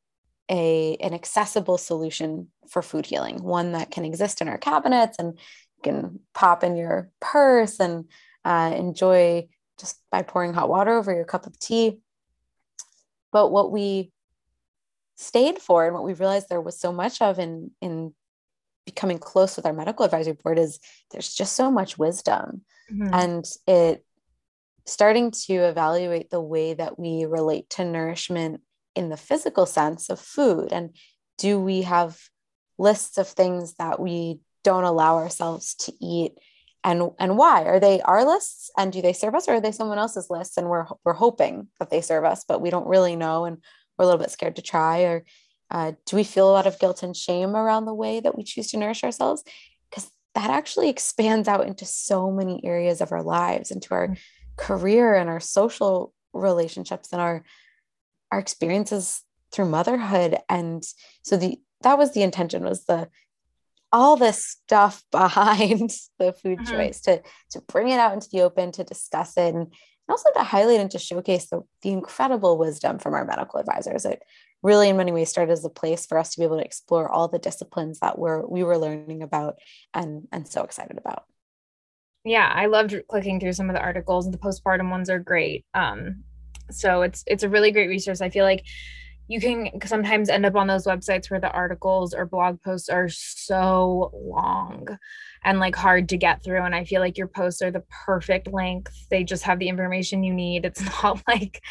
a 0.50 0.96
an 1.02 1.14
accessible 1.14 1.78
solution 1.78 2.50
for 2.70 2.82
food 2.82 3.06
healing 3.06 3.44
one 3.44 3.74
that 3.74 3.92
can 3.92 4.06
exist 4.06 4.42
in 4.42 4.48
our 4.48 4.58
cabinets 4.58 5.18
and 5.20 5.40
can 5.84 6.20
pop 6.34 6.64
in 6.64 6.76
your 6.76 7.10
purse 7.20 7.80
and 7.80 8.06
uh, 8.46 8.74
enjoy 8.76 9.48
just 9.80 10.00
by 10.12 10.22
pouring 10.22 10.54
hot 10.54 10.70
water 10.70 10.96
over 10.96 11.14
your 11.14 11.26
cup 11.26 11.48
of 11.48 11.58
tea 11.60 12.00
but 13.32 13.52
what 13.52 13.72
we 13.72 14.12
stayed 15.16 15.60
for 15.60 15.86
and 15.86 15.94
what 15.94 16.04
we 16.04 16.14
realized 16.14 16.50
there 16.50 16.62
was 16.62 16.80
so 16.80 16.92
much 16.92 17.22
of 17.22 17.40
in 17.40 17.72
in 17.82 18.14
becoming 18.86 19.20
close 19.20 19.56
with 19.56 19.66
our 19.66 19.74
medical 19.74 20.04
advisory 20.04 20.34
board 20.34 20.58
is 20.58 20.80
there's 21.12 21.34
just 21.34 21.56
so 21.56 21.70
much 21.70 21.98
wisdom. 21.98 22.62
Mm-hmm. 22.92 23.14
and 23.14 23.46
it 23.68 24.04
starting 24.86 25.32
to 25.32 25.54
evaluate 25.54 26.30
the 26.30 26.42
way 26.42 26.74
that 26.74 27.00
we 27.00 27.26
relate 27.26 27.70
to 27.70 27.86
nourishment 27.86 28.62
in 28.96 29.10
the 29.10 29.18
physical 29.18 29.66
sense 29.66 30.10
of 30.10 30.20
food. 30.20 30.74
And 30.74 30.96
do 31.38 31.60
we 31.60 31.84
have 31.84 32.20
lists 32.78 33.18
of 33.18 33.28
things 33.28 33.76
that 33.76 34.00
we 34.00 34.40
don't 34.64 34.84
allow 34.84 35.18
ourselves 35.18 35.76
to 35.76 35.94
eat 36.02 36.34
and 36.84 37.12
and 37.20 37.38
why? 37.38 37.64
Are 37.64 37.80
they 37.80 38.02
our 38.02 38.26
lists? 38.26 38.72
And 38.78 38.92
do 38.92 39.02
they 39.02 39.14
serve 39.14 39.36
us 39.36 39.48
or 39.48 39.56
are 39.56 39.62
they 39.62 39.72
someone 39.72 40.00
else's 40.00 40.30
lists 40.30 40.58
and 40.58 40.70
we're 40.70 40.86
we're 41.06 41.14
hoping 41.14 41.68
that 41.80 41.90
they 41.90 42.02
serve 42.02 42.26
us 42.26 42.44
but 42.48 42.62
we 42.62 42.70
don't 42.70 42.88
really 42.88 43.16
know 43.16 43.46
and 43.46 43.58
we're 43.98 44.04
a 44.04 44.06
little 44.08 44.20
bit 44.20 44.32
scared 44.32 44.56
to 44.56 44.62
try 44.62 45.02
or 45.02 45.24
uh, 45.70 45.94
do 46.06 46.18
we 46.18 46.24
feel 46.24 46.50
a 46.50 46.52
lot 46.52 46.68
of 46.68 46.80
guilt 46.80 47.02
and 47.02 47.16
shame 47.16 47.56
around 47.56 47.86
the 47.86 47.94
way 47.94 48.20
that 48.20 48.36
we 48.36 48.44
choose 48.44 48.72
to 48.72 48.78
nourish 48.78 49.06
ourselves? 49.06 49.42
Because 49.90 50.12
that 50.36 50.50
actually 50.50 50.90
expands 50.90 51.48
out 51.48 51.66
into 51.66 51.86
so 51.86 52.30
many 52.30 52.60
areas 52.66 53.00
of 53.00 53.14
our 53.14 53.24
lives 53.24 53.72
into 53.72 53.94
our 53.94 54.08
mm-hmm 54.08 54.20
career 54.62 55.16
and 55.16 55.30
our 55.30 55.40
social 55.40 56.14
relationships 56.34 57.10
and 57.12 57.22
our 57.22 57.44
our 58.32 58.40
experiences 58.40 59.24
through 59.52 59.66
motherhood. 59.66 60.38
And 60.48 60.84
so 61.24 61.36
the 61.36 61.60
that 61.82 61.98
was 61.98 62.14
the 62.14 62.22
intention 62.22 62.64
was 62.64 62.86
the 62.86 63.10
all 63.92 64.16
this 64.16 64.46
stuff 64.46 65.04
behind 65.12 65.92
the 66.20 66.34
food 66.34 66.60
mm-hmm. 66.60 66.76
choice 66.76 67.02
to 67.02 67.22
to 67.52 67.62
bring 67.62 67.90
it 67.90 68.00
out 68.00 68.14
into 68.14 68.30
the 68.32 68.42
open 68.42 68.72
to 68.74 68.84
discuss 68.84 69.38
it. 69.38 69.54
And 69.54 69.74
also 70.10 70.30
to 70.36 70.44
highlight 70.44 70.80
and 70.80 70.92
to 70.92 71.00
showcase 71.00 71.48
the, 71.50 71.62
the 71.82 71.90
incredible 71.90 72.58
wisdom 72.58 73.00
from 73.00 73.14
our 73.14 73.26
medical 73.26 73.60
advisors. 73.60 74.06
It 74.06 74.22
really 74.62 74.90
in 74.90 74.98
many 74.98 75.12
ways 75.12 75.30
started 75.30 75.52
as 75.52 75.66
a 75.66 75.70
place 75.70 76.06
for 76.06 76.18
us 76.18 76.32
to 76.32 76.40
be 76.40 76.44
able 76.44 76.58
to 76.58 76.66
explore 76.66 77.10
all 77.10 77.28
the 77.28 77.40
disciplines 77.40 78.00
that 78.00 78.20
we're 78.20 78.46
we 78.46 78.64
were 78.64 78.78
learning 78.78 79.24
about 79.24 79.56
and 79.94 80.28
and 80.32 80.48
so 80.48 80.64
excited 80.64 80.98
about. 80.98 81.24
Yeah 82.24 82.52
i 82.54 82.68
loved 82.68 82.96
clicking 83.10 83.40
through 83.40 83.54
some 83.54 83.70
of 83.70 83.76
the 83.76 83.82
articles. 83.82 84.30
The 84.30 84.38
postpartum 84.38 84.92
ones 84.92 85.10
are 85.10 85.20
great. 85.20 85.66
Um 85.74 86.24
so 86.70 87.02
it's 87.02 87.24
it's 87.26 87.44
a 87.44 87.50
really 87.50 87.72
great 87.72 87.90
resource. 87.90 88.22
I 88.22 88.30
feel 88.30 88.46
like 88.46 88.64
you 89.32 89.40
can 89.40 89.70
sometimes 89.86 90.28
end 90.28 90.46
up 90.46 90.58
on 90.58 90.68
those 90.68 90.86
websites 90.86 91.32
where 91.32 91.40
the 91.40 91.50
articles 91.52 92.14
or 92.14 92.26
blog 92.26 92.62
posts 92.62 92.90
are 92.90 93.08
so 93.08 94.12
long 94.14 94.86
and 95.46 95.58
like 95.58 95.74
hard 95.74 96.10
to 96.10 96.18
get 96.18 96.44
through 96.44 96.62
and 96.62 96.76
i 96.76 96.84
feel 96.84 97.00
like 97.00 97.18
your 97.18 97.28
posts 97.28 97.62
are 97.62 97.72
the 97.72 97.84
perfect 98.06 98.52
length. 98.52 99.08
They 99.10 99.24
just 99.24 99.44
have 99.44 99.60
the 99.60 99.70
information 99.70 100.24
you 100.24 100.34
need. 100.34 100.66
It's 100.66 100.82
not 101.04 101.22
like 101.30 101.64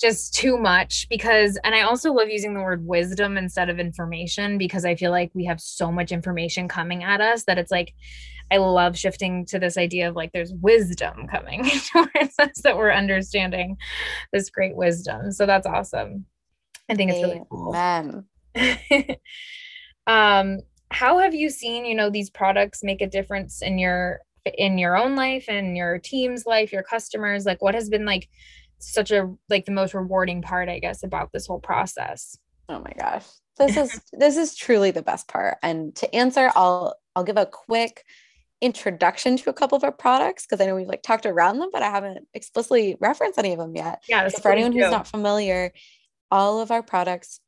just 0.00 0.34
too 0.34 0.56
much 0.56 1.06
because 1.08 1.58
and 1.62 1.76
i 1.76 1.82
also 1.82 2.12
love 2.12 2.28
using 2.28 2.54
the 2.54 2.60
word 2.60 2.84
wisdom 2.84 3.36
instead 3.36 3.68
of 3.68 3.78
information 3.78 4.58
because 4.58 4.84
i 4.84 4.96
feel 4.96 5.12
like 5.12 5.30
we 5.32 5.44
have 5.44 5.60
so 5.60 5.92
much 5.92 6.10
information 6.10 6.66
coming 6.66 7.04
at 7.04 7.20
us 7.20 7.44
that 7.44 7.56
it's 7.56 7.70
like 7.70 7.94
i 8.50 8.56
love 8.56 8.98
shifting 8.98 9.46
to 9.46 9.60
this 9.60 9.78
idea 9.78 10.08
of 10.08 10.16
like 10.16 10.32
there's 10.32 10.52
wisdom 10.54 11.28
coming 11.28 11.62
towards 11.92 12.34
us 12.40 12.62
that 12.64 12.76
we're 12.76 12.90
understanding 12.90 13.76
this 14.32 14.50
great 14.50 14.74
wisdom. 14.74 15.30
So 15.30 15.46
that's 15.46 15.68
awesome 15.68 16.26
i 16.92 16.96
think 16.96 17.10
it's 17.10 17.22
really 17.22 17.42
cool. 17.50 17.74
Amen. 17.74 18.24
um 20.06 20.60
how 20.90 21.18
have 21.18 21.34
you 21.34 21.48
seen 21.48 21.84
you 21.84 21.94
know 21.94 22.10
these 22.10 22.30
products 22.30 22.82
make 22.82 23.00
a 23.00 23.06
difference 23.06 23.62
in 23.62 23.78
your 23.78 24.20
in 24.58 24.78
your 24.78 24.96
own 24.96 25.16
life 25.16 25.46
and 25.48 25.76
your 25.76 25.98
team's 25.98 26.46
life 26.46 26.72
your 26.72 26.82
customers? 26.82 27.46
Like 27.46 27.62
what 27.62 27.74
has 27.74 27.88
been 27.88 28.04
like 28.04 28.28
such 28.78 29.10
a 29.10 29.32
like 29.48 29.64
the 29.64 29.72
most 29.72 29.94
rewarding 29.94 30.42
part 30.42 30.68
i 30.68 30.78
guess 30.78 31.02
about 31.02 31.30
this 31.32 31.46
whole 31.46 31.60
process? 31.60 32.36
Oh 32.68 32.80
my 32.80 32.92
gosh. 32.98 33.26
This 33.58 33.76
is 33.76 34.00
this 34.12 34.36
is 34.36 34.54
truly 34.54 34.90
the 34.90 35.02
best 35.02 35.28
part. 35.28 35.58
And 35.62 35.94
to 35.96 36.14
answer 36.14 36.50
i'll 36.54 36.94
i'll 37.16 37.24
give 37.24 37.36
a 37.36 37.46
quick 37.46 38.04
introduction 38.60 39.36
to 39.36 39.50
a 39.50 39.52
couple 39.52 39.76
of 39.76 39.82
our 39.82 39.90
products 39.90 40.46
because 40.46 40.60
i 40.60 40.66
know 40.66 40.76
we've 40.76 40.86
like 40.86 41.02
talked 41.02 41.26
around 41.26 41.58
them 41.58 41.68
but 41.72 41.82
i 41.82 41.90
haven't 41.90 42.28
explicitly 42.32 42.96
referenced 43.00 43.36
any 43.36 43.52
of 43.52 43.58
them 43.58 43.74
yet. 43.74 44.02
Yeah 44.08 44.28
so 44.28 44.40
for 44.40 44.52
anyone 44.52 44.72
who's 44.72 44.90
not 44.90 45.08
familiar 45.08 45.72
all 46.32 46.60
of 46.60 46.72
our 46.72 46.82
products 46.82 47.38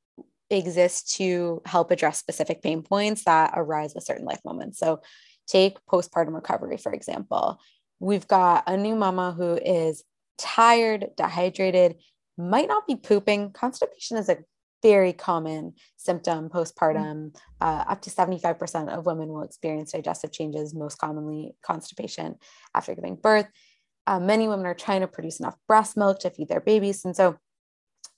exist 0.50 1.16
to 1.16 1.60
help 1.66 1.90
address 1.90 2.18
specific 2.18 2.62
pain 2.62 2.82
points 2.82 3.24
that 3.24 3.52
arise 3.56 3.94
with 3.94 4.04
certain 4.04 4.26
life 4.26 4.40
moments 4.44 4.78
so 4.78 5.00
take 5.48 5.78
postpartum 5.90 6.34
recovery 6.34 6.76
for 6.76 6.92
example 6.92 7.58
we've 7.98 8.28
got 8.28 8.64
a 8.66 8.76
new 8.76 8.94
mama 8.94 9.32
who 9.36 9.56
is 9.56 10.04
tired, 10.38 11.06
dehydrated, 11.16 11.96
might 12.36 12.68
not 12.68 12.86
be 12.86 12.96
pooping. 12.96 13.52
Constipation 13.52 14.16
is 14.16 14.28
a 14.28 14.38
very 14.82 15.12
common 15.12 15.74
symptom 15.96 16.48
postpartum. 16.48 17.34
Uh, 17.60 17.84
up 17.88 18.02
to 18.02 18.10
75% 18.10 18.88
of 18.88 19.06
women 19.06 19.28
will 19.28 19.42
experience 19.42 19.92
digestive 19.92 20.32
changes, 20.32 20.74
most 20.74 20.98
commonly 20.98 21.54
constipation 21.62 22.36
after 22.74 22.94
giving 22.94 23.16
birth. 23.16 23.46
Uh, 24.06 24.20
many 24.20 24.46
women 24.46 24.66
are 24.66 24.74
trying 24.74 25.00
to 25.00 25.06
produce 25.06 25.40
enough 25.40 25.56
breast 25.66 25.96
milk 25.96 26.18
to 26.20 26.30
feed 26.30 26.48
their 26.48 26.60
babies. 26.60 27.04
And 27.04 27.16
so, 27.16 27.38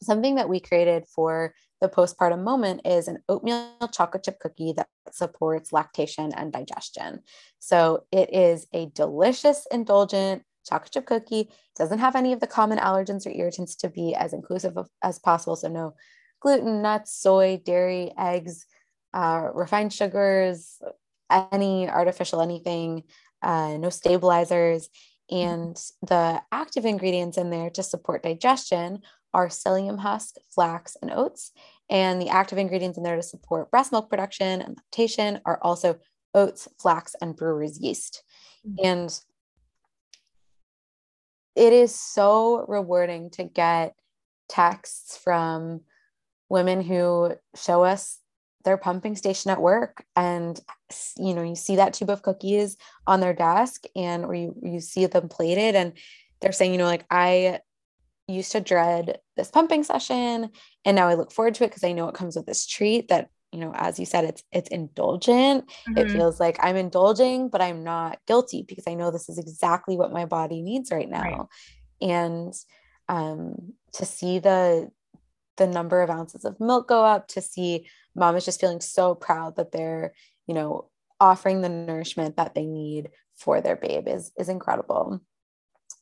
something 0.02 0.36
that 0.36 0.48
we 0.48 0.60
created 0.60 1.04
for 1.06 1.54
the 1.80 1.88
postpartum 1.88 2.42
moment 2.42 2.82
is 2.84 3.08
an 3.08 3.18
oatmeal 3.28 3.70
chocolate 3.92 4.24
chip 4.24 4.38
cookie 4.40 4.72
that 4.76 4.88
supports 5.12 5.72
lactation 5.72 6.32
and 6.34 6.52
digestion. 6.52 7.20
So, 7.58 8.04
it 8.10 8.32
is 8.32 8.66
a 8.72 8.86
delicious, 8.86 9.66
indulgent, 9.70 10.42
chocolate 10.66 10.92
chip 10.92 11.06
cookie 11.06 11.50
doesn't 11.76 11.98
have 11.98 12.16
any 12.16 12.32
of 12.32 12.40
the 12.40 12.46
common 12.46 12.78
allergens 12.78 13.26
or 13.26 13.30
irritants 13.30 13.76
to 13.76 13.88
be 13.88 14.14
as 14.14 14.32
inclusive 14.32 14.76
of, 14.76 14.88
as 15.02 15.18
possible. 15.18 15.56
So 15.56 15.68
no 15.68 15.94
gluten, 16.40 16.82
nuts, 16.82 17.16
soy, 17.16 17.60
dairy, 17.64 18.12
eggs, 18.18 18.66
uh, 19.14 19.48
refined 19.54 19.92
sugars, 19.92 20.80
any 21.30 21.88
artificial 21.88 22.40
anything, 22.40 23.04
uh, 23.42 23.76
no 23.78 23.90
stabilizers. 23.90 24.88
And 25.30 25.76
the 26.02 26.40
active 26.52 26.84
ingredients 26.84 27.36
in 27.36 27.50
there 27.50 27.70
to 27.70 27.82
support 27.82 28.22
digestion 28.22 29.00
are 29.36 29.48
psyllium 29.48 29.98
husk, 29.98 30.36
flax, 30.48 30.96
and 31.02 31.12
oats. 31.12 31.52
And 31.90 32.20
the 32.20 32.30
active 32.30 32.56
ingredients 32.56 32.96
in 32.96 33.04
there 33.04 33.16
to 33.16 33.22
support 33.22 33.70
breast 33.70 33.92
milk 33.92 34.08
production 34.08 34.62
and 34.62 34.76
lactation 34.76 35.40
are 35.44 35.60
also 35.62 35.98
oats, 36.34 36.66
flax, 36.80 37.14
and 37.20 37.36
brewer's 37.36 37.78
yeast. 37.78 38.24
Mm-hmm. 38.66 38.86
And 38.86 39.20
it 41.54 41.74
is 41.74 41.94
so 41.94 42.64
rewarding 42.66 43.28
to 43.32 43.44
get 43.44 43.94
texts 44.48 45.18
from 45.22 45.82
women 46.48 46.80
who 46.80 47.32
show 47.54 47.84
us 47.84 48.18
their 48.64 48.78
pumping 48.78 49.16
station 49.16 49.50
at 49.50 49.60
work 49.60 50.04
and 50.16 50.60
you 51.18 51.34
know 51.34 51.42
you 51.42 51.54
see 51.54 51.76
that 51.76 51.94
tube 51.94 52.10
of 52.10 52.22
cookies 52.22 52.76
on 53.06 53.20
their 53.20 53.32
desk 53.32 53.84
and 53.94 54.24
or 54.24 54.34
you 54.34 54.56
you 54.60 54.80
see 54.80 55.06
them 55.06 55.28
plated 55.28 55.76
and 55.76 55.92
they're 56.40 56.50
saying 56.50 56.72
you 56.72 56.78
know 56.78 56.84
like 56.84 57.04
i 57.08 57.60
used 58.26 58.52
to 58.52 58.60
dread 58.60 59.18
this 59.36 59.50
pumping 59.50 59.84
session 59.84 60.50
and 60.84 60.96
now 60.96 61.08
i 61.08 61.14
look 61.14 61.32
forward 61.32 61.54
to 61.54 61.64
it 61.64 61.68
because 61.68 61.84
i 61.84 61.92
know 61.92 62.08
it 62.08 62.14
comes 62.14 62.36
with 62.36 62.46
this 62.46 62.66
treat 62.66 63.08
that 63.08 63.28
you 63.52 63.60
know 63.60 63.72
as 63.74 63.98
you 63.98 64.06
said 64.06 64.24
it's 64.24 64.42
it's 64.52 64.68
indulgent 64.68 65.66
mm-hmm. 65.66 65.98
it 65.98 66.10
feels 66.10 66.40
like 66.40 66.58
i'm 66.60 66.76
indulging 66.76 67.48
but 67.48 67.60
i'm 67.60 67.84
not 67.84 68.18
guilty 68.26 68.62
because 68.62 68.84
i 68.86 68.94
know 68.94 69.10
this 69.10 69.28
is 69.28 69.38
exactly 69.38 69.96
what 69.96 70.12
my 70.12 70.24
body 70.24 70.62
needs 70.62 70.90
right 70.90 71.08
now 71.08 71.20
right. 71.22 71.40
and 72.00 72.54
um 73.08 73.72
to 73.92 74.04
see 74.04 74.38
the 74.38 74.90
the 75.56 75.66
number 75.66 76.02
of 76.02 76.10
ounces 76.10 76.44
of 76.44 76.60
milk 76.60 76.88
go 76.88 77.04
up 77.04 77.28
to 77.28 77.40
see 77.40 77.86
mom 78.14 78.36
is 78.36 78.44
just 78.44 78.60
feeling 78.60 78.80
so 78.80 79.14
proud 79.14 79.56
that 79.56 79.72
they're 79.72 80.12
you 80.46 80.54
know 80.54 80.88
offering 81.20 81.62
the 81.62 81.68
nourishment 81.68 82.36
that 82.36 82.54
they 82.54 82.66
need 82.66 83.10
for 83.36 83.60
their 83.60 83.76
babe 83.76 84.08
is 84.08 84.32
is 84.38 84.48
incredible 84.48 85.20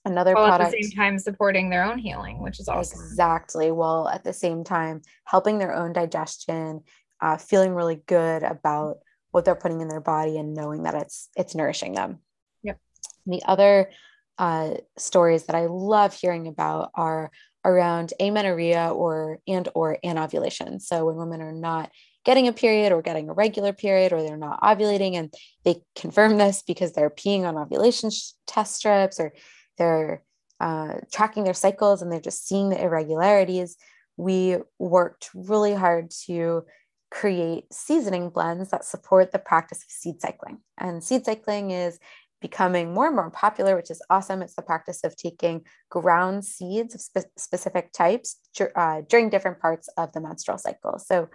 another 0.05 0.35
while 0.35 0.47
product 0.47 0.75
at 0.75 0.77
the 0.77 0.83
same 0.83 0.97
time 0.97 1.19
supporting 1.19 1.71
their 1.71 1.85
own 1.85 1.99
healing 1.99 2.41
which 2.41 2.61
is 2.61 2.69
awesome 2.69 3.01
exactly 3.01 3.71
while 3.71 4.09
at 4.09 4.23
the 4.23 4.33
same 4.33 4.63
time 4.63 5.01
helping 5.25 5.59
their 5.59 5.75
own 5.75 5.93
digestion 5.93 6.83
uh, 7.21 7.39
feeling 7.39 7.75
really 7.75 8.03
good 8.07 8.43
about 8.43 8.99
what 9.31 9.45
they're 9.45 9.55
putting 9.55 9.81
in 9.81 9.89
their 9.89 10.01
body 10.01 10.39
and 10.39 10.55
knowing 10.55 10.85
that 10.85 10.95
it's 10.95 11.29
it's 11.37 11.55
nourishing 11.55 11.93
them. 11.93 12.19
Yep. 12.63 12.79
The 13.27 13.43
other 13.45 13.91
uh, 14.39 14.75
stories 14.97 15.45
that 15.47 15.57
I 15.57 15.67
love 15.67 16.15
hearing 16.15 16.47
about 16.47 16.91
are 16.95 17.33
around 17.65 18.13
amenorrhea 18.21 18.91
or 18.91 19.41
and 19.49 19.69
or 19.75 19.99
anovulation. 20.05 20.79
So 20.81 21.07
when 21.07 21.17
women 21.17 21.41
are 21.41 21.53
not 21.53 21.91
getting 22.25 22.47
a 22.47 22.53
period 22.53 22.93
or 22.93 23.03
getting 23.03 23.29
a 23.29 23.35
regular 23.35 23.73
period 23.73 24.13
or 24.13 24.23
they're 24.23 24.37
not 24.37 24.61
ovulating 24.61 25.15
and 25.15 25.33
they 25.65 25.83
confirm 25.97 26.39
this 26.39 26.63
because 26.63 26.93
they're 26.93 27.11
peeing 27.11 27.43
on 27.43 27.57
ovulation 27.57 28.11
sh- 28.11 28.33
test 28.47 28.77
strips 28.77 29.19
or 29.19 29.33
they're 29.79 30.23
uh, 30.61 30.95
tracking 31.13 31.45
their 31.45 31.55
cycles 31.55 32.03
and 32.03 32.11
they're 32.11 32.21
just 32.21 32.47
seeing 32.47 32.71
the 32.71 32.81
irregularities. 32.81 33.77
We 34.17 34.59
worked 34.79 35.31
really 35.35 35.75
hard 35.75 36.11
to 36.27 36.65
create 37.11 37.73
seasoning 37.73 38.31
blends 38.31 38.71
that 38.71 38.85
support 38.85 39.33
the 39.33 39.39
practice 39.39 39.79
of 39.79 39.91
seed 39.91 40.21
cycling. 40.21 40.59
And 40.79 41.03
seed 41.03 41.25
cycling 41.25 41.71
is 41.71 41.99
becoming 42.41 42.93
more 42.93 43.07
and 43.07 43.17
more 43.17 43.31
popular, 43.31 43.75
which 43.75 43.91
is 43.91 44.03
awesome. 44.11 44.43
It's 44.43 44.55
the 44.55 44.63
practice 44.63 45.03
of 45.03 45.17
taking 45.17 45.63
ground 45.91 46.45
seeds 46.45 46.95
of 46.95 47.01
spe- 47.01 47.31
specific 47.39 47.93
types 47.93 48.37
uh, 48.77 49.03
during 49.09 49.31
different 49.31 49.61
parts 49.61 49.89
of 49.97 50.13
the 50.13 50.21
menstrual 50.21 50.59
cycle. 50.59 50.99
So 50.99 51.29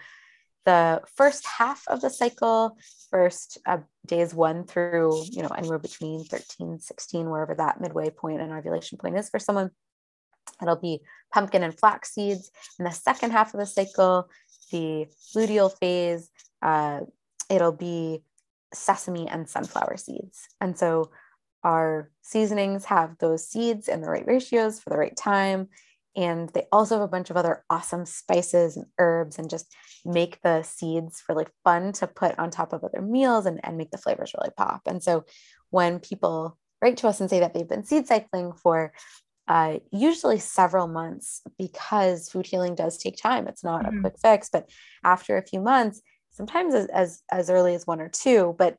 the 0.69 1.01
first 1.15 1.47
half 1.47 1.83
of 1.87 1.99
the 1.99 2.11
cycle, 2.11 2.77
first 3.09 3.57
uh, 3.65 3.79
days 4.05 4.35
one 4.35 4.65
through, 4.65 5.23
you 5.31 5.41
know, 5.41 5.49
anywhere 5.49 5.79
between 5.79 6.23
13, 6.23 6.79
16, 6.79 7.27
wherever 7.27 7.55
that 7.55 7.81
midway 7.81 8.11
point 8.11 8.39
and 8.39 8.51
ovulation 8.51 8.99
point 8.99 9.17
is 9.17 9.31
for 9.31 9.39
someone, 9.39 9.71
it'll 10.61 10.75
be 10.75 10.99
pumpkin 11.33 11.63
and 11.63 11.77
flax 11.77 12.13
seeds. 12.13 12.51
In 12.77 12.85
the 12.85 12.91
second 12.91 13.31
half 13.31 13.51
of 13.55 13.59
the 13.59 13.65
cycle, 13.65 14.29
the 14.71 15.07
luteal 15.35 15.75
phase, 15.79 16.29
uh, 16.61 16.99
it'll 17.49 17.71
be 17.71 18.21
sesame 18.71 19.27
and 19.27 19.49
sunflower 19.49 19.97
seeds. 19.97 20.49
And 20.61 20.77
so 20.77 21.09
our 21.63 22.11
seasonings 22.21 22.85
have 22.85 23.17
those 23.17 23.47
seeds 23.47 23.87
in 23.87 24.01
the 24.01 24.09
right 24.09 24.27
ratios 24.27 24.79
for 24.79 24.91
the 24.91 24.99
right 24.99 25.17
time. 25.17 25.69
And 26.15 26.49
they 26.49 26.65
also 26.71 26.95
have 26.95 27.03
a 27.03 27.07
bunch 27.07 27.29
of 27.29 27.37
other 27.37 27.63
awesome 27.69 28.05
spices 28.05 28.75
and 28.75 28.85
herbs 28.97 29.37
and 29.37 29.49
just 29.49 29.73
make 30.03 30.41
the 30.41 30.63
seeds 30.63 31.23
really 31.29 31.45
fun 31.63 31.93
to 31.93 32.07
put 32.07 32.37
on 32.39 32.49
top 32.49 32.73
of 32.73 32.83
other 32.83 33.01
meals 33.01 33.45
and, 33.45 33.59
and 33.63 33.77
make 33.77 33.91
the 33.91 33.97
flavors 33.97 34.33
really 34.37 34.51
pop. 34.57 34.81
And 34.85 35.03
so 35.03 35.25
when 35.69 35.99
people 35.99 36.57
write 36.81 36.97
to 36.97 37.07
us 37.07 37.21
and 37.21 37.29
say 37.29 37.39
that 37.41 37.53
they've 37.53 37.67
been 37.67 37.83
seed 37.83 38.07
cycling 38.07 38.53
for 38.53 38.93
uh, 39.47 39.79
usually 39.91 40.39
several 40.39 40.87
months 40.87 41.41
because 41.57 42.29
food 42.29 42.45
healing 42.45 42.75
does 42.75 42.97
take 42.97 43.17
time. 43.17 43.47
It's 43.47 43.63
not 43.63 43.83
mm-hmm. 43.83 43.97
a 43.97 44.01
quick 44.01 44.15
fix, 44.21 44.49
but 44.51 44.69
after 45.03 45.37
a 45.37 45.45
few 45.45 45.59
months, 45.59 46.01
sometimes 46.31 46.73
as, 46.73 46.85
as, 46.87 47.21
as 47.31 47.49
early 47.49 47.73
as 47.73 47.87
one 47.87 47.99
or 47.99 48.09
two, 48.09 48.55
but 48.57 48.77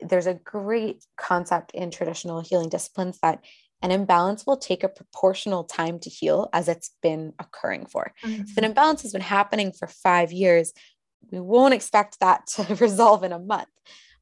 there's 0.00 0.26
a 0.26 0.34
great 0.34 1.04
concept 1.16 1.72
in 1.72 1.90
traditional 1.90 2.40
healing 2.40 2.68
disciplines 2.68 3.18
that 3.22 3.44
an 3.82 3.90
imbalance 3.90 4.46
will 4.46 4.56
take 4.56 4.84
a 4.84 4.88
proportional 4.88 5.64
time 5.64 5.98
to 6.00 6.10
heal 6.10 6.48
as 6.52 6.68
it's 6.68 6.92
been 7.02 7.32
occurring 7.38 7.86
for. 7.86 8.12
Mm-hmm. 8.24 8.42
If 8.42 8.56
an 8.56 8.64
imbalance 8.64 9.02
has 9.02 9.12
been 9.12 9.20
happening 9.20 9.72
for 9.72 9.88
five 9.88 10.32
years, 10.32 10.72
we 11.30 11.40
won't 11.40 11.74
expect 11.74 12.20
that 12.20 12.46
to 12.48 12.74
resolve 12.80 13.24
in 13.24 13.32
a 13.32 13.38
month. 13.38 13.68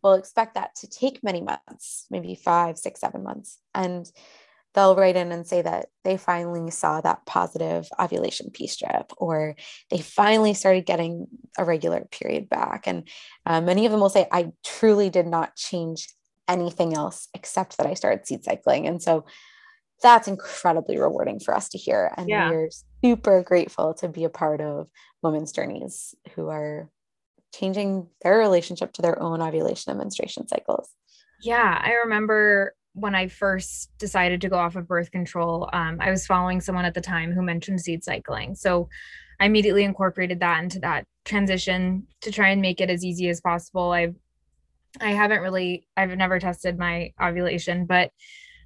We'll 0.02 0.14
expect 0.14 0.54
that 0.54 0.74
to 0.76 0.88
take 0.88 1.22
many 1.22 1.42
months, 1.42 2.06
maybe 2.10 2.34
five, 2.34 2.78
six, 2.78 3.00
seven 3.00 3.22
months. 3.22 3.58
And 3.74 4.10
they'll 4.72 4.96
write 4.96 5.16
in 5.16 5.32
and 5.32 5.46
say 5.46 5.62
that 5.62 5.86
they 6.04 6.16
finally 6.16 6.70
saw 6.70 7.00
that 7.00 7.26
positive 7.26 7.88
ovulation 7.98 8.50
P 8.50 8.66
strip, 8.66 9.12
or 9.18 9.56
they 9.90 9.98
finally 9.98 10.54
started 10.54 10.86
getting 10.86 11.26
a 11.58 11.64
regular 11.64 12.06
period 12.10 12.48
back. 12.48 12.84
And 12.86 13.06
uh, 13.44 13.60
many 13.60 13.84
of 13.84 13.92
them 13.92 14.00
will 14.00 14.08
say, 14.08 14.26
I 14.30 14.52
truly 14.64 15.10
did 15.10 15.26
not 15.26 15.56
change 15.56 16.08
anything 16.48 16.94
else 16.94 17.28
except 17.34 17.76
that 17.76 17.86
I 17.86 17.94
started 17.94 18.26
seed 18.26 18.44
cycling. 18.44 18.86
And 18.86 19.02
so 19.02 19.24
that's 20.02 20.28
incredibly 20.28 20.98
rewarding 20.98 21.40
for 21.40 21.54
us 21.54 21.68
to 21.70 21.78
hear. 21.78 22.12
And 22.16 22.28
yeah. 22.28 22.50
we're 22.50 22.70
super 23.04 23.42
grateful 23.42 23.94
to 23.94 24.08
be 24.08 24.24
a 24.24 24.30
part 24.30 24.60
of 24.60 24.88
women's 25.22 25.52
journeys 25.52 26.14
who 26.34 26.48
are 26.48 26.88
changing 27.54 28.08
their 28.22 28.38
relationship 28.38 28.92
to 28.94 29.02
their 29.02 29.20
own 29.20 29.42
ovulation 29.42 29.90
and 29.90 29.98
menstruation 29.98 30.48
cycles. 30.48 30.88
Yeah, 31.42 31.80
I 31.82 31.92
remember 32.04 32.74
when 32.92 33.14
I 33.14 33.28
first 33.28 33.90
decided 33.98 34.40
to 34.40 34.48
go 34.48 34.56
off 34.56 34.76
of 34.76 34.88
birth 34.88 35.10
control, 35.10 35.68
um, 35.72 35.98
I 36.00 36.10
was 36.10 36.26
following 36.26 36.60
someone 36.60 36.84
at 36.84 36.94
the 36.94 37.00
time 37.00 37.32
who 37.32 37.42
mentioned 37.42 37.80
seed 37.80 38.02
cycling. 38.02 38.54
So 38.54 38.88
I 39.38 39.46
immediately 39.46 39.84
incorporated 39.84 40.40
that 40.40 40.62
into 40.62 40.80
that 40.80 41.06
transition 41.24 42.06
to 42.22 42.30
try 42.30 42.48
and 42.48 42.60
make 42.60 42.80
it 42.80 42.90
as 42.90 43.04
easy 43.04 43.28
as 43.28 43.40
possible. 43.40 43.92
I've 43.92 44.14
I 45.00 45.12
haven't 45.12 45.40
really 45.40 45.86
I've 45.96 46.16
never 46.16 46.40
tested 46.40 46.78
my 46.78 47.12
ovulation, 47.20 47.86
but 47.86 48.10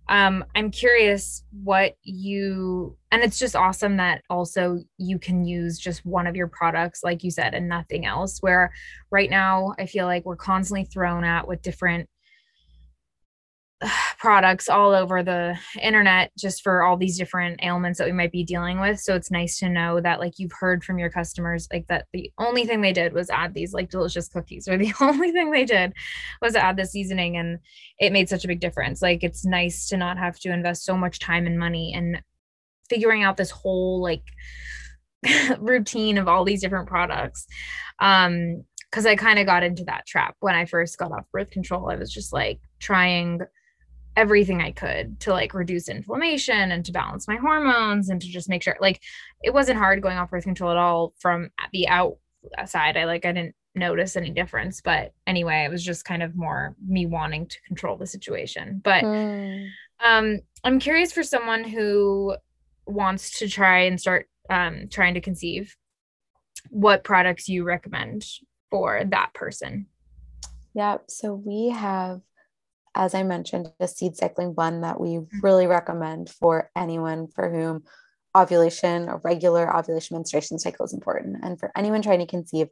um 0.09 0.45
i'm 0.55 0.71
curious 0.71 1.45
what 1.63 1.97
you 2.03 2.97
and 3.11 3.23
it's 3.23 3.39
just 3.39 3.57
awesome 3.57 3.97
that 3.97 4.23
also 4.29 4.79
you 4.99 5.19
can 5.19 5.45
use 5.45 5.79
just 5.79 6.05
one 6.05 6.27
of 6.27 6.37
your 6.37 6.49
products 6.49 7.03
like 7.03 7.25
you 7.25 7.31
said 7.31 7.55
and 7.55 7.69
nothing 7.69 8.05
else 8.05 8.39
where 8.41 8.73
right 9.11 9.31
now 9.31 9.75
i 9.79 9.87
feel 9.87 10.07
like 10.07 10.25
we're 10.25 10.37
constantly 10.37 10.85
thrown 10.85 11.25
at 11.25 11.49
with 11.49 11.63
different 11.63 12.09
products 14.18 14.68
all 14.68 14.93
over 14.93 15.22
the 15.22 15.57
internet 15.80 16.30
just 16.39 16.62
for 16.62 16.82
all 16.82 16.97
these 16.97 17.18
different 17.18 17.61
ailments 17.62 17.99
that 17.99 18.07
we 18.07 18.12
might 18.12 18.32
be 18.32 18.45
dealing 18.45 18.80
with. 18.80 19.01
So 19.01 19.14
it's 19.14 19.30
nice 19.30 19.59
to 19.59 19.68
know 19.68 20.01
that 20.01 20.20
like 20.20 20.39
you've 20.39 20.53
heard 20.53 20.85
from 20.85 20.99
your 20.99 21.11
customers 21.11 21.68
like 21.72 21.87
that 21.89 22.07
the 22.12 22.30
only 22.39 22.64
thing 22.64 22.80
they 22.80 22.93
did 22.93 23.12
was 23.12 23.30
add 23.30 23.55
these 23.55 23.72
like 23.72 23.91
delicious 23.91 24.28
cookies 24.28 24.68
or 24.68 24.76
the 24.76 24.93
only 25.01 25.32
thing 25.32 25.51
they 25.51 25.64
did 25.64 25.93
was 26.41 26.55
add 26.55 26.76
the 26.76 26.87
seasoning 26.87 27.37
and 27.37 27.59
it 27.99 28.12
made 28.12 28.28
such 28.28 28.45
a 28.45 28.49
big 28.49 28.61
difference. 28.61 29.03
Like 29.03 29.22
it's 29.22 29.45
nice 29.45 29.89
to 29.89 29.97
not 29.97 30.18
have 30.18 30.39
to 30.41 30.53
invest 30.53 30.85
so 30.85 30.97
much 30.97 31.18
time 31.18 31.47
and 31.47 31.59
money 31.59 31.93
and 31.95 32.22
figuring 32.89 33.22
out 33.22 33.37
this 33.37 33.51
whole 33.51 34.03
like 34.03 34.22
routine 35.59 36.18
of 36.18 36.28
all 36.28 36.45
these 36.45 36.61
different 36.61 36.89
products. 36.89 37.47
Um 38.01 38.64
because 38.91 39.07
i 39.07 39.16
kind 39.16 39.41
of 39.41 39.47
got 39.47 39.64
into 39.64 39.82
that 39.82 40.07
trap 40.07 40.37
when 40.39 40.55
i 40.55 40.64
first 40.64 40.97
got 40.99 41.11
off 41.11 41.24
birth 41.32 41.51
control. 41.51 41.91
I 41.91 41.97
was 41.97 42.12
just 42.12 42.32
like 42.32 42.61
trying 42.78 43.41
everything 44.17 44.61
I 44.61 44.71
could 44.71 45.19
to 45.21 45.33
like 45.33 45.55
reduce 45.55 45.89
inflammation 45.89 46.71
and 46.73 46.85
to 46.85 46.93
balance 46.93 47.27
my 47.27 47.37
hormones 47.37 48.09
and 48.09 48.21
to 48.21 48.29
just 48.29 48.49
make 48.49 48.62
sure 48.62 48.77
like 48.81 49.01
it 49.43 49.53
wasn't 49.53 49.79
hard 49.79 50.03
going 50.03 50.17
off 50.17 50.31
birth 50.31 50.45
control 50.45 50.71
at 50.71 50.77
all 50.77 51.15
from 51.19 51.51
the 51.73 51.89
outside. 51.89 52.97
I 52.97 53.05
like 53.05 53.25
I 53.25 53.33
didn't 53.33 53.55
notice 53.75 54.17
any 54.17 54.31
difference, 54.31 54.81
but 54.81 55.12
anyway, 55.27 55.65
it 55.65 55.71
was 55.71 55.85
just 55.85 56.05
kind 56.05 56.23
of 56.23 56.37
more 56.37 56.77
me 56.87 57.07
wanting 57.07 57.47
to 57.47 57.61
control 57.67 57.97
the 57.97 58.07
situation. 58.07 58.81
But 58.85 59.05
mm. 59.05 59.69
um 60.05 60.41
I'm 60.62 60.79
curious 60.79 61.12
for 61.12 61.23
someone 61.23 61.65
who 61.65 62.37
wants 62.87 63.39
to 63.39 63.49
try 63.49 63.81
and 63.81 64.01
start 64.01 64.29
um 64.49 64.89
trying 64.91 65.15
to 65.15 65.21
conceive 65.21 65.77
what 66.71 67.05
products 67.05 67.49
you 67.49 67.65
recommend 67.65 68.25
for 68.71 69.03
that 69.05 69.35
person. 69.35 69.87
Yeah, 70.75 70.99
so 71.09 71.35
we 71.35 71.71
have 71.71 72.21
as 72.95 73.14
I 73.14 73.22
mentioned, 73.22 73.70
a 73.80 73.88
seed 73.88 74.16
cycling 74.16 74.55
blend 74.55 74.84
that 74.84 75.01
we 75.01 75.09
mm-hmm. 75.09 75.40
really 75.42 75.66
recommend 75.66 76.30
for 76.30 76.70
anyone 76.76 77.28
for 77.28 77.51
whom 77.51 77.84
ovulation, 78.36 79.09
a 79.09 79.16
regular 79.18 79.74
ovulation 79.74 80.16
menstruation 80.16 80.59
cycle 80.59 80.84
is 80.84 80.92
important. 80.92 81.38
And 81.42 81.59
for 81.59 81.70
anyone 81.76 82.03
trying 82.03 82.20
to 82.20 82.26
conceive, 82.26 82.68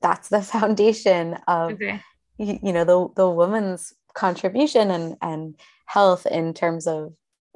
that's 0.00 0.28
the 0.28 0.42
foundation 0.54 1.38
of 1.46 1.72
okay. 1.72 2.00
you, 2.38 2.58
you 2.62 2.72
know 2.72 2.84
the 2.84 3.08
the 3.16 3.28
woman's 3.28 3.92
contribution 4.14 4.90
and 4.90 5.16
and 5.20 5.54
health 5.86 6.26
in 6.26 6.54
terms 6.54 6.86
of 6.86 7.12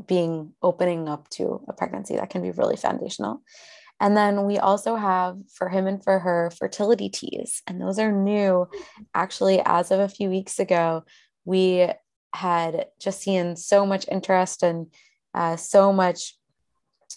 being 0.07 0.53
opening 0.63 1.09
up 1.09 1.29
to 1.31 1.63
a 1.69 1.73
pregnancy 1.73 2.17
that 2.17 2.31
can 2.31 2.43
be 2.43 2.51
really 2.53 2.77
foundational. 2.77 3.43
And 4.03 4.17
then 4.17 4.47
we 4.47 4.59
also 4.59 4.97
have 4.97 5.37
for 5.53 5.69
him 5.69 5.87
and 5.87 6.03
for 6.03 6.19
her 6.19 6.51
fertility 6.59 7.11
teas. 7.11 7.61
And 7.67 7.81
those 7.81 7.99
are 7.99 8.11
new 8.11 8.67
mm-hmm. 8.67 9.03
actually 9.15 9.61
as 9.65 9.91
of 9.91 10.01
a 10.01 10.09
few 10.09 10.31
weeks 10.31 10.59
ago 10.59 11.05
we 11.45 11.89
had 12.33 12.87
just 13.01 13.21
seen 13.21 13.57
so 13.57 13.85
much 13.85 14.07
interest 14.11 14.63
and 14.63 14.87
uh, 15.35 15.57
so 15.57 15.93
much 15.93 16.37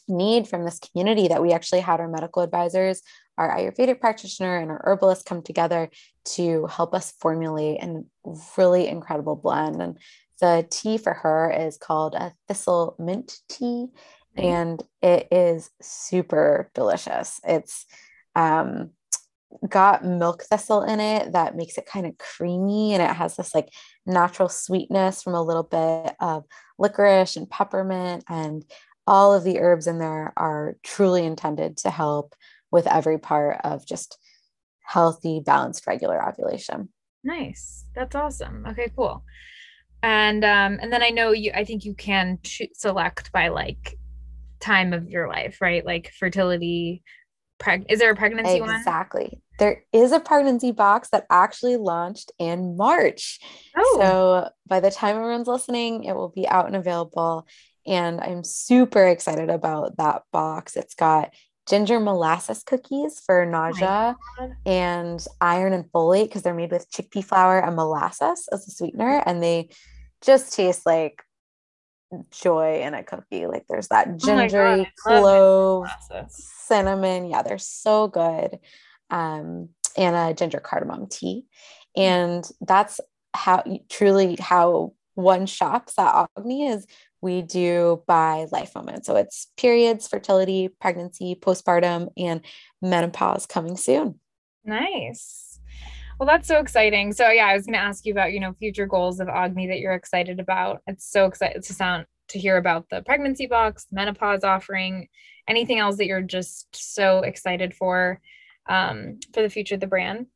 need 0.08 0.48
from 0.48 0.66
this 0.66 0.80
community 0.80 1.28
that 1.28 1.42
we 1.42 1.54
actually 1.54 1.82
had 1.82 2.00
our 2.00 2.08
medical 2.08 2.42
advisors, 2.42 3.02
our 3.38 3.56
Ayurvedic 3.56 4.00
practitioner, 4.00 4.58
and 4.58 4.70
our 4.70 4.82
herbalist 4.84 5.26
come 5.26 5.42
together 5.42 5.90
to 6.26 6.66
help 6.68 6.94
us 6.94 7.14
formulate 7.20 7.82
a 7.82 8.04
really 8.58 8.88
incredible 8.88 9.36
blend. 9.36 9.82
And 9.82 9.98
the 10.40 10.66
tea 10.70 10.98
for 10.98 11.14
her 11.14 11.52
is 11.52 11.78
called 11.78 12.16
a 12.16 12.34
thistle 12.48 12.96
mint 13.00 13.40
tea, 13.50 13.88
and 14.36 14.84
it 15.02 15.28
is 15.32 15.70
super 15.82 16.72
delicious. 16.74 17.40
It's 17.44 17.86
um, 18.36 18.92
got 19.68 20.04
milk 20.04 20.44
thistle 20.44 20.82
in 20.84 21.00
it 21.00 21.34
that 21.34 21.56
makes 21.56 21.78
it 21.78 21.86
kind 21.86 22.06
of 22.06 22.18
creamy 22.18 22.94
and 22.94 23.04
it 23.04 23.16
has 23.16 23.36
this 23.36 23.54
like 23.54 23.70
natural 24.06 24.50
sweetness 24.50 25.24
from 25.24 25.34
a 25.34 25.42
little 25.42 25.64
bit 25.64 26.16
of 26.20 26.46
licorice 26.78 27.38
and 27.38 27.50
peppermint 27.50 28.24
and 28.30 28.66
all 29.06 29.34
of 29.34 29.44
the 29.44 29.60
herbs 29.60 29.88
in 29.88 30.00
there 30.00 30.34
are 30.38 30.76
truly 30.84 31.26
intended 31.26 31.78
to 31.78 31.90
help 31.90 32.36
with 32.72 32.88
every 32.88 33.18
part 33.18 33.60
of 33.64 33.86
just 33.86 34.18
healthy 34.82 35.42
balanced 35.46 35.86
regular 35.88 36.26
ovulation. 36.28 36.90
Nice. 37.24 37.86
That's 37.96 38.16
awesome. 38.16 38.66
Okay 38.68 38.92
cool. 38.96 39.24
And 40.02 40.44
um 40.44 40.80
and 40.82 40.92
then 40.92 41.02
i 41.02 41.10
know 41.10 41.32
you 41.32 41.52
i 41.56 41.64
think 41.64 41.86
you 41.86 41.94
can 41.94 42.40
select 42.74 43.32
by 43.32 43.48
like 43.48 43.98
time 44.60 44.92
of 44.94 45.10
your 45.10 45.28
life 45.28 45.60
right? 45.62 45.86
Like 45.86 46.12
fertility 46.18 47.04
preg 47.60 47.86
is 47.90 48.00
there 48.00 48.12
a 48.12 48.16
pregnancy 48.16 48.56
exactly. 48.56 48.68
one? 48.68 48.76
Exactly 48.80 49.43
there 49.60 49.84
is 49.94 50.12
a 50.12 50.20
pregnancy 50.20 50.72
box 50.72 51.10
that 51.10 51.26
actually 51.30 51.78
launched 51.78 52.32
in 52.40 52.76
March. 52.76 53.40
Oh. 53.76 53.98
So 54.00 54.50
by 54.68 54.80
the 54.80 54.92
time 54.92 55.16
everyone's 55.16 55.48
listening, 55.48 56.04
it 56.06 56.16
will 56.16 56.30
be 56.30 56.48
out 56.48 56.68
and 56.68 56.76
available. 56.76 57.48
And 57.86 58.20
I'm 58.22 58.44
super 58.44 59.06
excited 59.06 59.50
about 59.50 59.98
that 59.98 60.24
box. 60.32 60.76
It's 60.76 60.96
got 60.96 61.32
ginger 61.68 62.00
molasses 62.00 62.62
cookies 62.64 63.22
for 63.26 63.46
nausea 63.46 64.18
oh 64.40 64.52
and 64.66 65.26
iron 65.40 65.72
and 65.72 65.86
folate 65.94 66.26
because 66.26 66.42
they're 66.42 66.54
made 66.54 66.72
with 66.72 66.92
chickpea 66.92 67.24
flour 67.24 67.58
and 67.60 67.78
molasses 67.78 68.50
as 68.52 68.68
a 68.68 68.72
sweetener. 68.72 69.24
And 69.26 69.42
they 69.42 69.70
just 70.22 70.54
taste 70.54 70.86
like 70.86 71.22
joy 72.32 72.82
in 72.82 72.94
a 72.94 73.04
cookie. 73.04 73.46
Like 73.46 73.66
there's 73.70 73.90
that 73.90 74.08
oh 74.10 74.18
gingery 74.18 74.82
oh 74.82 74.86
clove, 74.98 75.88
cinnamon. 76.30 77.30
Yeah, 77.30 77.44
they're 77.44 77.58
so 77.58 78.08
good 78.08 78.60
um, 79.10 79.70
and 79.98 80.16
a 80.16 80.34
ginger 80.34 80.60
cardamom 80.60 81.08
tea. 81.08 81.46
And 81.96 82.48
that's 82.62 83.00
how 83.34 83.64
truly 83.90 84.38
how 84.40 84.94
one 85.16 85.46
shops 85.46 85.98
at 86.00 86.28
Agni 86.38 86.68
is 86.68 86.88
we 87.22 87.42
do 87.42 88.04
by 88.06 88.48
life 88.52 88.76
moment. 88.76 89.06
So 89.06 89.16
it's 89.16 89.48
periods, 89.58 90.08
fertility, 90.08 90.70
pregnancy, 90.82 91.36
postpartum, 91.40 92.10
and 92.18 92.42
menopause 92.82 93.46
coming 93.46 93.78
soon. 93.78 94.20
Nice. 94.66 95.60
Well, 96.20 96.28
that's 96.28 96.48
so 96.48 96.60
exciting. 96.60 97.14
So 97.14 97.30
yeah, 97.30 97.48
I 97.48 97.56
was 97.56 97.66
going 97.66 97.74
to 97.74 97.80
ask 97.80 98.06
you 98.06 98.14
about, 98.14 98.34
you 98.34 98.40
know, 98.40 98.54
future 98.54 98.86
goals 98.86 99.20
of 99.20 99.30
Agni 99.30 99.68
that 99.68 99.80
you're 99.80 99.94
excited 99.94 100.40
about. 100.40 100.82
It's 100.88 101.10
so 101.10 101.26
excited 101.26 101.64
to 101.64 101.74
sound 101.74 102.06
to 102.30 102.40
hear 102.40 102.58
about 102.58 102.90
the 102.90 103.02
pregnancy 103.02 103.48
box, 103.48 103.88
menopause 103.92 104.44
offering, 104.44 105.08
anything 105.48 105.80
else 105.80 105.98
that 105.98 106.06
you're 106.06 106.22
just 106.22 106.68
so 106.74 107.20
excited 107.20 107.74
for 107.74 108.20
um, 108.68 109.20
for 109.34 109.42
the 109.42 109.50
future 109.50 109.76
of 109.76 109.82
the 109.82 109.88
brand? 109.88 110.28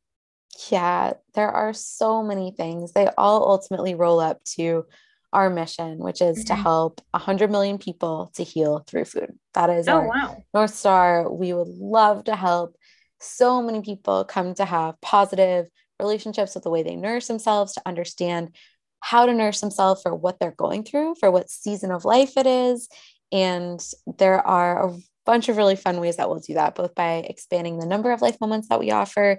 Yeah, 0.70 1.14
there 1.34 1.50
are 1.50 1.72
so 1.72 2.22
many 2.22 2.50
things. 2.50 2.92
They 2.92 3.08
all 3.16 3.48
ultimately 3.48 3.94
roll 3.94 4.20
up 4.20 4.42
to 4.56 4.86
our 5.32 5.50
mission, 5.50 5.98
which 5.98 6.20
is 6.20 6.38
mm-hmm. 6.38 6.46
to 6.46 6.54
help 6.54 7.00
100 7.10 7.50
million 7.50 7.78
people 7.78 8.32
to 8.34 8.42
heal 8.42 8.84
through 8.86 9.04
food. 9.04 9.38
That 9.54 9.70
is 9.70 9.88
oh, 9.88 9.98
our 9.98 10.08
wow. 10.08 10.44
North 10.54 10.74
Star. 10.74 11.30
We 11.30 11.52
would 11.52 11.68
love 11.68 12.24
to 12.24 12.36
help 12.36 12.76
so 13.20 13.62
many 13.62 13.82
people 13.82 14.24
come 14.24 14.54
to 14.54 14.64
have 14.64 15.00
positive 15.00 15.68
relationships 16.00 16.54
with 16.54 16.64
the 16.64 16.70
way 16.70 16.82
they 16.82 16.96
nourish 16.96 17.26
themselves, 17.26 17.74
to 17.74 17.82
understand 17.84 18.54
how 19.00 19.26
to 19.26 19.34
nourish 19.34 19.60
themselves 19.60 20.02
for 20.02 20.14
what 20.14 20.38
they're 20.38 20.52
going 20.52 20.84
through, 20.84 21.16
for 21.16 21.30
what 21.30 21.50
season 21.50 21.90
of 21.90 22.04
life 22.04 22.36
it 22.36 22.46
is. 22.46 22.88
And 23.30 23.84
there 24.18 24.44
are 24.46 24.88
a 24.88 24.98
bunch 25.28 25.50
of 25.50 25.58
really 25.58 25.76
fun 25.76 26.00
ways 26.00 26.16
that 26.16 26.30
we'll 26.30 26.40
do 26.40 26.54
that, 26.54 26.74
both 26.74 26.94
by 26.94 27.16
expanding 27.16 27.78
the 27.78 27.86
number 27.86 28.12
of 28.12 28.22
life 28.22 28.40
moments 28.40 28.68
that 28.68 28.80
we 28.80 28.90
offer 28.90 29.38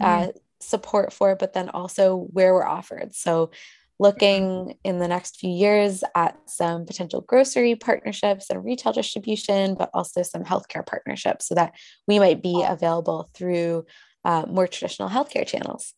mm-hmm. 0.00 0.28
uh, 0.28 0.32
support 0.60 1.10
for, 1.10 1.34
but 1.36 1.54
then 1.54 1.70
also 1.70 2.28
where 2.32 2.52
we're 2.52 2.66
offered. 2.66 3.14
So, 3.14 3.50
looking 3.98 4.74
in 4.84 4.98
the 4.98 5.06
next 5.06 5.38
few 5.38 5.50
years 5.50 6.02
at 6.14 6.36
some 6.46 6.84
potential 6.84 7.20
grocery 7.20 7.76
partnerships 7.76 8.50
and 8.50 8.64
retail 8.64 8.92
distribution, 8.92 9.74
but 9.74 9.90
also 9.94 10.22
some 10.22 10.42
healthcare 10.42 10.84
partnerships 10.84 11.46
so 11.46 11.54
that 11.54 11.72
we 12.08 12.18
might 12.18 12.42
be 12.42 12.64
available 12.68 13.30
through 13.32 13.86
uh, 14.24 14.44
more 14.48 14.66
traditional 14.66 15.08
healthcare 15.08 15.46
channels. 15.46 15.94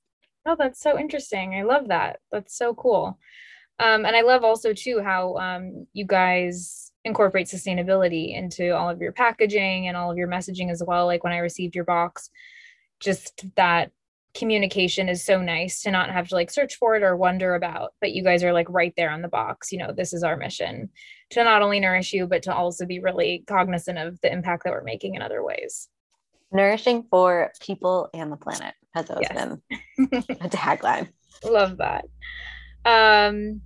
Oh, 0.47 0.55
that's 0.59 0.81
so 0.81 0.99
interesting. 0.99 1.55
I 1.55 1.63
love 1.63 1.89
that. 1.89 2.19
That's 2.31 2.57
so 2.57 2.75
cool. 2.75 3.19
Um, 3.79 4.05
and 4.05 4.15
I 4.15 4.21
love 4.21 4.45
also 4.45 4.75
too 4.75 5.01
how 5.03 5.37
um, 5.37 5.87
you 5.93 6.05
guys 6.05 6.84
incorporate 7.05 7.47
sustainability 7.47 8.37
into 8.37 8.75
all 8.75 8.89
of 8.89 9.01
your 9.01 9.13
packaging 9.13 9.89
and 9.89 9.97
all 9.97 10.11
of 10.11 10.17
your 10.17 10.29
messaging 10.29 10.71
as 10.71 10.83
well. 10.87 11.07
Like 11.07 11.23
when 11.23 11.33
I 11.33 11.39
received 11.39 11.75
your 11.75 11.85
box, 11.85 12.31
just 13.01 13.45
that 13.57 13.91
communication 14.35 15.09
is 15.09 15.25
so 15.25 15.41
nice 15.41 15.83
to 15.83 15.91
not 15.91 16.11
have 16.11 16.29
to 16.29 16.35
like 16.35 16.51
search 16.51 16.77
for 16.77 16.97
it 16.97 17.05
or 17.05 17.17
wonder 17.17 17.55
about 17.55 17.93
but 18.01 18.13
you 18.13 18.23
guys 18.23 18.43
are 18.43 18.53
like 18.53 18.67
right 18.69 18.93
there 18.97 19.11
on 19.11 19.23
the 19.23 19.29
box 19.29 19.71
you 19.71 19.79
know 19.79 19.93
this 19.93 20.13
is 20.13 20.25
our 20.25 20.37
mission 20.37 20.89
to 21.31 21.45
not 21.45 21.63
only 21.63 21.79
nourish 21.79 22.13
you 22.13 22.27
but 22.27 22.43
to 22.43 22.53
also 22.53 22.85
be 22.85 22.99
really 22.99 23.45
cognizant 23.47 23.97
of 23.97 24.21
the 24.23 24.33
impact 24.33 24.65
that 24.65 24.73
we're 24.73 24.83
making 24.83 25.15
in 25.15 25.23
other 25.23 25.45
ways 25.45 25.89
nourishing 26.51 27.05
for 27.11 27.53
people 27.61 28.09
and 28.13 28.33
the 28.33 28.37
planet 28.37 28.75
has 28.93 29.09
always 29.09 29.29
yes. 29.31 29.57
been 29.97 30.09
a 30.41 30.49
tagline 30.49 31.09
love 31.45 31.77
that 31.77 32.05
um 32.85 33.61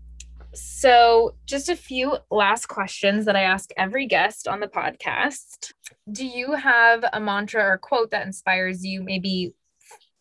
so 0.54 1.34
just 1.46 1.68
a 1.68 1.76
few 1.76 2.16
last 2.30 2.66
questions 2.66 3.24
that 3.24 3.36
i 3.36 3.42
ask 3.42 3.70
every 3.76 4.06
guest 4.06 4.48
on 4.48 4.60
the 4.60 4.66
podcast 4.66 5.72
do 6.10 6.26
you 6.26 6.52
have 6.52 7.04
a 7.12 7.20
mantra 7.20 7.62
or 7.62 7.78
quote 7.78 8.10
that 8.10 8.26
inspires 8.26 8.84
you 8.84 9.02
maybe 9.02 9.54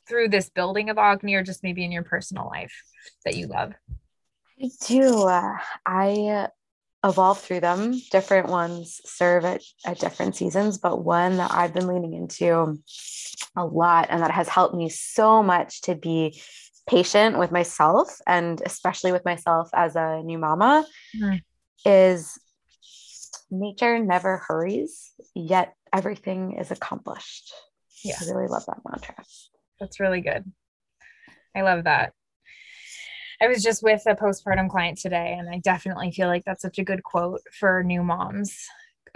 through 0.07 0.29
this 0.29 0.49
building 0.49 0.89
of 0.89 0.97
Agni 0.97 1.35
or 1.35 1.43
just 1.43 1.63
maybe 1.63 1.83
in 1.83 1.91
your 1.91 2.03
personal 2.03 2.47
life 2.47 2.83
that 3.25 3.35
you 3.35 3.47
love? 3.47 3.73
I 4.61 4.69
do. 4.87 5.23
Uh, 5.23 5.57
I 5.85 6.47
evolve 7.03 7.39
through 7.39 7.59
them. 7.59 7.93
Different 8.11 8.47
ones 8.47 9.01
serve 9.05 9.45
at, 9.45 9.61
at 9.85 9.99
different 9.99 10.35
seasons, 10.35 10.77
but 10.77 11.03
one 11.03 11.37
that 11.37 11.51
I've 11.53 11.73
been 11.73 11.87
leaning 11.87 12.13
into 12.13 12.77
a 13.55 13.65
lot 13.65 14.07
and 14.09 14.21
that 14.21 14.31
has 14.31 14.47
helped 14.47 14.75
me 14.75 14.89
so 14.89 15.43
much 15.43 15.81
to 15.81 15.95
be 15.95 16.41
patient 16.87 17.37
with 17.37 17.51
myself 17.51 18.19
and 18.25 18.61
especially 18.65 19.11
with 19.11 19.25
myself 19.25 19.69
as 19.73 19.95
a 19.95 20.21
new 20.23 20.37
mama 20.37 20.85
mm-hmm. 21.15 21.37
is 21.85 22.39
nature 23.51 23.99
never 23.99 24.37
hurries, 24.47 25.11
yet 25.35 25.73
everything 25.93 26.57
is 26.59 26.71
accomplished. 26.71 27.53
Yeah. 28.03 28.15
I 28.21 28.25
really 28.25 28.47
love 28.47 28.65
that 28.67 28.79
mantra. 28.89 29.15
That's 29.79 29.99
really 29.99 30.21
good. 30.21 30.51
I 31.55 31.61
love 31.61 31.85
that. 31.85 32.13
I 33.41 33.47
was 33.47 33.61
just 33.61 33.83
with 33.83 34.01
a 34.07 34.15
postpartum 34.15 34.69
client 34.69 34.97
today, 34.97 35.35
and 35.37 35.49
I 35.49 35.59
definitely 35.59 36.11
feel 36.11 36.27
like 36.27 36.43
that's 36.45 36.61
such 36.61 36.79
a 36.79 36.83
good 36.83 37.03
quote 37.03 37.41
for 37.51 37.83
new 37.83 38.03
moms 38.03 38.65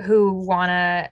who 0.03 0.33
want 0.33 0.69
to, 0.69 1.09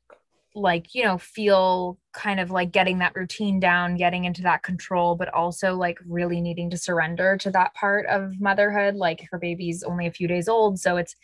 like, 0.55 0.93
you 0.93 1.03
know, 1.03 1.17
feel 1.17 1.97
kind 2.13 2.39
of 2.39 2.51
like 2.51 2.71
getting 2.71 2.99
that 2.99 3.15
routine 3.15 3.59
down, 3.59 3.95
getting 3.95 4.25
into 4.25 4.41
that 4.41 4.63
control, 4.63 5.15
but 5.15 5.33
also 5.33 5.75
like 5.75 5.99
really 6.07 6.41
needing 6.41 6.69
to 6.71 6.77
surrender 6.77 7.37
to 7.37 7.51
that 7.51 7.73
part 7.73 8.05
of 8.07 8.39
motherhood. 8.39 8.95
Like, 8.95 9.27
her 9.31 9.37
baby's 9.37 9.83
only 9.83 10.07
a 10.07 10.11
few 10.11 10.27
days 10.27 10.49
old. 10.49 10.79
So 10.79 10.97
it's, 10.97 11.15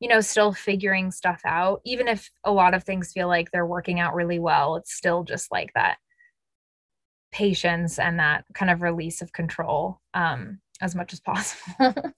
you 0.00 0.08
know, 0.08 0.20
still 0.20 0.52
figuring 0.52 1.10
stuff 1.10 1.40
out. 1.44 1.80
Even 1.84 2.08
if 2.08 2.30
a 2.44 2.52
lot 2.52 2.74
of 2.74 2.84
things 2.84 3.12
feel 3.12 3.28
like 3.28 3.50
they're 3.50 3.66
working 3.66 4.00
out 4.00 4.14
really 4.14 4.38
well, 4.38 4.76
it's 4.76 4.94
still 4.94 5.24
just 5.24 5.52
like 5.52 5.70
that 5.74 5.98
patience 7.32 7.98
and 7.98 8.18
that 8.18 8.44
kind 8.54 8.70
of 8.70 8.80
release 8.80 9.20
of 9.20 9.32
control 9.32 10.00
um, 10.14 10.60
as 10.80 10.94
much 10.94 11.12
as 11.12 11.20
possible. 11.20 11.94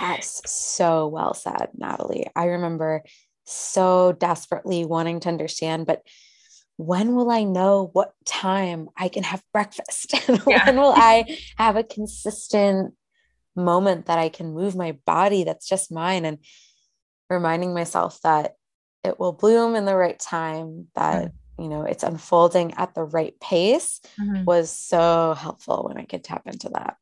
Yes, 0.00 0.40
so 0.46 1.06
well 1.06 1.34
said, 1.34 1.68
Natalie. 1.74 2.26
I 2.34 2.46
remember 2.46 3.02
so 3.46 4.12
desperately 4.12 4.84
wanting 4.84 5.20
to 5.20 5.28
understand, 5.28 5.86
but 5.86 6.02
when 6.76 7.14
will 7.14 7.30
I 7.30 7.44
know 7.44 7.88
what 7.92 8.12
time 8.26 8.88
I 8.96 9.08
can 9.08 9.22
have 9.22 9.42
breakfast? 9.52 10.14
Yeah. 10.46 10.66
when 10.66 10.76
will 10.76 10.94
I 10.94 11.24
have 11.56 11.76
a 11.76 11.84
consistent 11.84 12.94
moment 13.54 14.06
that 14.06 14.18
I 14.18 14.28
can 14.28 14.52
move 14.52 14.76
my 14.76 14.92
body 15.06 15.44
that's 15.44 15.68
just 15.68 15.90
mine? 15.90 16.24
And 16.24 16.38
reminding 17.30 17.72
myself 17.74 18.20
that 18.22 18.56
it 19.02 19.18
will 19.18 19.32
bloom 19.32 19.74
in 19.74 19.84
the 19.84 19.96
right 19.96 20.18
time, 20.18 20.88
that 20.94 21.26
mm 21.26 21.32
you 21.58 21.68
know 21.68 21.82
it's 21.82 22.02
unfolding 22.02 22.74
at 22.74 22.94
the 22.94 23.02
right 23.02 23.38
pace 23.40 24.00
mm-hmm. 24.20 24.44
was 24.44 24.70
so 24.70 25.34
helpful 25.34 25.86
when 25.88 25.96
i 25.96 26.04
could 26.04 26.22
tap 26.22 26.42
into 26.46 26.68
that 26.68 26.96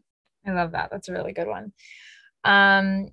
i 0.47 0.53
love 0.53 0.73
that 0.73 0.91
that's 0.91 1.09
a 1.09 1.13
really 1.13 1.33
good 1.33 1.49
one 1.49 1.73
um 2.45 3.09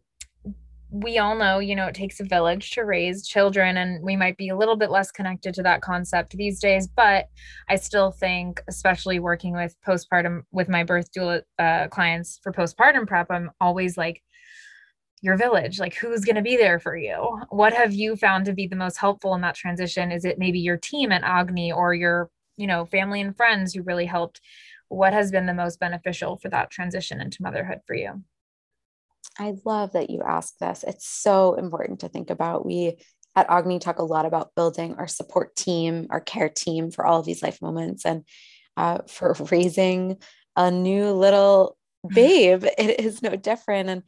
we 0.92 1.18
all 1.18 1.36
know 1.36 1.60
you 1.60 1.76
know 1.76 1.88
it 1.88 1.96
takes 1.96 2.20
a 2.20 2.26
village 2.26 2.72
to 2.72 2.82
raise 2.82 3.26
children 3.26 3.78
and 3.78 4.04
we 4.04 4.18
might 4.18 4.36
be 4.36 4.50
a 4.50 4.58
little 4.58 4.76
bit 4.76 4.92
less 4.92 5.10
connected 5.10 5.54
to 5.54 5.64
that 5.64 5.82
concept 5.82 6.36
these 6.36 6.60
days 6.60 6.86
but 6.86 7.30
i 7.70 7.76
still 7.76 8.12
think 8.12 8.62
especially 8.68 9.18
working 9.18 9.54
with 9.54 9.76
postpartum 9.88 10.42
with 10.52 10.68
my 10.68 10.84
birth 10.84 11.10
doula 11.16 11.42
uh, 11.60 11.88
clients 11.88 12.40
for 12.44 12.52
postpartum 12.52 13.08
prep 13.08 13.28
i'm 13.32 13.50
always 13.62 13.98
like 13.98 14.22
your 15.22 15.38
village 15.38 15.80
like 15.80 15.96
who's 15.96 16.26
going 16.26 16.36
to 16.36 16.42
be 16.42 16.58
there 16.58 16.80
for 16.80 16.98
you? 16.98 17.40
What 17.50 17.74
have 17.74 17.94
you 17.94 18.16
found 18.16 18.46
to 18.46 18.54
be 18.54 18.68
the 18.68 18.76
most 18.76 18.98
helpful 18.98 19.36
in 19.36 19.42
that 19.42 19.56
transition? 19.56 20.12
Is 20.12 20.26
it 20.26 20.40
maybe 20.40 20.60
your 20.60 20.78
team 20.78 21.12
at 21.12 21.24
agni 21.24 21.72
or 21.72 21.94
your 21.94 22.30
you 22.58 22.68
know 22.68 22.86
family 22.86 23.22
and 23.22 23.36
friends 23.36 23.74
who 23.74 23.84
really 23.84 24.08
helped? 24.08 24.42
What 24.90 25.14
has 25.14 25.32
been 25.32 25.46
the 25.46 25.54
most 25.54 25.80
beneficial 25.80 26.38
for 26.38 26.50
that 26.50 26.72
transition 26.72 27.22
into 27.22 27.42
motherhood 27.42 27.82
for 27.86 27.96
you 27.96 28.24
i 29.40 29.54
love 29.66 29.94
that 29.94 30.10
you 30.10 30.22
ask 30.26 30.58
this. 30.58 30.84
It's 30.88 31.08
so 31.08 31.54
important 31.54 32.02
to 32.02 32.10
think 32.10 32.30
about. 32.30 32.66
We 32.66 32.98
at 33.36 33.50
agni 33.50 33.80
talk 33.80 34.00
a 34.00 34.04
lot 34.04 34.26
about 34.26 34.54
building 34.56 34.96
our 34.96 35.08
support 35.08 35.56
team 35.56 36.08
our 36.10 36.20
care 36.20 36.50
team 36.50 36.92
for 36.92 37.06
all 37.06 37.22
of 37.22 37.26
these 37.26 37.42
life 37.42 37.62
moments 37.62 38.06
and 38.06 38.26
uh, 38.76 39.00
for 39.08 39.36
raising 39.50 40.18
a 40.56 40.70
new 40.70 41.12
little 41.12 41.78
babe. 42.08 42.66
It 42.78 43.00
is 43.00 43.22
no 43.22 43.36
different. 43.36 43.90
And 43.90 44.04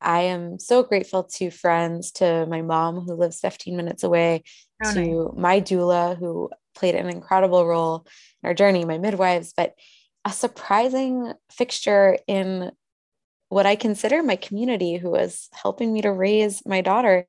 I 0.00 0.22
am 0.22 0.58
so 0.58 0.82
grateful 0.82 1.24
to 1.24 1.50
friends, 1.50 2.12
to 2.12 2.46
my 2.46 2.62
mom 2.62 3.00
who 3.00 3.14
lives 3.14 3.40
15 3.40 3.76
minutes 3.76 4.02
away, 4.02 4.42
oh, 4.84 4.92
to 4.92 5.00
nice. 5.00 5.36
my 5.36 5.60
doula 5.60 6.18
who 6.18 6.50
played 6.74 6.94
an 6.94 7.08
incredible 7.08 7.66
role 7.66 8.06
in 8.42 8.48
our 8.48 8.54
journey, 8.54 8.84
my 8.84 8.98
midwives, 8.98 9.52
but 9.56 9.74
a 10.24 10.30
surprising 10.30 11.32
fixture 11.50 12.18
in 12.26 12.70
what 13.54 13.66
I 13.66 13.76
consider 13.76 14.20
my 14.20 14.34
community 14.34 14.96
who 14.96 15.14
is 15.14 15.48
helping 15.52 15.92
me 15.92 16.02
to 16.02 16.10
raise 16.10 16.66
my 16.66 16.80
daughter 16.80 17.24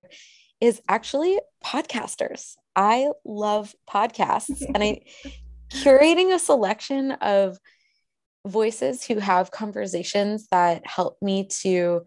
is 0.60 0.82
actually 0.90 1.40
podcasters. 1.64 2.56
I 2.76 3.12
love 3.24 3.76
podcasts 3.88 4.64
and 4.74 4.84
I 4.84 5.02
curating 5.72 6.34
a 6.34 6.40
selection 6.40 7.12
of 7.12 7.60
voices 8.44 9.06
who 9.06 9.20
have 9.20 9.52
conversations 9.52 10.48
that 10.50 10.88
help 10.88 11.18
me 11.22 11.48
to 11.62 12.02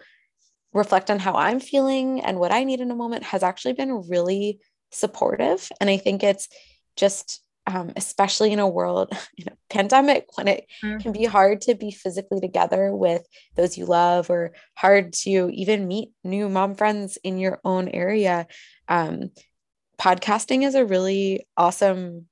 reflect 0.73 1.13
on 1.13 1.21
how 1.21 1.35
I'm 1.35 1.61
feeling 1.61 2.21
and 2.21 2.41
what 2.41 2.51
I 2.51 2.65
need 2.65 2.81
in 2.81 2.91
a 2.91 2.97
moment 2.97 3.23
has 3.23 3.45
actually 3.45 3.75
been 3.75 4.09
really 4.09 4.59
supportive. 4.91 5.69
And 5.81 5.89
I 5.89 5.97
think 5.97 6.25
it's 6.25 6.49
just, 6.97 7.41
um, 7.69 7.93
especially 7.97 8.53
in 8.53 8.59
a 8.59 8.69
world, 8.69 9.13
in 9.37 9.49
a 9.49 9.57
pandemic, 9.69 10.27
when 10.37 10.49
it 10.49 10.67
mm-hmm. 10.83 10.99
can 10.99 11.13
be 11.13 11.25
hard 11.25 11.61
to 11.63 11.75
be 11.75 11.91
physically 11.91 12.41
together 12.41 12.95
with 12.95 13.23
those 13.57 13.77
you 13.77 13.85
love 13.85 14.31
or 14.31 14.53
hard 14.75 15.13
to 15.13 15.51
even 15.53 15.87
meet 15.87 16.11
new 16.25 16.49
mom 16.49 16.75
friends 16.75 17.19
in 17.23 17.39
your 17.39 17.61
own 17.65 17.89
area. 17.89 18.47
Um, 18.89 19.31
podcasting 20.01 20.67
is 20.67 20.75
a 20.75 20.87
really 20.87 21.47
awesome 21.57 22.27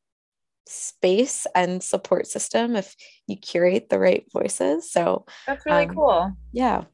space 0.69 1.47
and 1.55 1.83
support 1.83 2.27
system 2.27 2.75
if 2.75 2.97
you 3.27 3.37
curate 3.37 3.91
the 3.91 3.99
right 3.99 4.25
voices. 4.33 4.91
So 4.91 5.27
that's 5.47 5.67
really 5.67 5.85
um, 5.85 5.95
cool. 5.95 6.33
Yeah. 6.53 6.85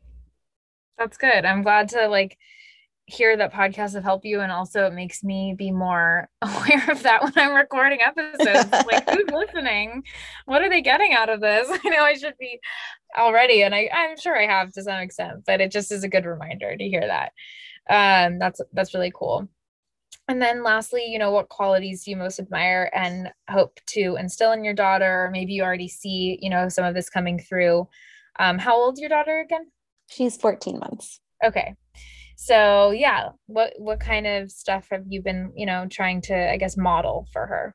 That's 0.99 1.16
good. 1.16 1.45
I'm 1.45 1.62
glad 1.62 1.90
to 1.90 2.09
like 2.09 2.36
hear 3.07 3.36
that 3.36 3.53
podcasts 3.53 3.94
have 3.94 4.05
helped 4.05 4.24
you 4.24 4.40
and 4.40 4.53
also 4.53 4.86
it 4.86 4.92
makes 4.92 5.24
me 5.24 5.55
be 5.57 5.70
more 5.70 6.28
aware 6.42 6.90
of 6.90 7.03
that 7.03 7.22
when 7.22 7.32
I'm 7.36 7.55
recording 7.55 8.00
episodes. 8.00 8.70
like 8.86 9.09
who's 9.11 9.28
listening? 9.32 10.05
What 10.46 10.62
are 10.62 10.68
they 10.68 10.82
getting 10.82 11.12
out 11.12 11.28
of 11.28 11.40
this? 11.40 11.68
I 11.84 11.88
know 11.88 12.03
I 12.03 12.14
should 12.14 12.38
be 12.38 12.61
already 13.18 13.62
and 13.62 13.74
I, 13.74 13.90
I'm 13.92 14.16
sure 14.16 14.38
I 14.38 14.46
have 14.46 14.72
to 14.72 14.82
some 14.82 15.00
extent, 15.00 15.44
but 15.46 15.61
it 15.61 15.70
just 15.70 15.90
is 15.92 16.05
a 16.05 16.09
good 16.09 16.24
reminder 16.24 16.76
to 16.76 16.84
hear 16.84 17.07
that. 17.07 17.32
Um 17.90 18.38
that's 18.38 18.61
that's 18.72 18.94
really 18.94 19.12
cool. 19.14 19.48
And 20.28 20.40
then 20.40 20.62
lastly, 20.62 21.05
you 21.07 21.18
know, 21.18 21.32
what 21.32 21.48
qualities 21.48 22.05
do 22.05 22.12
you 22.12 22.16
most 22.16 22.38
admire 22.38 22.90
and 22.94 23.30
hope 23.50 23.80
to 23.88 24.16
instill 24.18 24.53
in 24.53 24.64
your 24.64 24.74
daughter? 24.74 25.28
Maybe 25.32 25.53
you 25.53 25.64
already 25.64 25.88
see, 25.88 26.38
you 26.40 26.48
know, 26.48 26.68
some 26.68 26.84
of 26.84 26.94
this 26.94 27.11
coming 27.11 27.40
through. 27.40 27.88
Um, 28.38 28.59
how 28.59 28.76
old 28.76 28.94
is 28.94 29.00
your 29.00 29.09
daughter 29.09 29.40
again? 29.40 29.66
She's 30.09 30.36
14 30.36 30.78
months. 30.78 31.20
Okay. 31.44 31.74
So 32.45 32.90
yeah, 32.90 33.28
what 33.47 33.74
what 33.78 34.01
kind 34.01 34.26
of 34.26 34.51
stuff 34.51 34.88
have 34.90 35.05
you 35.09 35.22
been, 35.22 35.53
you 35.55 35.64
know, 35.64 35.86
trying 35.88 36.22
to 36.22 36.51
I 36.51 36.57
guess 36.57 36.76
model 36.76 37.28
for 37.32 37.47
her? 37.47 37.74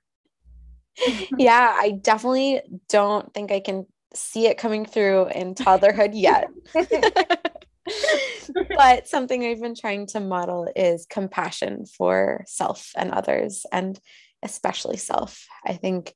yeah, 1.38 1.74
I 1.80 1.91
definitely 1.91 2.59
don't 2.89 3.34
think 3.34 3.49
I 3.49 3.61
can 3.61 3.86
see 4.13 4.47
it 4.47 4.57
coming 4.57 4.86
through 4.86 5.30
in 5.30 5.55
toddlerhood 5.55 6.09
yet. 6.11 6.49
but 8.76 9.07
something 9.07 9.45
I've 9.45 9.61
been 9.61 9.74
trying 9.74 10.05
to 10.07 10.20
model 10.20 10.70
is 10.76 11.05
compassion 11.09 11.86
for 11.86 12.43
self 12.45 12.91
and 12.97 13.11
others, 13.11 13.65
and 13.72 13.97
especially 14.43 14.97
self. 14.97 15.47
I 15.65 15.74
think, 15.74 16.13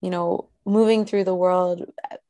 you 0.00 0.10
know, 0.10 0.50
moving 0.64 1.04
through 1.04 1.24
the 1.24 1.34
world 1.34 1.82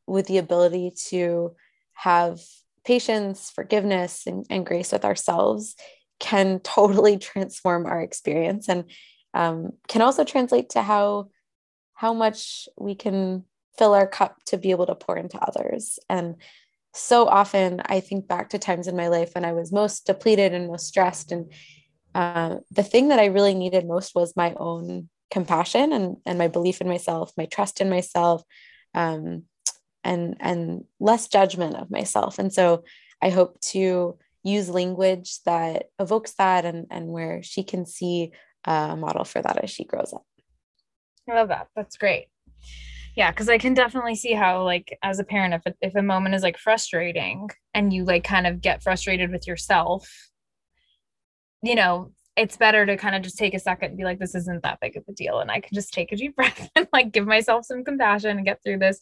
with 0.06 0.28
the 0.28 0.38
ability 0.38 0.92
to 1.08 1.54
have 1.92 2.40
patience, 2.86 3.50
forgiveness, 3.50 4.26
and, 4.26 4.46
and 4.48 4.64
grace 4.64 4.92
with 4.92 5.04
ourselves 5.04 5.74
can 6.20 6.60
totally 6.64 7.18
transform 7.18 7.86
our 7.86 8.00
experience 8.00 8.68
and 8.68 8.84
um, 9.34 9.70
can 9.88 10.00
also 10.02 10.24
translate 10.24 10.70
to 10.70 10.82
how 10.82 11.28
how 11.92 12.12
much 12.12 12.68
we 12.78 12.94
can 12.94 13.44
fill 13.78 13.94
our 13.94 14.06
cup 14.06 14.36
to 14.46 14.56
be 14.56 14.70
able 14.70 14.86
to 14.86 14.94
pour 14.94 15.16
into 15.16 15.38
others 15.38 15.98
and 16.08 16.36
so 16.96 17.26
often 17.26 17.82
I 17.84 18.00
think 18.00 18.26
back 18.26 18.50
to 18.50 18.58
times 18.58 18.88
in 18.88 18.96
my 18.96 19.08
life 19.08 19.34
when 19.34 19.44
I 19.44 19.52
was 19.52 19.70
most 19.70 20.06
depleted 20.06 20.54
and 20.54 20.68
most 20.68 20.86
stressed. 20.86 21.30
And 21.30 21.52
uh, 22.14 22.56
the 22.70 22.82
thing 22.82 23.08
that 23.08 23.18
I 23.18 23.26
really 23.26 23.54
needed 23.54 23.86
most 23.86 24.14
was 24.14 24.34
my 24.34 24.54
own 24.56 25.08
compassion 25.30 25.92
and, 25.92 26.16
and 26.24 26.38
my 26.38 26.48
belief 26.48 26.80
in 26.80 26.88
myself, 26.88 27.32
my 27.36 27.46
trust 27.46 27.80
in 27.80 27.90
myself, 27.90 28.42
um, 28.94 29.44
and, 30.06 30.36
and 30.40 30.84
less 31.00 31.28
judgment 31.28 31.76
of 31.76 31.90
myself. 31.90 32.38
And 32.38 32.52
so 32.52 32.84
I 33.22 33.30
hope 33.30 33.60
to 33.72 34.16
use 34.42 34.68
language 34.70 35.38
that 35.44 35.90
evokes 35.98 36.34
that 36.34 36.64
and, 36.64 36.86
and 36.90 37.08
where 37.08 37.42
she 37.42 37.64
can 37.64 37.84
see 37.84 38.32
a 38.64 38.96
model 38.96 39.24
for 39.24 39.42
that 39.42 39.62
as 39.62 39.70
she 39.70 39.84
grows 39.84 40.12
up. 40.12 40.24
I 41.28 41.34
love 41.34 41.48
that. 41.48 41.68
That's 41.74 41.96
great 41.96 42.28
yeah 43.16 43.30
because 43.30 43.48
i 43.48 43.58
can 43.58 43.74
definitely 43.74 44.14
see 44.14 44.32
how 44.32 44.62
like 44.62 44.96
as 45.02 45.18
a 45.18 45.24
parent 45.24 45.54
if, 45.54 45.74
if 45.80 45.94
a 45.96 46.02
moment 46.02 46.34
is 46.34 46.42
like 46.42 46.58
frustrating 46.58 47.48
and 47.74 47.92
you 47.92 48.04
like 48.04 48.22
kind 48.22 48.46
of 48.46 48.60
get 48.60 48.82
frustrated 48.82 49.32
with 49.32 49.46
yourself 49.46 50.30
you 51.62 51.74
know 51.74 52.12
it's 52.36 52.56
better 52.56 52.84
to 52.84 52.96
kind 52.96 53.16
of 53.16 53.22
just 53.22 53.38
take 53.38 53.54
a 53.54 53.58
second 53.58 53.88
and 53.88 53.96
be 53.96 54.04
like 54.04 54.18
this 54.18 54.34
isn't 54.34 54.62
that 54.62 54.78
big 54.80 54.96
of 54.96 55.04
a 55.08 55.12
deal 55.12 55.40
and 55.40 55.50
i 55.50 55.60
can 55.60 55.74
just 55.74 55.92
take 55.92 56.12
a 56.12 56.16
deep 56.16 56.36
breath 56.36 56.70
and 56.76 56.88
like 56.92 57.12
give 57.12 57.26
myself 57.26 57.64
some 57.64 57.84
compassion 57.84 58.36
and 58.36 58.46
get 58.46 58.62
through 58.62 58.78
this. 58.78 59.00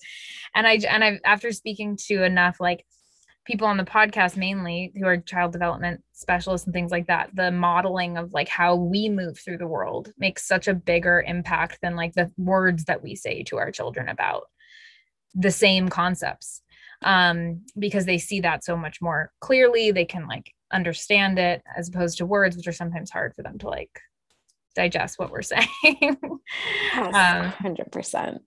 And 0.54 0.66
i 0.66 0.78
and 0.88 1.04
i 1.04 1.20
after 1.24 1.52
speaking 1.52 1.96
to 2.06 2.24
enough 2.24 2.56
like 2.60 2.84
people 3.44 3.66
on 3.66 3.76
the 3.76 3.84
podcast 3.84 4.36
mainly 4.38 4.90
who 4.96 5.04
are 5.04 5.18
child 5.18 5.52
development 5.52 6.02
specialists 6.12 6.66
and 6.66 6.72
things 6.72 6.90
like 6.90 7.06
that 7.08 7.30
the 7.34 7.50
modeling 7.50 8.16
of 8.16 8.32
like 8.32 8.48
how 8.48 8.74
we 8.74 9.08
move 9.08 9.38
through 9.38 9.58
the 9.58 9.66
world 9.66 10.12
makes 10.16 10.46
such 10.46 10.66
a 10.66 10.74
bigger 10.74 11.22
impact 11.26 11.78
than 11.82 11.94
like 11.94 12.14
the 12.14 12.30
words 12.38 12.84
that 12.84 13.02
we 13.02 13.14
say 13.14 13.42
to 13.42 13.58
our 13.58 13.70
children 13.70 14.08
about 14.08 14.44
the 15.34 15.50
same 15.50 15.88
concepts 15.88 16.62
um 17.02 17.60
because 17.78 18.06
they 18.06 18.18
see 18.18 18.40
that 18.40 18.64
so 18.64 18.76
much 18.76 19.02
more 19.02 19.32
clearly. 19.40 19.90
They 19.90 20.04
can 20.04 20.26
like 20.26 20.53
understand 20.72 21.38
it 21.38 21.62
as 21.76 21.88
opposed 21.88 22.18
to 22.18 22.26
words 22.26 22.56
which 22.56 22.66
are 22.66 22.72
sometimes 22.72 23.10
hard 23.10 23.34
for 23.34 23.42
them 23.42 23.58
to 23.58 23.68
like 23.68 24.00
digest 24.74 25.18
what 25.18 25.30
we're 25.30 25.42
saying 25.42 25.66
yes, 25.92 27.14
um, 27.14 27.52
100% 27.62 28.40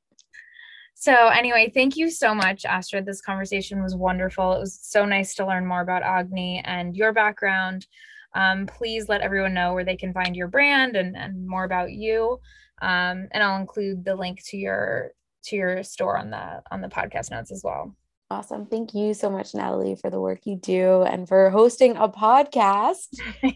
so, 0.99 1.28
anyway, 1.28 1.72
thank 1.72 1.95
you 1.95 2.09
so 2.09 2.34
much, 2.34 2.65
Astrid. 2.65 3.05
This 3.05 3.22
conversation 3.22 3.84
was 3.84 3.95
wonderful. 3.95 4.53
It 4.53 4.59
was 4.59 4.80
so 4.82 5.05
nice 5.05 5.36
to 5.36 5.45
learn 5.45 5.63
more 5.63 5.82
about 5.82 6.01
Agni 6.01 6.59
and 6.65 6.97
your 6.97 7.13
background. 7.13 7.86
Um, 8.34 8.65
please 8.65 9.07
let 9.07 9.22
everyone 9.22 9.53
know 9.53 9.76
where 9.76 9.84
they 9.84 9.95
can 9.95 10.11
find 10.11 10.36
your 10.36 10.47
brand 10.47 10.95
and, 10.95 11.15
and 11.15 11.47
more 11.47 11.65
about 11.65 11.91
you. 11.91 12.39
Um, 12.82 13.28
and 13.32 13.43
I'll 13.43 13.61
include 13.61 14.05
the 14.05 14.15
link 14.15 14.43
to 14.45 14.57
your 14.57 15.11
to 15.43 15.55
your 15.55 15.84
store 15.84 16.18
on 16.18 16.32
the 16.32 16.63
on 16.72 16.82
the 16.82 16.88
podcast 16.88 17.30
notes 17.30 17.51
as 17.51 17.61
well. 17.63 17.95
Awesome. 18.30 18.65
Thank 18.65 18.93
you 18.93 19.13
so 19.13 19.30
much, 19.30 19.55
Natalie, 19.55 19.95
for 19.95 20.09
the 20.09 20.19
work 20.19 20.45
you 20.45 20.57
do 20.57 21.03
and 21.03 21.25
for 21.25 21.49
hosting 21.49 21.95
a 21.95 22.09
podcast 22.09 23.07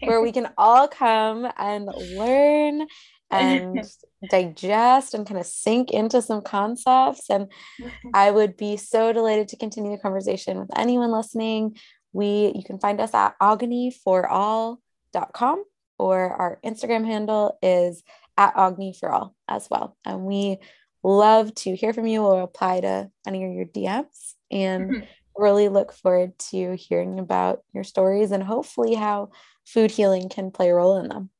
where 0.04 0.22
we 0.22 0.32
can 0.32 0.48
all 0.56 0.88
come 0.88 1.46
and 1.58 1.90
learn 2.16 2.86
and 3.30 3.84
digest 4.30 5.12
and 5.12 5.26
kind 5.26 5.38
of 5.38 5.44
sink 5.44 5.90
into 5.90 6.22
some 6.22 6.40
concepts. 6.40 7.28
And 7.28 7.48
mm-hmm. 7.80 8.08
I 8.14 8.30
would 8.30 8.56
be 8.56 8.78
so 8.78 9.12
delighted 9.12 9.48
to 9.48 9.58
continue 9.58 9.90
the 9.90 9.98
conversation 9.98 10.58
with 10.58 10.70
anyone 10.74 11.12
listening. 11.12 11.76
We 12.14 12.52
you 12.54 12.64
can 12.64 12.78
find 12.78 12.98
us 12.98 13.12
at 13.12 13.38
agniforall.com 13.40 15.64
or 15.98 16.30
our 16.30 16.58
Instagram 16.64 17.04
handle 17.04 17.58
is 17.62 18.02
at 18.38 18.54
Agni 18.56 18.94
for 18.98 19.10
all 19.10 19.34
as 19.48 19.68
well. 19.70 19.98
And 20.06 20.24
we 20.24 20.56
love 21.02 21.54
to 21.56 21.76
hear 21.76 21.92
from 21.92 22.06
you 22.06 22.22
or 22.22 22.40
reply 22.40 22.80
to 22.80 23.10
any 23.26 23.44
of 23.44 23.52
your 23.52 23.66
DMs 23.66 24.32
and 24.52 24.90
mm-hmm. 24.90 25.04
really 25.42 25.68
look 25.68 25.92
forward 25.92 26.38
to 26.50 26.76
hearing 26.76 27.18
about 27.18 27.62
your 27.72 27.84
stories 27.84 28.30
and 28.30 28.42
hopefully 28.42 28.94
how 28.94 29.30
food 29.64 29.90
healing 29.90 30.28
can 30.28 30.50
play 30.50 30.70
a 30.70 30.74
role 30.74 30.98
in 30.98 31.08
them. 31.08 31.30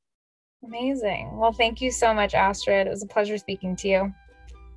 Amazing. 0.64 1.36
Well, 1.36 1.52
thank 1.52 1.80
you 1.80 1.90
so 1.90 2.14
much, 2.14 2.34
Astrid. 2.34 2.86
It 2.86 2.90
was 2.90 3.02
a 3.02 3.08
pleasure 3.08 3.36
speaking 3.36 3.76
to 3.76 3.88
you. 3.88 4.14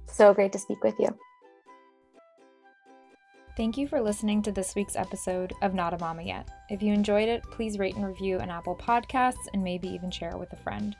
So 0.07 0.33
great 0.33 0.51
to 0.53 0.59
speak 0.59 0.83
with 0.83 0.95
you. 0.99 1.09
Thank 3.55 3.77
you 3.77 3.87
for 3.87 4.01
listening 4.01 4.41
to 4.41 4.51
this 4.51 4.75
week's 4.75 4.97
episode 4.97 5.53
of 5.61 5.73
Not 5.73 5.93
a 5.93 5.97
Mama 5.97 6.23
Yet. 6.23 6.49
If 6.69 6.83
you 6.83 6.91
enjoyed 6.91 7.29
it, 7.29 7.41
please 7.43 7.79
rate 7.79 7.95
and 7.95 8.05
review 8.05 8.39
an 8.39 8.49
Apple 8.49 8.75
Podcasts 8.75 9.47
and 9.53 9.63
maybe 9.63 9.87
even 9.87 10.11
share 10.11 10.31
it 10.31 10.39
with 10.39 10.51
a 10.51 10.57
friend. 10.57 10.93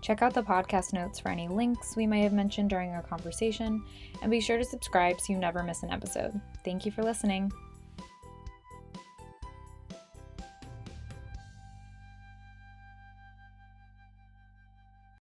Check 0.00 0.22
out 0.22 0.34
the 0.34 0.42
podcast 0.42 0.92
notes 0.92 1.20
for 1.20 1.28
any 1.28 1.48
links 1.48 1.96
we 1.96 2.06
may 2.06 2.22
have 2.22 2.32
mentioned 2.32 2.70
during 2.70 2.90
our 2.90 3.02
conversation, 3.02 3.82
and 4.22 4.30
be 4.30 4.40
sure 4.40 4.58
to 4.58 4.64
subscribe 4.64 5.20
so 5.20 5.32
you 5.32 5.38
never 5.38 5.62
miss 5.62 5.82
an 5.82 5.90
episode. 5.90 6.40
Thank 6.64 6.86
you 6.86 6.92
for 6.92 7.02
listening. 7.02 7.52